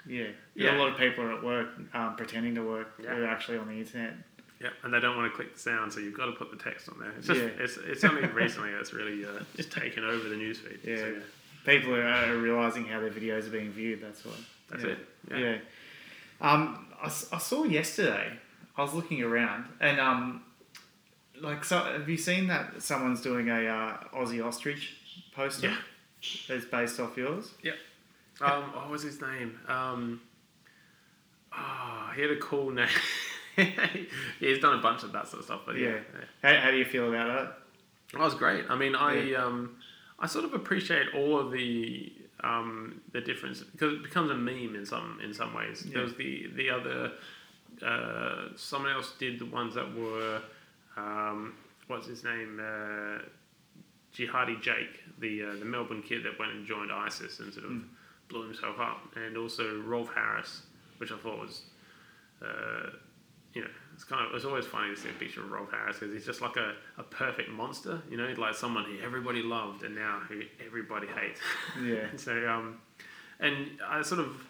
Yeah, 0.06 0.28
Yeah. 0.54 0.76
A 0.76 0.78
lot 0.78 0.92
of 0.92 0.98
people 0.98 1.24
are 1.24 1.32
at 1.34 1.42
work 1.42 1.68
um, 1.94 2.14
pretending 2.14 2.54
to 2.54 2.62
work. 2.62 2.92
Yeah. 3.02 3.14
They're 3.14 3.26
actually 3.26 3.58
on 3.58 3.66
the 3.66 3.74
internet. 3.74 4.14
Yeah, 4.60 4.68
and 4.82 4.92
they 4.92 5.00
don't 5.00 5.16
want 5.16 5.30
to 5.30 5.34
click 5.34 5.54
the 5.54 5.60
sound, 5.60 5.92
so 5.92 6.00
you've 6.00 6.16
got 6.16 6.26
to 6.26 6.32
put 6.32 6.50
the 6.50 6.56
text 6.62 6.88
on 6.88 6.98
there. 6.98 7.12
It's 7.16 7.26
just 7.26 7.40
Yeah. 7.40 7.48
it's, 7.58 7.76
it's 7.78 8.04
only 8.04 8.26
recently 8.28 8.72
that's 8.72 8.92
really 8.92 9.24
uh, 9.24 9.42
just 9.56 9.72
taken 9.72 10.04
over 10.04 10.28
the 10.28 10.36
newsfeed. 10.36 10.84
Yeah. 10.84 10.96
So, 10.96 11.22
People 11.66 11.94
are, 11.94 12.02
are 12.02 12.36
realizing 12.36 12.86
how 12.86 13.00
their 13.00 13.10
videos 13.10 13.46
are 13.46 13.50
being 13.50 13.70
viewed. 13.70 14.00
That's 14.02 14.24
why. 14.24 14.32
that's 14.70 14.82
yeah. 14.82 14.90
it. 14.90 14.98
Yeah. 15.30 15.38
Yeah. 15.38 15.56
Um, 16.40 16.86
I, 17.02 17.06
I 17.06 17.38
saw 17.38 17.64
yesterday. 17.64 18.32
I 18.76 18.82
was 18.82 18.94
looking 18.94 19.22
around 19.22 19.66
and 19.78 20.00
um, 20.00 20.42
like 21.40 21.64
so. 21.64 21.78
Have 21.78 22.08
you 22.08 22.16
seen 22.16 22.46
that 22.46 22.82
someone's 22.82 23.20
doing 23.20 23.50
a 23.50 23.66
uh, 23.66 23.96
Aussie 24.14 24.44
ostrich 24.44 24.94
poster? 25.34 25.68
Yeah. 25.68 25.76
That's 26.48 26.64
based 26.64 26.98
off 27.00 27.16
yours. 27.16 27.50
Um, 28.40 28.62
what 28.74 28.90
was 28.90 29.02
his 29.02 29.20
name? 29.20 29.58
Um, 29.68 30.20
oh, 31.52 32.10
he 32.14 32.22
had 32.22 32.30
a 32.30 32.36
cool 32.36 32.70
name. 32.70 32.88
He's 34.40 34.58
done 34.58 34.78
a 34.78 34.82
bunch 34.82 35.02
of 35.02 35.12
that 35.12 35.28
sort 35.28 35.40
of 35.40 35.44
stuff, 35.46 35.60
but 35.66 35.76
yeah. 35.76 35.88
Yeah. 35.88 35.94
yeah. 36.42 36.54
How, 36.56 36.60
how 36.64 36.70
do 36.70 36.76
you 36.76 36.84
feel 36.84 37.08
about 37.08 37.26
that? 37.26 37.58
That 38.12 38.20
was 38.20 38.34
great. 38.34 38.64
I 38.68 38.76
mean, 38.76 38.94
I 38.94 39.34
um, 39.34 39.76
I 40.18 40.26
sort 40.26 40.44
of 40.44 40.54
appreciate 40.54 41.06
all 41.14 41.38
of 41.38 41.52
the 41.52 42.12
um, 42.42 43.00
the 43.12 43.20
difference 43.20 43.60
because 43.60 43.94
it 43.94 44.02
becomes 44.02 44.30
a 44.30 44.34
meme 44.34 44.74
in 44.74 44.84
some 44.86 45.20
in 45.22 45.32
some 45.34 45.54
ways. 45.54 45.84
Yeah. 45.86 45.94
There 45.94 46.02
was 46.02 46.14
the 46.14 46.48
the 46.56 46.70
other 46.70 47.12
uh, 47.86 48.48
someone 48.56 48.92
else 48.92 49.12
did 49.18 49.38
the 49.38 49.46
ones 49.46 49.74
that 49.74 49.94
were 49.94 50.40
um, 50.96 51.54
what's 51.86 52.06
his 52.08 52.24
name 52.24 52.60
uh, 52.60 53.18
Jihadi 54.16 54.60
Jake, 54.60 55.00
the 55.20 55.44
uh, 55.44 55.52
the 55.58 55.64
Melbourne 55.64 56.02
kid 56.02 56.24
that 56.24 56.38
went 56.38 56.52
and 56.52 56.66
joined 56.66 56.90
ISIS 56.92 57.38
and 57.40 57.52
sort 57.52 57.66
of 57.66 57.70
Mm. 57.72 57.84
blew 58.28 58.42
himself 58.44 58.78
up, 58.80 59.00
and 59.16 59.36
also 59.36 59.80
Rolf 59.82 60.10
Harris, 60.14 60.62
which 60.98 61.12
I 61.12 61.16
thought 61.18 61.38
was. 61.40 61.62
Uh, 62.44 62.90
it's 64.00 64.08
kind 64.08 64.26
of 64.26 64.34
it's 64.34 64.46
always 64.46 64.64
funny 64.64 64.94
to 64.94 64.98
see 64.98 65.10
a 65.10 65.12
picture 65.12 65.42
of 65.42 65.50
Rolf 65.50 65.70
Harris 65.70 65.98
because 65.98 66.14
he's 66.14 66.24
just 66.24 66.40
like 66.40 66.56
a, 66.56 66.72
a 66.96 67.02
perfect 67.02 67.50
monster, 67.50 68.00
you 68.10 68.16
know, 68.16 68.32
like 68.38 68.54
someone 68.54 68.84
who 68.84 68.98
everybody 69.04 69.42
loved 69.42 69.82
and 69.82 69.94
now 69.94 70.20
who 70.26 70.40
everybody 70.64 71.06
hates. 71.06 71.38
Yeah. 71.84 72.06
so, 72.16 72.48
um, 72.48 72.80
and 73.40 73.78
I 73.86 74.00
sort 74.00 74.22
of 74.22 74.42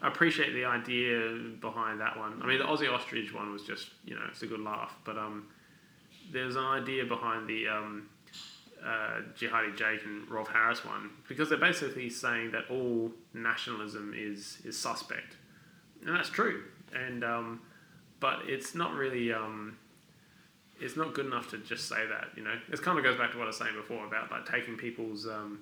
appreciate 0.00 0.54
the 0.54 0.64
idea 0.64 1.38
behind 1.60 2.00
that 2.00 2.16
one. 2.16 2.40
I 2.42 2.46
mean, 2.46 2.58
the 2.58 2.64
Aussie 2.64 2.90
ostrich 2.90 3.34
one 3.34 3.52
was 3.52 3.62
just, 3.64 3.90
you 4.06 4.14
know, 4.14 4.22
it's 4.30 4.40
a 4.40 4.46
good 4.46 4.60
laugh, 4.60 4.96
but 5.04 5.18
um, 5.18 5.48
there's 6.32 6.56
an 6.56 6.64
idea 6.64 7.04
behind 7.04 7.46
the 7.46 7.68
um, 7.68 8.08
uh, 8.82 9.20
Jihadi 9.38 9.76
Jake 9.76 10.02
and 10.06 10.26
Rolf 10.30 10.48
Harris 10.48 10.82
one 10.82 11.10
because 11.28 11.50
they're 11.50 11.58
basically 11.58 12.08
saying 12.08 12.52
that 12.52 12.70
all 12.70 13.12
nationalism 13.34 14.14
is 14.16 14.60
is 14.64 14.78
suspect, 14.78 15.36
and 16.06 16.16
that's 16.16 16.30
true. 16.30 16.62
And 16.94 17.22
um, 17.22 17.60
but 18.24 18.38
it's 18.46 18.74
not 18.74 18.94
really 18.94 19.30
um, 19.34 19.76
it's 20.80 20.96
not 20.96 21.12
good 21.12 21.26
enough 21.26 21.50
to 21.50 21.58
just 21.58 21.90
say 21.90 22.06
that. 22.06 22.28
You 22.34 22.42
know, 22.42 22.54
it 22.72 22.80
kind 22.80 22.96
of 22.96 23.04
goes 23.04 23.18
back 23.18 23.32
to 23.32 23.36
what 23.36 23.44
I 23.44 23.48
was 23.48 23.58
saying 23.58 23.74
before 23.76 24.06
about 24.06 24.30
like 24.30 24.50
taking 24.50 24.78
people's 24.78 25.26
um, 25.26 25.60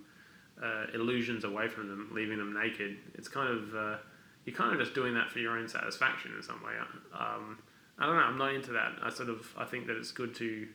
uh, 0.62 0.84
illusions 0.94 1.42
away 1.42 1.66
from 1.66 1.88
them, 1.88 2.10
leaving 2.12 2.38
them 2.38 2.54
naked. 2.54 2.98
It's 3.14 3.26
kind 3.26 3.48
of 3.48 3.74
uh, 3.74 3.96
you're 4.44 4.54
kind 4.54 4.72
of 4.72 4.78
just 4.78 4.94
doing 4.94 5.12
that 5.14 5.28
for 5.28 5.40
your 5.40 5.58
own 5.58 5.66
satisfaction 5.66 6.34
in 6.36 6.42
some 6.44 6.62
way. 6.62 6.74
Um, 7.12 7.58
I 7.98 8.06
don't 8.06 8.14
know. 8.14 8.22
I'm 8.22 8.38
not 8.38 8.54
into 8.54 8.70
that. 8.74 8.92
I 9.02 9.10
sort 9.10 9.28
of 9.28 9.44
I 9.58 9.64
think 9.64 9.88
that 9.88 9.96
it's 9.96 10.12
good 10.12 10.32
to 10.36 10.68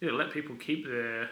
you 0.00 0.10
know, 0.10 0.12
let 0.12 0.32
people 0.32 0.54
keep 0.56 0.86
their 0.86 1.30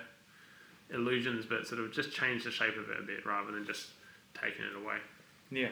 illusions, 0.95 1.45
but 1.45 1.67
sort 1.67 1.79
of 1.79 1.93
just 1.93 2.11
change 2.11 2.45
the 2.45 2.51
shape 2.51 2.79
of 2.79 2.89
it 2.89 2.99
a 2.99 3.03
bit 3.03 3.27
rather 3.27 3.53
than 3.53 3.67
just 3.67 3.89
taking 4.33 4.65
it 4.65 4.83
away. 4.83 4.97
Yeah. 5.51 5.69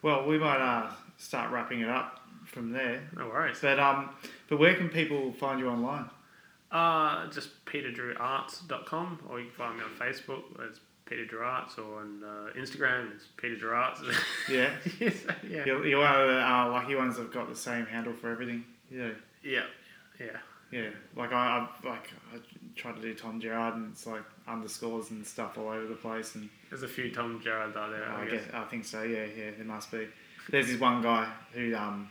Well, 0.00 0.28
we 0.28 0.38
might 0.38 0.60
uh, 0.60 0.92
start 1.18 1.50
wrapping 1.50 1.80
it 1.80 1.88
up 1.88 2.19
from 2.50 2.72
there. 2.72 3.02
No 3.16 3.26
worries. 3.28 3.58
But 3.60 3.78
um, 3.78 4.10
but 4.48 4.58
where 4.58 4.74
can 4.74 4.88
people 4.88 5.32
find 5.32 5.58
you 5.60 5.68
online? 5.68 6.08
Uh, 6.70 7.28
just 7.30 7.64
peterdrewarts.com, 7.66 9.20
or 9.28 9.40
you 9.40 9.46
can 9.46 9.54
find 9.54 9.76
me 9.78 9.84
on 9.84 9.90
Facebook 9.98 10.42
as 10.70 10.80
Peter 11.06 11.24
Drew 11.24 11.40
Arts, 11.42 11.78
or 11.78 12.00
on 12.00 12.22
uh, 12.24 12.58
Instagram 12.58 13.12
it's 13.14 13.24
Peter 13.36 13.56
Drew 13.56 13.70
Arts. 13.72 14.00
Yeah, 14.48 14.70
yes, 15.00 15.14
yeah. 15.48 15.64
you're, 15.64 15.98
one 16.00 16.14
of 16.14 16.28
the 16.28 16.40
uh, 16.40 16.68
lucky 16.70 16.94
ones 16.94 17.16
that've 17.16 17.32
got 17.32 17.48
the 17.48 17.56
same 17.56 17.86
handle 17.86 18.12
for 18.12 18.30
everything. 18.30 18.64
Yeah, 18.90 19.10
Yeah, 19.42 19.62
yeah. 20.20 20.26
yeah. 20.70 20.90
Like 21.16 21.32
I, 21.32 21.66
I 21.82 21.88
like 21.88 22.10
I 22.32 22.38
try 22.76 22.92
to 22.92 23.00
do 23.00 23.14
Tom 23.14 23.40
Gerard, 23.40 23.74
and 23.74 23.90
it's 23.92 24.06
like 24.06 24.22
underscores 24.46 25.10
and 25.10 25.26
stuff 25.26 25.58
all 25.58 25.68
over 25.68 25.86
the 25.86 25.96
place, 25.96 26.36
and 26.36 26.48
There's 26.68 26.84
a 26.84 26.88
few 26.88 27.10
Tom 27.10 27.40
Gerrard 27.42 27.76
out 27.76 27.90
there, 27.90 28.04
I, 28.08 28.22
I 28.22 28.24
guess. 28.26 28.44
guess 28.44 28.54
I 28.54 28.64
think 28.64 28.84
so. 28.84 29.02
Yeah, 29.02 29.24
yeah. 29.36 29.50
There 29.56 29.66
must 29.66 29.90
be. 29.90 30.06
There's 30.48 30.68
this 30.68 30.80
one 30.80 31.02
guy 31.02 31.28
who 31.52 31.74
um 31.74 32.08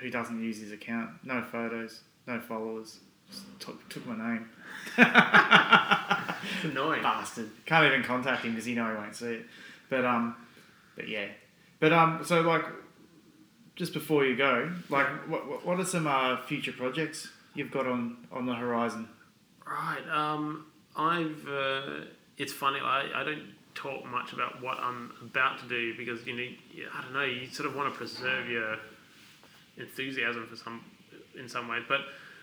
who 0.00 0.10
doesn't 0.10 0.42
use 0.42 0.58
his 0.60 0.72
account. 0.72 1.10
No 1.24 1.42
photos, 1.42 2.00
no 2.26 2.40
followers. 2.40 3.00
Just 3.30 3.42
took, 3.60 3.88
took 3.88 4.06
my 4.06 4.16
name. 4.16 4.48
It's 4.96 6.64
annoying. 6.64 7.02
Bastard. 7.02 7.50
Can't 7.66 7.86
even 7.86 8.02
contact 8.04 8.44
him 8.44 8.52
because 8.52 8.66
he 8.66 8.74
know 8.74 8.88
he 8.90 8.96
won't 8.96 9.16
see 9.16 9.26
it. 9.34 9.46
But 9.88 10.04
um, 10.04 10.36
but 10.96 11.08
yeah. 11.08 11.26
But 11.80 11.92
um, 11.92 12.20
so 12.24 12.40
like, 12.42 12.64
just 13.76 13.92
before 13.92 14.24
you 14.24 14.36
go, 14.36 14.70
like, 14.90 15.06
what 15.28 15.66
what- 15.66 15.80
are 15.80 15.84
some 15.84 16.06
uh, 16.06 16.36
future 16.42 16.72
projects 16.72 17.28
you've 17.54 17.70
got 17.70 17.86
on 17.86 18.26
on 18.30 18.46
the 18.46 18.54
horizon? 18.54 19.08
Right. 19.66 20.06
Um, 20.10 20.66
I've. 20.96 21.46
Uh, 21.48 22.04
it's 22.36 22.52
funny. 22.52 22.80
I, 22.82 23.08
I 23.14 23.24
don't 23.24 23.54
talk 23.74 24.04
much 24.06 24.32
about 24.32 24.62
what 24.62 24.78
I'm 24.78 25.12
about 25.22 25.58
to 25.60 25.68
do 25.68 25.96
because 25.96 26.26
you 26.26 26.36
need. 26.36 26.58
I 26.96 27.02
don't 27.02 27.12
know. 27.14 27.24
You 27.24 27.46
sort 27.48 27.68
of 27.68 27.74
want 27.74 27.92
to 27.92 27.96
preserve 27.98 28.48
your 28.48 28.76
enthusiasm 29.76 30.46
for 30.46 30.56
some 30.56 30.84
in 31.38 31.48
some 31.48 31.68
ways, 31.68 31.82
but 31.88 32.00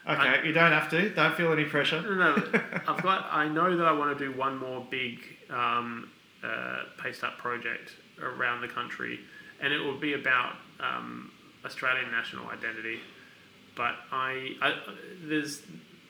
Okay, 0.10 0.48
you 0.48 0.52
don't 0.52 0.72
have 0.72 0.90
to. 0.90 1.10
Don't 1.12 1.36
feel 1.36 1.54
any 1.54 1.66
pressure. 1.66 2.02
no, 2.02 2.36
no. 2.36 2.62
I've 2.88 3.04
got. 3.04 3.28
I 3.32 3.48
know 3.48 3.78
that 3.78 3.86
I 3.86 3.92
want 3.92 4.18
to 4.18 4.26
do 4.32 4.36
one 4.36 4.58
more 4.58 4.86
big 4.90 5.20
um, 5.50 6.10
uh, 6.44 6.84
paste 7.02 7.24
up 7.24 7.38
project 7.38 7.92
around 8.20 8.62
the 8.62 8.68
country, 8.68 9.20
and 9.62 9.72
it 9.72 9.78
will 9.78 10.00
be 10.00 10.14
about 10.14 10.56
um, 10.80 11.32
Australian 11.66 12.10
national 12.10 12.48
identity. 12.50 13.00
But 13.76 13.94
I, 14.12 14.56
I 14.62 14.74
there's 15.24 15.62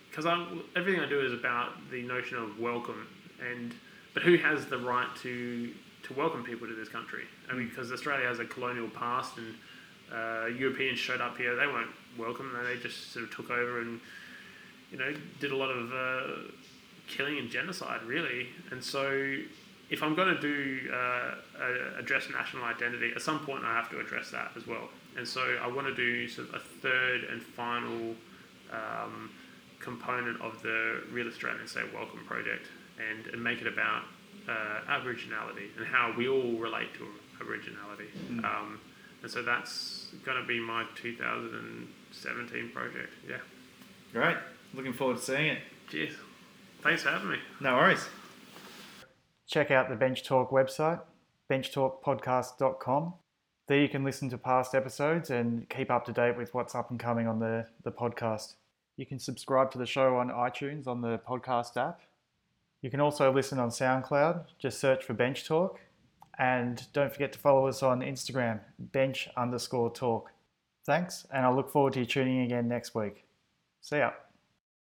because 0.09 0.26
I 0.26 0.47
everything 0.76 1.01
I 1.01 1.09
do 1.09 1.19
is 1.19 1.34
about 1.34 1.74
the 1.91 2.01
notion 2.03 2.38
of 2.38 2.59
welcome 2.59 3.07
and 3.41 3.74
but 4.13 4.24
who 4.24 4.38
has 4.38 4.65
the 4.67 4.78
right 4.78 5.07
to 5.24 5.74
to 6.03 6.13
welcome 6.13 6.43
people 6.43 6.67
to 6.67 6.74
this 6.74 6.89
country? 6.89 7.24
I 7.49 7.53
mean, 7.53 7.69
because 7.69 7.91
Australia 7.91 8.28
has 8.28 8.39
a 8.39 8.45
colonial 8.45 8.89
past 8.89 9.38
and 9.38 9.53
uh, 10.14 10.47
Europeans 10.47 10.99
showed 10.99 11.22
up 11.22 11.38
here, 11.38 11.55
they 11.55 11.68
weren't 11.68 11.91
welcome. 12.18 12.51
They 12.66 12.78
just 12.82 13.14
sort 13.14 13.26
of 13.26 13.36
took 13.36 13.49
over 13.49 13.82
and 13.82 13.99
you 14.91 14.97
know 14.97 15.14
did 15.39 15.51
a 15.51 15.55
lot 15.55 15.70
of 15.70 15.93
uh, 15.93 16.51
killing 17.07 17.38
and 17.38 17.49
genocide, 17.49 18.03
really. 18.03 18.49
And 18.72 18.84
so, 18.84 19.38
if 19.89 20.03
I'm 20.03 20.16
going 20.16 20.36
to 20.36 20.41
do 20.41 20.89
uh, 20.91 21.36
a, 21.59 21.99
address 21.99 22.28
national 22.32 22.64
identity, 22.64 23.12
at 23.16 23.22
some 23.22 23.39
point 23.39 23.64
I 23.64 23.74
have 23.74 23.89
to 23.91 23.99
address 23.99 24.32
that 24.32 24.51
as 24.55 24.68
well. 24.68 24.89
And 25.18 25.28
so, 25.28 25.41
I 25.62 25.68
want 25.68 25.88
to 25.88 25.95
do 25.95 26.28
sort 26.28 26.49
of 26.49 26.55
a 26.55 26.59
third 26.59 27.24
and 27.26 27.41
final 27.41 28.16
um, 28.72 29.30
component 29.80 30.41
of 30.41 30.62
the 30.62 31.01
Real 31.12 31.28
Australian 31.28 31.68
Say 31.68 31.82
Welcome 31.93 32.26
project, 32.26 32.68
and, 32.99 33.28
and 33.28 33.43
make 33.43 33.62
it 33.62 33.68
about 33.68 34.03
uh, 34.47 34.82
Aboriginality 34.89 35.76
and 35.78 35.86
how 35.86 36.14
we 36.18 36.28
all 36.28 36.53
relate 36.53 36.93
to 36.95 37.07
Aboriginality. 37.43 38.09
Mm. 38.30 38.43
Um, 38.43 38.80
and 39.22 39.32
so 39.32 39.41
that's 39.41 40.01
going 40.26 40.41
to 40.41 40.47
be 40.47 40.59
my 40.59 40.86
2017 40.95 42.72
project. 42.74 43.14
Yeah. 43.28 43.38
Great. 44.14 44.38
Looking 44.74 44.93
forward 44.93 45.18
to 45.18 45.24
seeing 45.24 45.47
it. 45.47 45.59
Cheers. 45.89 46.14
Thanks 46.82 47.03
for 47.03 47.09
having 47.09 47.30
me. 47.30 47.38
No 47.59 47.76
worries. 47.76 48.07
Check 49.47 49.70
out 49.70 49.89
the 49.89 49.95
Bench 49.95 50.24
Talk 50.24 50.49
website, 50.51 51.01
benchtalkpodcast.com. 51.49 53.14
There 53.68 53.80
you 53.80 53.89
can 53.89 54.03
listen 54.03 54.30
to 54.30 54.38
past 54.38 54.74
episodes 54.74 55.30
and 55.30 55.68
keep 55.70 55.91
up 55.91 56.05
to 56.05 56.14
date 56.14 56.38
with 56.38 56.53
what's 56.53 56.74
up 56.74 56.89
and 56.89 56.99
coming 56.99 57.28
on 57.28 57.39
the, 57.39 57.68
the 57.84 57.91
podcast. 57.91 58.55
You 58.97 59.05
can 59.05 59.20
subscribe 59.20 59.72
to 59.72 59.78
the 59.78 59.86
show 59.86 60.18
on 60.18 60.30
iTunes 60.30 60.88
on 60.88 61.01
the 61.01 61.20
podcast 61.20 61.78
app. 61.78 62.01
You 62.82 62.89
can 62.89 62.99
also 62.99 63.32
listen 63.32 63.59
on 63.59 63.70
SoundCloud. 63.70 64.45
Just 64.57 64.80
search 64.80 65.03
for 65.03 65.14
Bench 65.14 65.45
Talk. 65.45 65.80
And 66.40 66.86
don't 66.94 67.12
forget 67.12 67.34
to 67.34 67.40
follow 67.40 67.68
us 67.68 67.84
on 67.84 68.02
Instagram, 68.02 68.60
bench 68.80 69.30
underscore 69.38 69.92
talk. 69.92 70.32
Thanks, 70.86 71.28
and 71.32 71.46
I 71.46 71.52
look 71.52 71.70
forward 71.70 71.94
to 71.94 72.00
you 72.00 72.06
tuning 72.06 72.38
in 72.38 72.46
again 72.46 72.68
next 72.68 72.96
week. 72.96 73.26
See 73.82 73.98
ya. 73.98 74.12